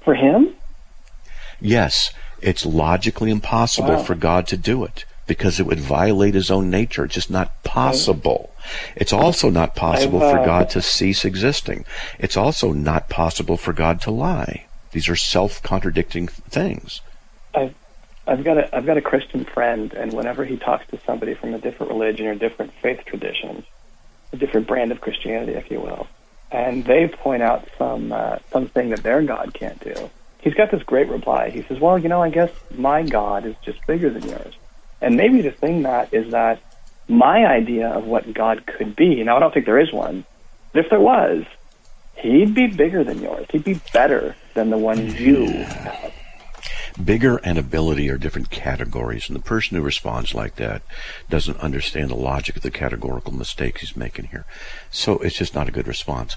For 0.08 0.16
him? 0.16 0.55
Yes, 1.60 2.14
it's 2.41 2.66
logically 2.66 3.30
impossible 3.30 3.95
Wow. 3.95 4.03
for 4.03 4.16
God 4.16 4.47
to 4.47 4.55
do 4.55 4.86
it 4.86 5.03
because 5.26 5.60
it 5.60 5.66
would 5.66 5.82
violate 5.82 6.34
his 6.34 6.49
own 6.49 6.70
nature. 6.70 7.03
It's 7.03 7.16
just 7.16 7.30
not 7.30 7.62
possible. 7.66 8.53
It's 8.95 9.12
also 9.12 9.49
not 9.49 9.76
possible 9.76 10.24
I've, 10.24 10.32
for 10.32 10.39
uh, 10.39 10.45
God 10.45 10.70
to 10.70 10.82
cease 10.82 11.26
existing. 11.26 11.84
It's 12.20 12.38
also 12.38 12.72
not 12.72 13.10
possible 13.10 13.58
for 13.58 13.74
God 13.74 13.99
to 14.03 14.12
lie. 14.12 14.68
These 14.93 15.10
are 15.10 15.18
self-contradicting 15.18 16.28
things. 16.28 17.01
I've 17.53 17.76
I've 18.26 18.45
got 18.45 18.58
a 18.58 18.74
I've 18.74 18.86
got 18.86 18.95
a 18.95 19.01
Christian 19.01 19.43
friend, 19.43 19.91
and 19.91 20.14
whenever 20.14 20.45
he 20.45 20.55
talks 20.55 20.88
to 20.91 21.01
somebody 21.05 21.34
from 21.34 21.53
a 21.53 21.60
different 21.60 21.91
religion 21.91 22.28
or 22.28 22.36
different 22.36 22.72
faith 22.82 23.03
tradition, 23.03 23.66
a 24.32 24.38
different 24.38 24.68
brand 24.68 24.93
of 24.93 25.01
Christianity, 25.01 25.51
if 25.51 25.70
you 25.70 25.82
will, 25.82 26.08
and 26.52 26.86
they 26.86 27.08
point 27.08 27.43
out 27.43 27.68
some 27.78 28.12
uh, 28.12 28.39
something 28.52 28.89
that 28.89 29.04
their 29.04 29.22
God 29.22 29.54
can't 29.54 29.80
do, 29.80 30.10
he's 30.39 30.54
got 30.54 30.72
this 30.72 30.84
great 30.84 31.10
reply. 31.10 31.50
He 31.50 31.64
says, 31.64 31.80
"Well, 31.80 31.98
you 31.98 32.10
know, 32.10 32.22
I 32.22 32.30
guess 32.30 32.52
my 32.76 33.04
God 33.04 33.45
is 33.45 33.56
just 33.64 33.86
bigger 33.88 34.10
than 34.10 34.28
yours." 34.28 34.54
And 35.02 35.16
maybe 35.16 35.41
the 35.41 35.52
thing 35.52 35.84
that 35.84 36.14
is 36.14 36.32
that 36.32 36.60
my 37.08 37.45
idea 37.45 37.89
of 37.89 38.06
what 38.06 38.34
God 38.34 38.66
could 38.66 38.95
be. 38.95 39.24
Now, 39.24 39.38
I 39.38 39.39
don't 39.39 39.54
think 39.54 39.66
there 39.66 39.80
is 39.80 39.93
one. 39.93 40.26
But 40.74 40.86
if 40.86 40.89
there 40.89 41.00
was, 41.00 41.45
he'd 42.16 42.54
be 42.54 42.68
bigger 42.68 43.04
than 43.04 43.22
yours. 43.22 43.48
He'd 43.52 43.64
be 43.64 43.80
better 43.93 44.36
than 44.54 44.70
the 44.70 44.78
one 44.78 45.16
you 45.16 45.45
have. 45.45 46.07
Bigger 47.04 47.38
and 47.38 47.58
ability 47.58 48.10
are 48.10 48.18
different 48.18 48.50
categories, 48.50 49.30
and 49.30 49.36
the 49.36 49.43
person 49.43 49.78
who 49.78 49.84
responds 49.84 50.34
like 50.34 50.56
that 50.56 50.82
doesn't 51.30 51.60
understand 51.60 52.10
the 52.10 52.16
logic 52.16 52.56
of 52.56 52.64
the 52.64 52.72
categorical 52.72 53.34
mistake 53.34 53.80
he's 53.80 53.95
making 53.95 54.26
here. 54.26 54.45
So 54.89 55.20
it's 55.20 55.38
just 55.38 55.54
not 55.54 55.68
a 55.68 55.72
good 55.72 55.88
response. 55.88 56.36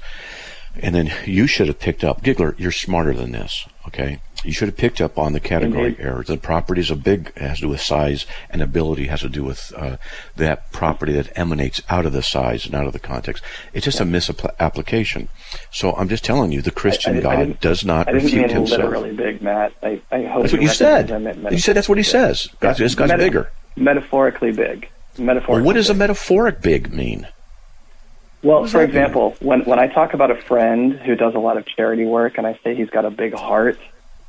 And 0.76 0.94
then 0.94 1.12
you 1.26 1.46
should 1.46 1.68
have 1.68 1.80
picked 1.80 2.04
up, 2.04 2.22
Giggler, 2.22 2.54
you're 2.58 2.72
smarter 2.72 3.14
than 3.14 3.32
this, 3.32 3.66
okay? 3.92 4.20
You 4.42 4.52
should 4.52 4.68
have 4.68 4.76
picked 4.78 5.02
up 5.02 5.18
on 5.18 5.34
the 5.34 5.40
category 5.40 5.88
Indeed. 5.88 6.00
error. 6.00 6.24
The 6.24 6.38
properties 6.38 6.90
of 6.90 7.04
big 7.04 7.36
has 7.36 7.56
to 7.58 7.64
do 7.64 7.68
with 7.68 7.82
size, 7.82 8.24
and 8.48 8.62
ability 8.62 9.06
has 9.08 9.20
to 9.20 9.28
do 9.28 9.44
with 9.44 9.70
uh, 9.76 9.98
that 10.36 10.72
property 10.72 11.12
that 11.12 11.30
emanates 11.38 11.82
out 11.90 12.06
of 12.06 12.12
the 12.14 12.22
size 12.22 12.64
and 12.64 12.74
out 12.74 12.86
of 12.86 12.94
the 12.94 12.98
context. 12.98 13.44
It's 13.74 13.84
just 13.84 14.00
a 14.00 14.04
misapplication. 14.06 15.28
So 15.70 15.92
I'm 15.92 16.08
just 16.08 16.24
telling 16.24 16.52
you, 16.52 16.62
the 16.62 16.70
Christian 16.70 17.16
I- 17.16 17.18
I 17.18 17.20
God 17.20 17.60
does 17.60 17.84
not 17.84 18.08
I 18.08 18.12
didn't 18.12 18.24
refute 18.24 18.46
mean 18.46 18.50
himself. 18.56 18.80
literally 18.82 19.12
big, 19.14 19.42
Matt. 19.42 19.74
I, 19.82 20.00
I 20.10 20.22
hope 20.22 20.42
That's 20.42 20.52
what 20.54 20.62
you 20.62 20.68
said. 20.68 21.10
You 21.50 21.58
said 21.58 21.76
that's 21.76 21.88
what 21.88 21.98
he 21.98 22.04
says. 22.04 22.48
God's, 22.60 22.78
this 22.78 22.94
God's 22.94 23.12
Meta- 23.12 23.22
bigger. 23.24 23.50
Metaphorically 23.76 24.52
big. 24.52 24.88
Metaphorically. 25.18 25.56
Well, 25.56 25.64
what 25.64 25.74
does 25.74 25.90
a 25.90 25.94
metaphoric 25.94 26.62
big 26.62 26.92
mean? 26.94 27.28
Well, 28.42 28.66
for 28.66 28.82
example, 28.82 29.36
when 29.40 29.60
when 29.64 29.78
I 29.78 29.86
talk 29.88 30.14
about 30.14 30.30
a 30.30 30.36
friend 30.36 30.94
who 30.94 31.14
does 31.14 31.34
a 31.34 31.38
lot 31.38 31.56
of 31.58 31.66
charity 31.66 32.06
work, 32.06 32.38
and 32.38 32.46
I 32.46 32.58
say 32.64 32.74
he's 32.74 32.90
got 32.90 33.04
a 33.04 33.10
big 33.10 33.34
heart, 33.34 33.78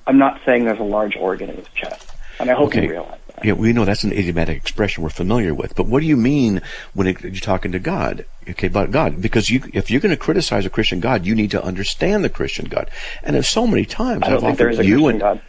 I'm 0.05 0.18
not 0.18 0.41
saying 0.45 0.66
there's 0.66 0.80
a 0.80 0.84
large 0.84 1.16
organ 1.16 1.49
in 1.49 1.55
his 1.57 1.68
chest, 1.70 2.09
and 2.39 2.49
I 2.49 2.53
hope 2.53 2.68
Okay. 2.68 2.84
you 2.84 2.89
realize 2.89 3.20
that. 3.36 3.45
Yeah, 3.45 3.53
we 3.53 3.72
know 3.72 3.86
that's 3.86 4.03
an 4.03 4.12
idiomatic 4.12 4.57
expression 4.57 5.01
we're 5.03 5.09
familiar 5.09 5.53
with. 5.53 5.76
But 5.76 5.88
what 5.88 6.01
do 6.01 6.07
you 6.07 6.18
mean 6.18 6.62
when 6.93 7.07
it, 7.07 7.22
you're 7.22 7.32
talking 7.36 7.72
to 7.72 7.80
God? 7.80 8.26
Okay, 8.49 8.68
about 8.68 8.91
God, 8.91 9.22
because 9.22 9.49
you, 9.49 9.64
if 9.74 9.89
you're 9.89 10.01
going 10.01 10.12
to 10.12 10.18
criticize 10.18 10.66
a 10.66 10.70
Christian 10.70 10.99
God, 10.99 11.26
you 11.26 11.34
need 11.34 11.51
to 11.51 11.64
understand 11.64 12.24
the 12.24 12.30
Christian 12.30 12.66
God. 12.66 12.89
And 13.24 13.36
there's 13.36 13.47
so 13.47 13.66
many 13.66 13.86
times 13.86 14.24
I 14.24 14.30
don't 14.30 14.38
I've 14.38 14.41
think 14.41 14.57
there 14.57 14.68
offered 14.68 14.74
is 14.74 14.80
a 14.80 14.86
you 14.86 14.95
Christian 14.95 15.09
and 15.12 15.20
God. 15.22 15.41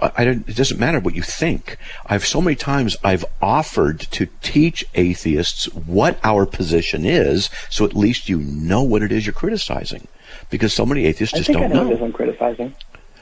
I, 0.00 0.12
I 0.18 0.24
don't, 0.24 0.48
it 0.48 0.56
doesn't 0.56 0.78
matter 0.78 1.00
what 1.00 1.14
you 1.14 1.22
think. 1.22 1.76
I've 2.06 2.26
so 2.26 2.40
many 2.40 2.56
times 2.56 2.96
I've 3.02 3.24
offered 3.40 4.00
to 4.00 4.26
teach 4.42 4.84
atheists 4.94 5.66
what 5.74 6.18
our 6.24 6.46
position 6.46 7.04
is, 7.04 7.50
so 7.68 7.84
at 7.84 7.94
least 7.94 8.28
you 8.28 8.38
know 8.38 8.82
what 8.82 9.02
it 9.02 9.12
is 9.12 9.26
you're 9.26 9.32
criticizing. 9.32 10.08
Because 10.50 10.72
so 10.72 10.86
many 10.86 11.06
atheists 11.06 11.34
I 11.34 11.38
just 11.38 11.50
don't 11.52 11.70
know 11.70 11.84
know. 11.84 11.90
what 11.90 12.02
I'm 12.02 12.12
criticizing. 12.12 12.74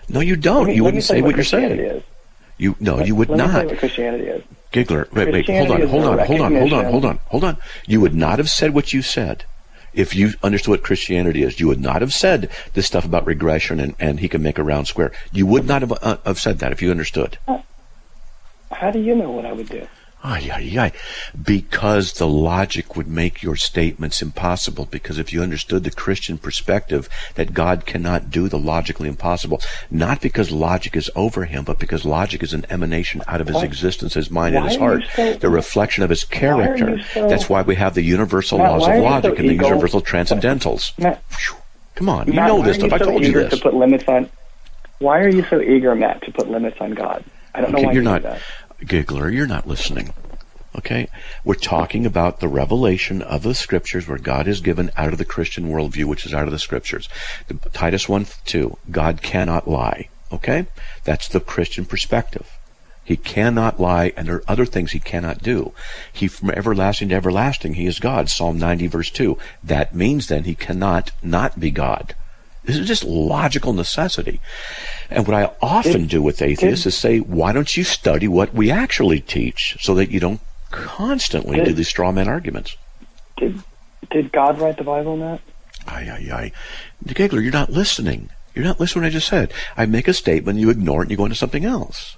No, 0.08 0.20
you 0.20 0.36
don't. 0.36 0.66
me- 0.66 0.74
you 0.74 0.84
wouldn't 0.84 1.04
say 1.04 1.18
you 1.18 1.24
what 1.24 1.36
you're 1.36 1.44
saying. 1.44 1.78
Is. 1.78 2.02
You 2.56 2.74
no, 2.80 3.00
you 3.00 3.14
would 3.14 3.28
Let 3.28 3.38
me 3.38 3.44
tell 3.44 3.52
not. 3.52 3.66
what 3.66 3.78
Christianity 3.78 4.24
is. 4.24 4.42
Giggler, 4.72 5.08
wait, 5.12 5.32
wait, 5.32 5.48
hold 5.48 5.70
on, 5.70 5.86
hold 5.88 6.04
on, 6.04 6.18
hold 6.18 6.40
on, 6.40 6.54
hold 6.54 6.72
on, 6.72 6.84
hold 6.86 7.04
on, 7.04 7.18
hold 7.26 7.44
on. 7.44 7.56
You 7.86 8.00
would 8.00 8.14
not 8.14 8.38
have 8.38 8.50
said 8.50 8.74
what 8.74 8.92
you 8.92 9.00
said 9.00 9.44
if 9.98 10.14
you 10.14 10.32
understood 10.44 10.70
what 10.70 10.82
Christianity 10.84 11.42
is. 11.42 11.58
You 11.58 11.66
would 11.66 11.80
not 11.80 12.00
have 12.00 12.14
said 12.14 12.50
this 12.74 12.86
stuff 12.86 13.04
about 13.04 13.26
regression 13.26 13.80
and, 13.80 13.96
and 13.98 14.20
he 14.20 14.28
can 14.28 14.42
make 14.42 14.56
a 14.56 14.62
round 14.62 14.86
square. 14.86 15.10
You 15.32 15.44
would 15.46 15.66
not 15.66 15.82
have, 15.82 15.92
uh, 16.00 16.18
have 16.24 16.38
said 16.38 16.60
that 16.60 16.70
if 16.70 16.80
you 16.80 16.90
understood. 16.92 17.36
How 18.70 18.90
do 18.92 19.00
you 19.00 19.16
know 19.16 19.30
what 19.30 19.44
I 19.44 19.52
would 19.52 19.68
do? 19.68 19.88
Ay, 20.24 20.50
ay, 20.52 20.76
ay. 20.78 20.92
Because 21.40 22.14
the 22.14 22.26
logic 22.26 22.96
would 22.96 23.06
make 23.06 23.40
your 23.42 23.54
statements 23.54 24.20
impossible. 24.20 24.86
Because 24.90 25.16
if 25.18 25.32
you 25.32 25.42
understood 25.42 25.84
the 25.84 25.92
Christian 25.92 26.38
perspective 26.38 27.08
that 27.36 27.54
God 27.54 27.86
cannot 27.86 28.28
do 28.30 28.48
the 28.48 28.58
logically 28.58 29.08
impossible, 29.08 29.60
not 29.92 30.20
because 30.20 30.50
logic 30.50 30.96
is 30.96 31.08
over 31.14 31.44
him, 31.44 31.62
but 31.62 31.78
because 31.78 32.04
logic 32.04 32.42
is 32.42 32.52
an 32.52 32.66
emanation 32.68 33.22
out 33.28 33.40
of 33.40 33.46
his 33.46 33.62
existence, 33.62 34.14
his 34.14 34.28
mind, 34.30 34.56
and 34.56 34.66
his 34.66 34.76
heart, 34.76 35.04
so- 35.14 35.34
the 35.34 35.48
reflection 35.48 36.02
of 36.02 36.10
his 36.10 36.24
character. 36.24 36.96
you 36.96 37.02
so- 37.14 37.28
That's 37.28 37.48
why 37.48 37.62
we 37.62 37.76
have 37.76 37.94
the 37.94 38.02
universal 38.02 38.58
Matt, 38.58 38.70
laws 38.72 38.88
of 38.88 38.94
you 38.94 39.00
so 39.00 39.04
logic 39.04 39.38
and 39.38 39.48
the 39.48 39.52
ego- 39.54 39.68
universal 39.68 40.00
transcendentals. 40.02 40.98
Matt, 40.98 41.22
Come 41.94 42.08
on, 42.08 42.26
you 42.26 42.32
Matt, 42.34 42.48
know 42.48 42.62
this 42.62 42.76
stuff. 42.76 42.92
I 42.92 42.98
told 42.98 43.24
you 43.24 43.32
this. 43.32 43.50
to 43.54 43.56
put 43.60 43.74
limits 43.74 44.04
on? 44.08 44.28
Why 44.98 45.20
are 45.20 45.28
you 45.28 45.44
so 45.48 45.60
eager, 45.60 45.94
Matt, 45.94 46.22
to 46.22 46.32
put 46.32 46.48
limits 46.50 46.76
on 46.80 46.92
God? 46.94 47.22
I 47.54 47.60
don't 47.60 47.72
know 47.72 47.78
Okay, 47.78 47.86
why 47.86 47.92
you're 47.92 48.02
you 48.02 48.08
not, 48.08 48.22
do 48.22 48.28
that. 48.28 48.40
Giggler, 48.84 49.30
you're 49.30 49.46
not 49.46 49.66
listening. 49.66 50.12
Okay? 50.76 51.08
We're 51.44 51.54
talking 51.54 52.06
about 52.06 52.40
the 52.40 52.48
revelation 52.48 53.22
of 53.22 53.42
the 53.42 53.54
scriptures 53.54 54.06
where 54.06 54.18
God 54.18 54.46
is 54.46 54.60
given 54.60 54.90
out 54.96 55.12
of 55.12 55.18
the 55.18 55.24
Christian 55.24 55.68
worldview, 55.68 56.04
which 56.04 56.24
is 56.24 56.34
out 56.34 56.46
of 56.46 56.52
the 56.52 56.58
scriptures. 56.58 57.08
Titus 57.72 58.08
1 58.08 58.26
2, 58.44 58.78
God 58.90 59.22
cannot 59.22 59.68
lie. 59.68 60.08
Okay? 60.32 60.66
That's 61.04 61.28
the 61.28 61.40
Christian 61.40 61.84
perspective. 61.84 62.48
He 63.02 63.16
cannot 63.16 63.80
lie, 63.80 64.12
and 64.18 64.28
there 64.28 64.36
are 64.36 64.44
other 64.46 64.66
things 64.66 64.92
he 64.92 65.00
cannot 65.00 65.42
do. 65.42 65.72
He, 66.12 66.28
from 66.28 66.50
everlasting 66.50 67.08
to 67.08 67.14
everlasting, 67.14 67.74
he 67.74 67.86
is 67.86 68.00
God. 68.00 68.28
Psalm 68.28 68.58
90, 68.58 68.86
verse 68.86 69.10
2. 69.10 69.38
That 69.64 69.94
means 69.94 70.28
then 70.28 70.44
he 70.44 70.54
cannot 70.54 71.12
not 71.22 71.58
be 71.58 71.70
God. 71.70 72.14
This 72.64 72.76
is 72.76 72.86
just 72.86 73.04
logical 73.04 73.72
necessity. 73.72 74.40
And 75.10 75.26
what 75.26 75.34
I 75.34 75.50
often 75.62 76.06
do 76.06 76.20
with 76.20 76.42
atheists 76.42 76.86
is 76.86 76.96
say, 76.96 77.18
why 77.18 77.52
don't 77.52 77.76
you 77.76 77.84
study 77.84 78.28
what 78.28 78.52
we 78.52 78.70
actually 78.70 79.20
teach 79.20 79.76
so 79.80 79.94
that 79.94 80.10
you 80.10 80.20
don't 80.20 80.40
constantly 80.70 81.56
Did- 81.58 81.64
do 81.66 81.72
these 81.72 81.88
straw 81.88 82.12
man 82.12 82.28
arguments? 82.28 82.76
Did 83.36 83.62
did 84.10 84.32
God 84.32 84.58
write 84.60 84.76
the 84.78 84.84
Bible, 84.84 85.16
Matt? 85.16 85.40
Ay, 85.86 86.08
ay, 86.10 86.30
ay. 86.32 86.52
Giggler, 87.06 87.40
you're 87.40 87.52
not 87.52 87.70
listening. 87.70 88.30
You're 88.54 88.64
not 88.64 88.80
listening 88.80 89.02
to 89.02 89.06
what 89.06 89.10
I 89.10 89.12
just 89.12 89.28
said. 89.28 89.52
I 89.76 89.86
make 89.86 90.08
a 90.08 90.14
statement, 90.14 90.58
you 90.58 90.70
ignore 90.70 91.02
it, 91.02 91.04
and 91.04 91.10
you 91.10 91.16
go 91.16 91.24
into 91.24 91.36
something 91.36 91.64
else. 91.64 92.16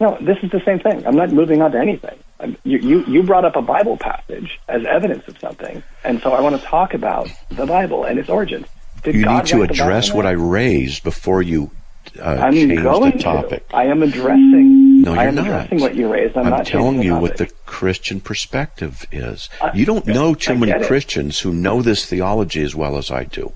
No, 0.00 0.18
this 0.20 0.38
is 0.42 0.50
the 0.50 0.60
same 0.64 0.80
thing. 0.80 1.06
I'm 1.06 1.14
not 1.14 1.30
moving 1.30 1.62
on 1.62 1.72
to 1.72 1.78
anything. 1.78 2.18
You, 2.64 2.78
you 2.78 3.04
you 3.04 3.22
brought 3.22 3.44
up 3.44 3.54
a 3.54 3.62
Bible 3.62 3.96
passage 3.96 4.58
as 4.68 4.84
evidence 4.84 5.28
of 5.28 5.38
something, 5.38 5.80
and 6.02 6.20
so 6.20 6.32
I 6.32 6.40
want 6.40 6.60
to 6.60 6.66
talk 6.66 6.92
about 6.92 7.28
the 7.50 7.66
Bible 7.66 8.02
and 8.02 8.18
its 8.18 8.28
origins. 8.28 8.66
Did 9.04 9.14
You 9.16 9.24
God 9.24 9.44
need 9.44 9.46
to 9.50 9.62
address 9.62 10.12
what 10.12 10.26
I 10.26 10.30
raised 10.32 11.02
before 11.02 11.42
you 11.42 11.70
uh, 12.18 12.22
I'm 12.24 12.52
change 12.52 12.82
going 12.82 13.16
the 13.16 13.22
topic. 13.22 13.68
to. 13.68 13.76
I 13.76 13.84
am 13.84 14.02
addressing. 14.02 15.02
No, 15.02 15.12
I 15.12 15.22
you're 15.22 15.28
am 15.28 15.34
not. 15.36 15.46
addressing 15.46 15.80
what 15.80 15.94
you 15.94 16.12
raised. 16.12 16.36
I'm, 16.36 16.44
I'm 16.46 16.50
not 16.50 16.66
telling 16.66 17.02
you 17.02 17.14
the 17.14 17.20
what 17.20 17.36
the. 17.38 17.50
Christian 17.66 18.20
perspective 18.20 19.04
is. 19.10 19.48
I- 19.60 19.72
you 19.74 19.84
don't 19.86 20.06
know 20.06 20.34
too 20.34 20.52
I 20.52 20.56
many 20.56 20.72
it. 20.72 20.86
Christians 20.86 21.40
who 21.40 21.52
know 21.52 21.80
this 21.82 22.04
theology 22.06 22.62
as 22.62 22.74
well 22.74 22.96
as 22.98 23.10
I 23.10 23.24
do. 23.24 23.52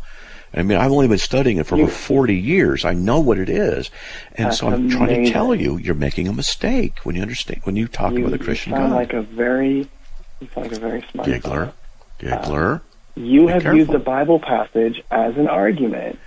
I 0.55 0.62
mean, 0.62 0.78
I've 0.78 0.90
only 0.90 1.07
been 1.07 1.18
studying 1.18 1.59
it 1.59 1.66
for 1.66 1.76
You- 1.76 1.82
over 1.84 1.92
40 1.92 2.34
years. 2.34 2.84
I 2.84 2.94
know 2.94 3.20
what 3.20 3.38
it 3.38 3.49
is. 3.51 3.90
And 4.36 4.55
so 4.55 4.68
I'm 4.68 4.88
trying 4.88 5.24
to 5.26 5.30
tell 5.30 5.55
you, 5.55 5.76
you're 5.76 5.94
making 5.94 6.28
a 6.28 6.32
mistake 6.32 6.94
when 7.05 7.14
you 7.14 7.22
understand, 7.22 7.61
when 7.64 7.76
you 7.76 7.86
talk 7.88 8.12
You, 8.14 8.20
about 8.20 8.30
the 8.32 8.38
you 8.38 8.44
Christian 8.44 8.72
sound 8.72 8.90
God. 8.92 8.97
like 8.97 9.12
a 9.12 9.22
very, 9.22 9.86
you 10.40 10.49
sound 10.55 10.68
like 10.68 10.76
a 10.76 10.80
very 10.80 11.05
smart 11.12 11.28
Giggler. 11.28 11.66
fellow. 11.66 11.72
Giggler. 12.18 12.82
You 13.17 13.47
Be 13.47 13.53
have 13.53 13.62
careful. 13.62 13.79
used 13.79 13.95
a 13.95 13.99
Bible 13.99 14.39
passage 14.39 15.03
as 15.11 15.37
an 15.37 15.49
argument. 15.49 16.19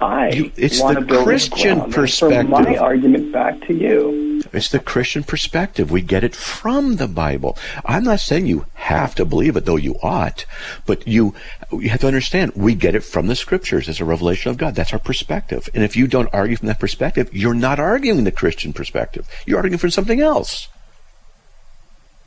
I 0.00 0.30
You- 0.30 0.52
it's 0.56 0.80
want 0.80 0.94
the 0.96 1.00
to 1.00 1.06
build 1.06 1.24
Christian 1.24 1.80
and 1.80 1.94
throw 1.94 2.42
my 2.42 2.76
argument 2.76 3.32
back 3.32 3.60
to 3.68 3.74
you. 3.74 4.42
It's 4.52 4.68
the 4.68 4.80
Christian 4.80 5.22
perspective. 5.22 5.90
We 5.90 6.02
get 6.02 6.24
it 6.24 6.34
from 6.34 6.96
the 6.96 7.06
Bible. 7.06 7.56
I'm 7.86 8.04
not 8.04 8.20
saying 8.20 8.46
you 8.46 8.66
have 8.74 9.14
to 9.14 9.24
believe 9.24 9.56
it, 9.56 9.64
though 9.64 9.76
you 9.76 9.96
ought, 10.02 10.44
but 10.84 11.06
you, 11.06 11.34
you 11.72 11.88
have 11.90 12.00
to 12.00 12.06
understand 12.08 12.52
we 12.56 12.74
get 12.74 12.94
it 12.94 13.04
from 13.04 13.28
the 13.28 13.36
scriptures 13.36 13.88
as 13.88 14.00
a 14.00 14.04
revelation 14.04 14.50
of 14.50 14.56
God. 14.56 14.74
That's 14.74 14.92
our 14.92 14.98
perspective. 14.98 15.68
And 15.74 15.84
if 15.84 15.96
you 15.96 16.06
don't 16.06 16.28
argue 16.32 16.56
from 16.56 16.68
that 16.68 16.80
perspective, 16.80 17.30
you're 17.32 17.54
not 17.54 17.78
arguing 17.78 18.24
the 18.24 18.32
Christian 18.32 18.72
perspective. 18.72 19.26
You're 19.46 19.58
arguing 19.58 19.78
for 19.78 19.90
something 19.90 20.20
else. 20.20 20.68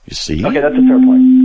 You 0.08 0.16
see? 0.16 0.44
Okay, 0.46 0.62
that's 0.62 0.74
a 0.74 0.88
fair 0.88 1.00
point. 1.00 1.37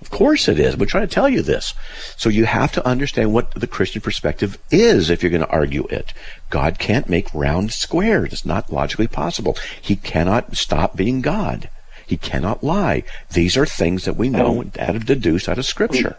Of 0.00 0.10
course 0.10 0.46
it 0.48 0.60
is. 0.60 0.76
We're 0.76 0.86
trying 0.86 1.08
to 1.08 1.14
tell 1.14 1.28
you 1.28 1.42
this. 1.42 1.74
So 2.16 2.28
you 2.28 2.44
have 2.44 2.70
to 2.72 2.86
understand 2.86 3.32
what 3.32 3.52
the 3.52 3.66
Christian 3.66 4.02
perspective 4.02 4.58
is 4.70 5.08
if 5.08 5.22
you're 5.22 5.30
going 5.30 5.42
to 5.42 5.48
argue 5.48 5.86
it. 5.86 6.12
God 6.50 6.78
can't 6.78 7.08
make 7.08 7.32
round 7.32 7.72
squares. 7.72 8.32
It's 8.32 8.44
not 8.46 8.70
logically 8.72 9.08
possible. 9.08 9.56
He 9.80 9.96
cannot 9.96 10.56
stop 10.56 10.96
being 10.96 11.22
God. 11.22 11.70
He 12.06 12.16
cannot 12.16 12.62
lie. 12.62 13.02
These 13.32 13.56
are 13.56 13.66
things 13.66 14.04
that 14.04 14.16
we 14.16 14.28
know 14.28 14.60
and 14.60 14.72
that 14.74 14.94
have 14.94 15.06
deduced 15.06 15.48
out 15.48 15.58
of 15.58 15.66
Scripture. 15.66 16.16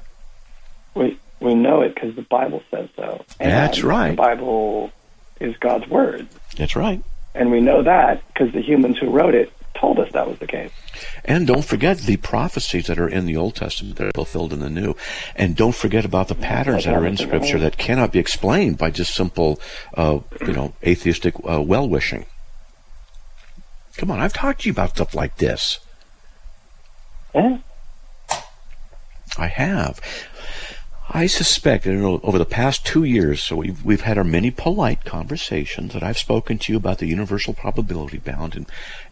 We 0.95 1.17
we 1.39 1.53
know 1.53 1.81
it 1.81 1.93
because 1.93 2.15
the 2.15 2.23
Bible 2.23 2.63
says 2.71 2.89
so. 2.95 3.23
And 3.39 3.51
That's 3.51 3.83
right. 3.83 4.09
The 4.09 4.15
Bible 4.15 4.91
is 5.39 5.55
God's 5.57 5.87
word, 5.87 6.27
That's 6.57 6.75
right. 6.75 7.01
and 7.35 7.51
we 7.51 7.61
know 7.61 7.83
that 7.83 8.23
because 8.33 8.51
the 8.51 8.61
humans 8.61 8.97
who 8.97 9.09
wrote 9.09 9.35
it 9.35 9.53
told 9.75 9.99
us 9.99 10.11
that 10.13 10.27
was 10.27 10.39
the 10.39 10.47
case. 10.47 10.71
And 11.25 11.47
don't 11.47 11.65
forget 11.65 11.99
the 11.99 12.17
prophecies 12.17 12.87
that 12.87 12.99
are 12.99 13.07
in 13.07 13.25
the 13.25 13.37
Old 13.37 13.55
Testament 13.55 13.97
that 13.97 14.07
are 14.07 14.11
fulfilled 14.15 14.53
in 14.53 14.59
the 14.59 14.69
New. 14.69 14.95
And 15.35 15.55
don't 15.55 15.75
forget 15.75 16.05
about 16.05 16.27
the 16.27 16.35
patterns 16.35 16.85
that 16.85 16.93
are 16.93 17.05
in 17.05 17.17
Scripture 17.17 17.59
that 17.59 17.77
cannot 17.77 18.11
be 18.11 18.19
explained 18.19 18.77
by 18.77 18.91
just 18.91 19.15
simple, 19.15 19.59
uh, 19.95 20.19
you 20.41 20.53
know, 20.53 20.73
atheistic 20.85 21.35
uh, 21.49 21.61
well 21.61 21.87
wishing. 21.87 22.25
Come 23.97 24.11
on, 24.11 24.19
I've 24.19 24.33
talked 24.33 24.61
to 24.61 24.69
you 24.69 24.71
about 24.71 24.91
stuff 24.91 25.15
like 25.15 25.37
this. 25.37 25.79
Yeah. 27.33 27.57
I 29.37 29.47
have. 29.47 29.99
I 31.09 31.25
suspect 31.27 31.85
that 31.85 31.95
over 31.95 32.37
the 32.37 32.45
past 32.45 32.85
two 32.85 33.05
years, 33.05 33.41
so 33.41 33.55
we've, 33.55 33.83
we've 33.83 34.01
had 34.01 34.17
our 34.17 34.25
many 34.25 34.51
polite 34.51 35.05
conversations 35.05 35.93
that 35.93 36.03
I've 36.03 36.17
spoken 36.17 36.57
to 36.59 36.73
you 36.73 36.77
about 36.77 36.97
the 36.97 37.07
universal 37.07 37.53
probability 37.53 38.17
bound 38.17 38.55
and, 38.55 38.65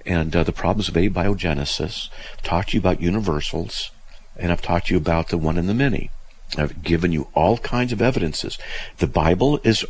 and 0.06 0.36
uh, 0.36 0.44
the 0.44 0.52
problems 0.52 0.90
of 0.90 0.96
abiogenesis, 0.96 2.10
talked 2.44 2.70
to 2.70 2.78
you 2.78 2.82
about 2.82 3.02
universals, 3.02 3.92
and 4.36 4.52
I've 4.52 4.62
talked 4.62 4.88
to 4.88 4.94
you 4.94 4.98
about 4.98 5.30
the 5.30 5.38
one 5.38 5.58
and 5.58 5.70
the 5.70 5.74
many. 5.74 6.10
I've 6.58 6.84
given 6.84 7.14
you 7.14 7.30
all 7.34 7.58
kinds 7.60 7.94
of 7.94 8.02
evidences. 8.02 8.58
The 8.98 9.08
Bible 9.08 9.60
is 9.64 9.86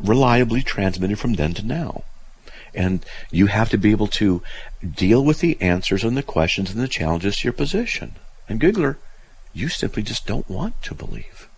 reliably 0.00 0.62
transmitted 0.62 1.18
from 1.18 1.34
then 1.34 1.54
to 1.54 1.64
now. 1.64 2.02
And 2.74 3.06
you 3.30 3.46
have 3.46 3.70
to 3.70 3.78
be 3.78 3.92
able 3.92 4.08
to 4.08 4.42
deal 4.86 5.24
with 5.24 5.40
the 5.40 5.60
answers 5.62 6.04
and 6.04 6.16
the 6.16 6.22
questions 6.22 6.70
and 6.70 6.80
the 6.80 6.88
challenges 6.88 7.38
to 7.38 7.44
your 7.44 7.52
position. 7.52 8.16
And 8.48 8.60
Giggler, 8.60 8.98
you 9.56 9.68
simply 9.68 10.02
just 10.02 10.26
don't 10.26 10.48
want 10.50 10.82
to 10.82 10.94
believe. 10.94 11.48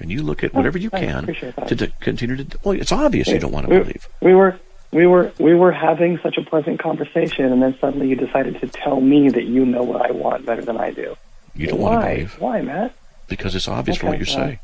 And 0.00 0.10
you 0.10 0.22
look 0.22 0.42
at 0.42 0.50
oh, 0.52 0.58
whatever 0.58 0.76
you 0.76 0.90
can 0.90 1.26
to, 1.26 1.76
to 1.76 1.86
continue 2.00 2.44
to. 2.44 2.58
Well, 2.64 2.78
it's 2.78 2.92
obvious 2.92 3.28
you 3.28 3.38
don't 3.38 3.52
want 3.52 3.68
to 3.68 3.74
we, 3.74 3.80
believe. 3.80 4.08
We 4.20 4.34
were 4.34 4.58
we 4.92 5.06
were 5.06 5.32
we 5.38 5.54
were 5.54 5.72
having 5.72 6.18
such 6.18 6.36
a 6.36 6.42
pleasant 6.42 6.80
conversation, 6.80 7.46
and 7.46 7.62
then 7.62 7.78
suddenly 7.78 8.08
you 8.08 8.16
decided 8.16 8.60
to 8.60 8.66
tell 8.66 9.00
me 9.00 9.30
that 9.30 9.44
you 9.44 9.64
know 9.64 9.82
what 9.84 10.02
I 10.02 10.10
want 10.10 10.44
better 10.44 10.62
than 10.62 10.76
I 10.76 10.90
do. 10.90 11.16
You 11.54 11.68
don't 11.68 11.80
Why? 11.80 11.90
want 11.90 12.02
to 12.02 12.14
believe 12.14 12.40
Why, 12.40 12.60
Matt? 12.60 12.94
because 13.28 13.54
it's 13.54 13.68
obvious 13.68 13.98
from 13.98 14.10
what 14.10 14.18
you 14.18 14.26
well. 14.36 14.48
say. 14.48 14.60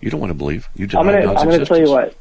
You 0.00 0.10
don't 0.10 0.20
want 0.20 0.30
to 0.30 0.34
believe. 0.34 0.68
You 0.74 0.86
deny 0.86 1.00
I'm 1.00 1.06
gonna 1.06 1.22
God's 1.24 1.42
I'm 1.42 1.50
gonna 1.50 1.66
tell 1.66 1.78
you 1.78 1.90
what. 1.90 2.16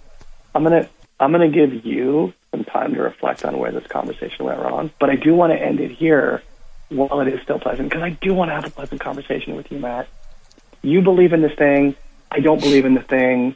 I'm 0.53 0.63
gonna 0.63 0.89
I'm 1.19 1.31
gonna 1.31 1.49
give 1.49 1.85
you 1.85 2.33
some 2.51 2.65
time 2.65 2.95
to 2.95 3.01
reflect 3.01 3.45
on 3.45 3.59
where 3.59 3.71
this 3.71 3.87
conversation 3.87 4.45
went 4.45 4.59
wrong, 4.59 4.91
but 4.99 5.09
I 5.09 5.15
do 5.15 5.35
want 5.35 5.53
to 5.53 5.61
end 5.61 5.79
it 5.79 5.91
here 5.91 6.41
while 6.89 7.19
it 7.21 7.27
is 7.33 7.41
still 7.41 7.59
pleasant 7.59 7.89
because 7.89 8.03
I 8.03 8.09
do 8.11 8.33
want 8.33 8.49
to 8.49 8.55
have 8.55 8.65
a 8.65 8.69
pleasant 8.69 9.01
conversation 9.01 9.55
with 9.55 9.71
you, 9.71 9.79
Matt. 9.79 10.07
You 10.81 11.01
believe 11.01 11.33
in 11.33 11.41
this 11.41 11.55
thing. 11.57 11.95
I 12.31 12.39
don't 12.39 12.61
believe 12.61 12.85
in 12.85 12.93
the 12.93 13.01
thing. 13.01 13.55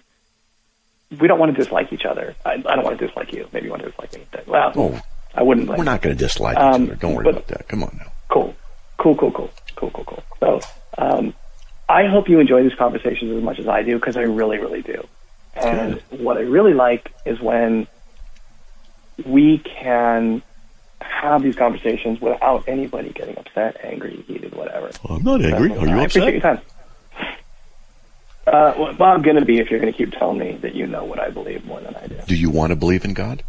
We 1.20 1.28
don't 1.28 1.40
want 1.40 1.56
to 1.56 1.62
dislike 1.62 1.92
each 1.94 2.06
other. 2.06 2.36
I, 2.46 2.54
I 2.54 2.58
don't 2.76 2.84
want 2.84 2.98
to 3.00 3.06
dislike 3.08 3.34
you. 3.34 3.48
Maybe 3.52 3.66
you 3.66 3.72
want 3.72 3.84
to 3.84 3.90
dislike 3.90 4.14
me. 4.14 4.26
Well, 4.48 4.72
Oh, 4.76 5.02
I 5.36 5.44
wouldn't. 5.44 5.68
Like 5.68 5.78
we're 5.78 5.84
not 5.84 6.02
going 6.02 6.16
to 6.16 6.24
dislike 6.24 6.58
Um, 6.58 6.84
each 6.84 6.90
other. 6.92 6.96
Don't 7.00 7.16
worry 7.16 7.24
but- 7.26 7.34
about 7.36 7.48
that. 7.48 7.68
Come 7.68 7.84
on 7.84 7.96
now. 8.00 8.12
Cool. 8.30 8.56
Cool, 8.98 9.16
cool, 9.16 9.32
cool. 9.32 9.50
Cool, 9.76 9.92
cool, 9.92 10.04
cool. 10.06 10.24
So, 10.40 10.60
um, 10.98 11.34
I 11.88 12.06
hope 12.06 12.30
you 12.30 12.40
enjoy 12.40 12.64
these 12.64 12.76
conversations 12.78 13.36
as 13.36 13.42
much 13.44 13.58
as 13.60 13.68
I 13.68 13.82
do 13.82 13.96
because 13.96 14.18
I 14.18 14.22
really, 14.22 14.58
really 14.60 14.82
do. 14.82 15.08
And 15.56 16.02
what 16.12 16.38
I 16.38 16.42
really 16.42 16.74
like 16.74 17.12
is 17.26 17.40
when 17.40 17.88
we 19.26 19.58
can 19.60 20.42
have 21.20 21.44
these 21.44 21.56
conversations 21.56 22.22
without 22.22 22.64
anybody 22.68 23.10
getting 23.12 23.38
upset, 23.38 23.78
angry, 23.84 24.24
heated, 24.28 24.54
whatever. 24.56 24.90
I'm 25.08 25.24
not 25.24 25.44
angry. 25.44 25.72
Are 25.78 25.88
you 25.88 26.00
I 26.00 26.04
appreciate 26.06 26.34
your 26.34 26.42
time. 26.42 26.60
Uh, 28.48 28.74
well, 28.78 28.96
well, 28.98 29.12
I'm 29.12 29.22
going 29.22 29.36
to 29.36 29.46
be 29.46 29.60
if 29.60 29.70
you're 29.70 29.80
going 29.80 29.92
to 29.94 29.98
keep 29.98 30.12
telling 30.18 30.40
me 30.40 30.54
that 30.62 30.74
you 30.74 30.88
know 30.88 31.04
what 31.06 31.20
I 31.20 31.30
believe 31.30 31.66
more 31.66 31.80
than 31.82 31.96
I 31.96 32.08
do. 32.08 32.16
Do 32.28 32.36
you 32.36 32.50
want 32.50 32.72
to 32.72 32.76
believe 32.76 33.06
in 33.06 33.14
God? 33.14 33.44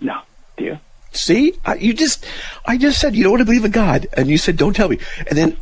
No. 0.00 0.20
Do 0.56 0.64
you? 0.64 0.78
See, 1.12 1.54
I, 1.64 1.74
you 1.74 1.92
just, 1.92 2.24
I 2.66 2.76
just 2.78 3.00
said 3.00 3.16
you 3.16 3.22
don't 3.24 3.32
want 3.32 3.40
to 3.40 3.44
believe 3.46 3.64
in 3.64 3.70
God, 3.72 4.06
and 4.16 4.28
you 4.28 4.38
said 4.38 4.56
don't 4.56 4.74
tell 4.74 4.88
me, 4.88 4.98
and 5.28 5.36
then, 5.36 5.56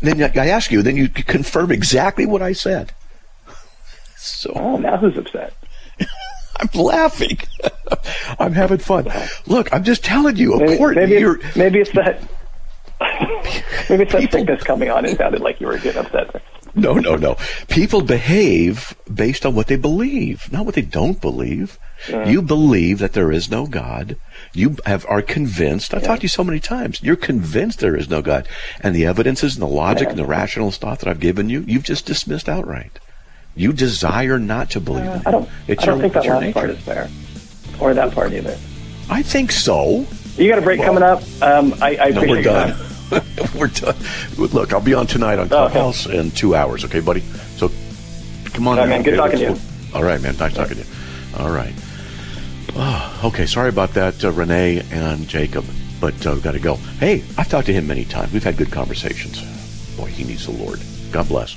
then 0.00 0.22
I 0.38 0.48
ask 0.48 0.72
you, 0.72 0.82
then 0.82 0.96
you 0.96 1.08
confirm 1.08 1.70
exactly 1.70 2.26
what 2.26 2.42
I 2.42 2.52
said. 2.52 2.92
So 4.18 4.52
Oh, 4.56 4.76
now 4.76 4.96
who's 4.96 5.16
upset? 5.16 5.54
I'm 6.58 6.80
laughing. 6.80 7.38
I'm 8.38 8.52
having 8.52 8.78
fun. 8.78 9.08
Look, 9.46 9.72
I'm 9.72 9.84
just 9.84 10.04
telling 10.04 10.36
you. 10.36 10.58
Maybe, 10.58 10.76
course, 10.76 10.96
maybe, 10.96 11.12
you're. 11.14 11.38
it's, 11.38 11.56
maybe 11.56 11.78
it's 11.80 11.92
that. 11.92 12.20
maybe 13.88 14.02
it's 14.04 14.12
that 14.12 14.20
People- 14.20 14.40
sickness 14.40 14.62
coming 14.62 14.90
on. 14.90 15.04
It 15.04 15.18
sounded 15.18 15.40
like 15.40 15.60
you 15.60 15.66
were 15.66 15.78
getting 15.78 16.04
upset. 16.04 16.42
No, 16.74 16.94
no, 16.94 17.16
no. 17.16 17.36
People 17.68 18.02
behave 18.02 18.94
based 19.12 19.46
on 19.46 19.54
what 19.54 19.66
they 19.66 19.76
believe, 19.76 20.52
not 20.52 20.66
what 20.66 20.74
they 20.74 20.82
don't 20.82 21.20
believe. 21.22 21.78
You 22.26 22.42
believe 22.42 22.98
that 22.98 23.14
there 23.14 23.32
is 23.32 23.50
no 23.50 23.66
God. 23.66 24.16
You 24.52 24.76
have 24.84 25.06
are 25.08 25.22
convinced. 25.22 25.94
I've 25.94 26.02
talked 26.02 26.20
to 26.20 26.24
you 26.24 26.28
so 26.28 26.44
many 26.44 26.60
times. 26.60 27.02
You're 27.02 27.16
convinced 27.16 27.80
there 27.80 27.96
is 27.96 28.10
no 28.10 28.20
God, 28.20 28.46
and 28.80 28.94
the 28.94 29.06
evidences 29.06 29.54
and 29.54 29.62
the 29.62 29.66
logic 29.66 30.10
and 30.10 30.18
the 30.18 30.26
rational 30.26 30.70
stuff 30.70 30.98
that 31.00 31.08
I've 31.08 31.18
given 31.18 31.48
you, 31.48 31.64
you've 31.66 31.82
just 31.82 32.04
dismissed 32.04 32.48
outright. 32.48 32.98
You 33.56 33.72
desire 33.72 34.38
not 34.38 34.70
to 34.70 34.80
believe 34.80 35.04
in 35.04 35.22
I 35.26 35.30
don't. 35.30 35.48
It's 35.66 35.82
I 35.82 35.86
don't 35.86 35.98
your, 35.98 36.02
think 36.10 36.12
that 36.14 36.26
last 36.26 36.54
part 36.54 36.68
nature. 36.68 36.78
is 36.78 36.84
fair, 36.84 37.08
or 37.80 37.94
that 37.94 38.12
part 38.12 38.32
either. 38.32 38.56
I 39.08 39.22
think 39.22 39.50
so. 39.50 40.06
You 40.36 40.48
got 40.50 40.58
a 40.58 40.62
break 40.62 40.82
coming 40.82 41.02
up. 41.02 41.22
Um, 41.40 41.74
I, 41.80 41.96
I 41.96 42.10
No, 42.10 42.20
we're 42.20 42.42
done. 42.42 42.76
we're 43.58 43.68
done. 43.68 43.96
Look, 44.36 44.74
I'll 44.74 44.80
be 44.82 44.92
on 44.92 45.06
tonight 45.06 45.38
on 45.38 45.48
Oh, 45.50 45.68
okay. 45.68 46.18
In 46.18 46.30
two 46.32 46.54
hours. 46.54 46.84
Okay, 46.84 47.00
buddy. 47.00 47.20
So 47.56 47.70
come 48.52 48.68
on. 48.68 48.78
All 48.78 48.84
right, 48.84 48.90
now, 48.90 48.96
man. 48.96 49.02
Good 49.02 49.14
okay? 49.14 49.22
talking 49.22 49.38
to 49.38 49.52
Let's- 49.52 49.94
All 49.94 50.02
right, 50.02 50.20
man. 50.20 50.36
Nice 50.36 50.54
talking 50.54 50.76
to 50.76 50.82
you. 50.82 50.88
All 51.38 51.50
right. 51.50 51.72
Oh, 52.74 53.20
okay. 53.24 53.46
Sorry 53.46 53.70
about 53.70 53.94
that, 53.94 54.22
uh, 54.22 54.32
Renee 54.32 54.82
and 54.90 55.26
Jacob, 55.26 55.64
but 55.98 56.26
uh, 56.26 56.32
we've 56.34 56.42
got 56.42 56.52
to 56.52 56.58
go. 56.58 56.74
Hey, 57.00 57.24
I've 57.38 57.48
talked 57.48 57.66
to 57.66 57.72
him 57.72 57.86
many 57.86 58.04
times. 58.04 58.32
We've 58.32 58.44
had 58.44 58.58
good 58.58 58.70
conversations. 58.70 59.40
Boy, 59.96 60.06
he 60.10 60.24
needs 60.24 60.44
the 60.44 60.52
Lord. 60.52 60.80
God 61.10 61.28
bless. 61.28 61.56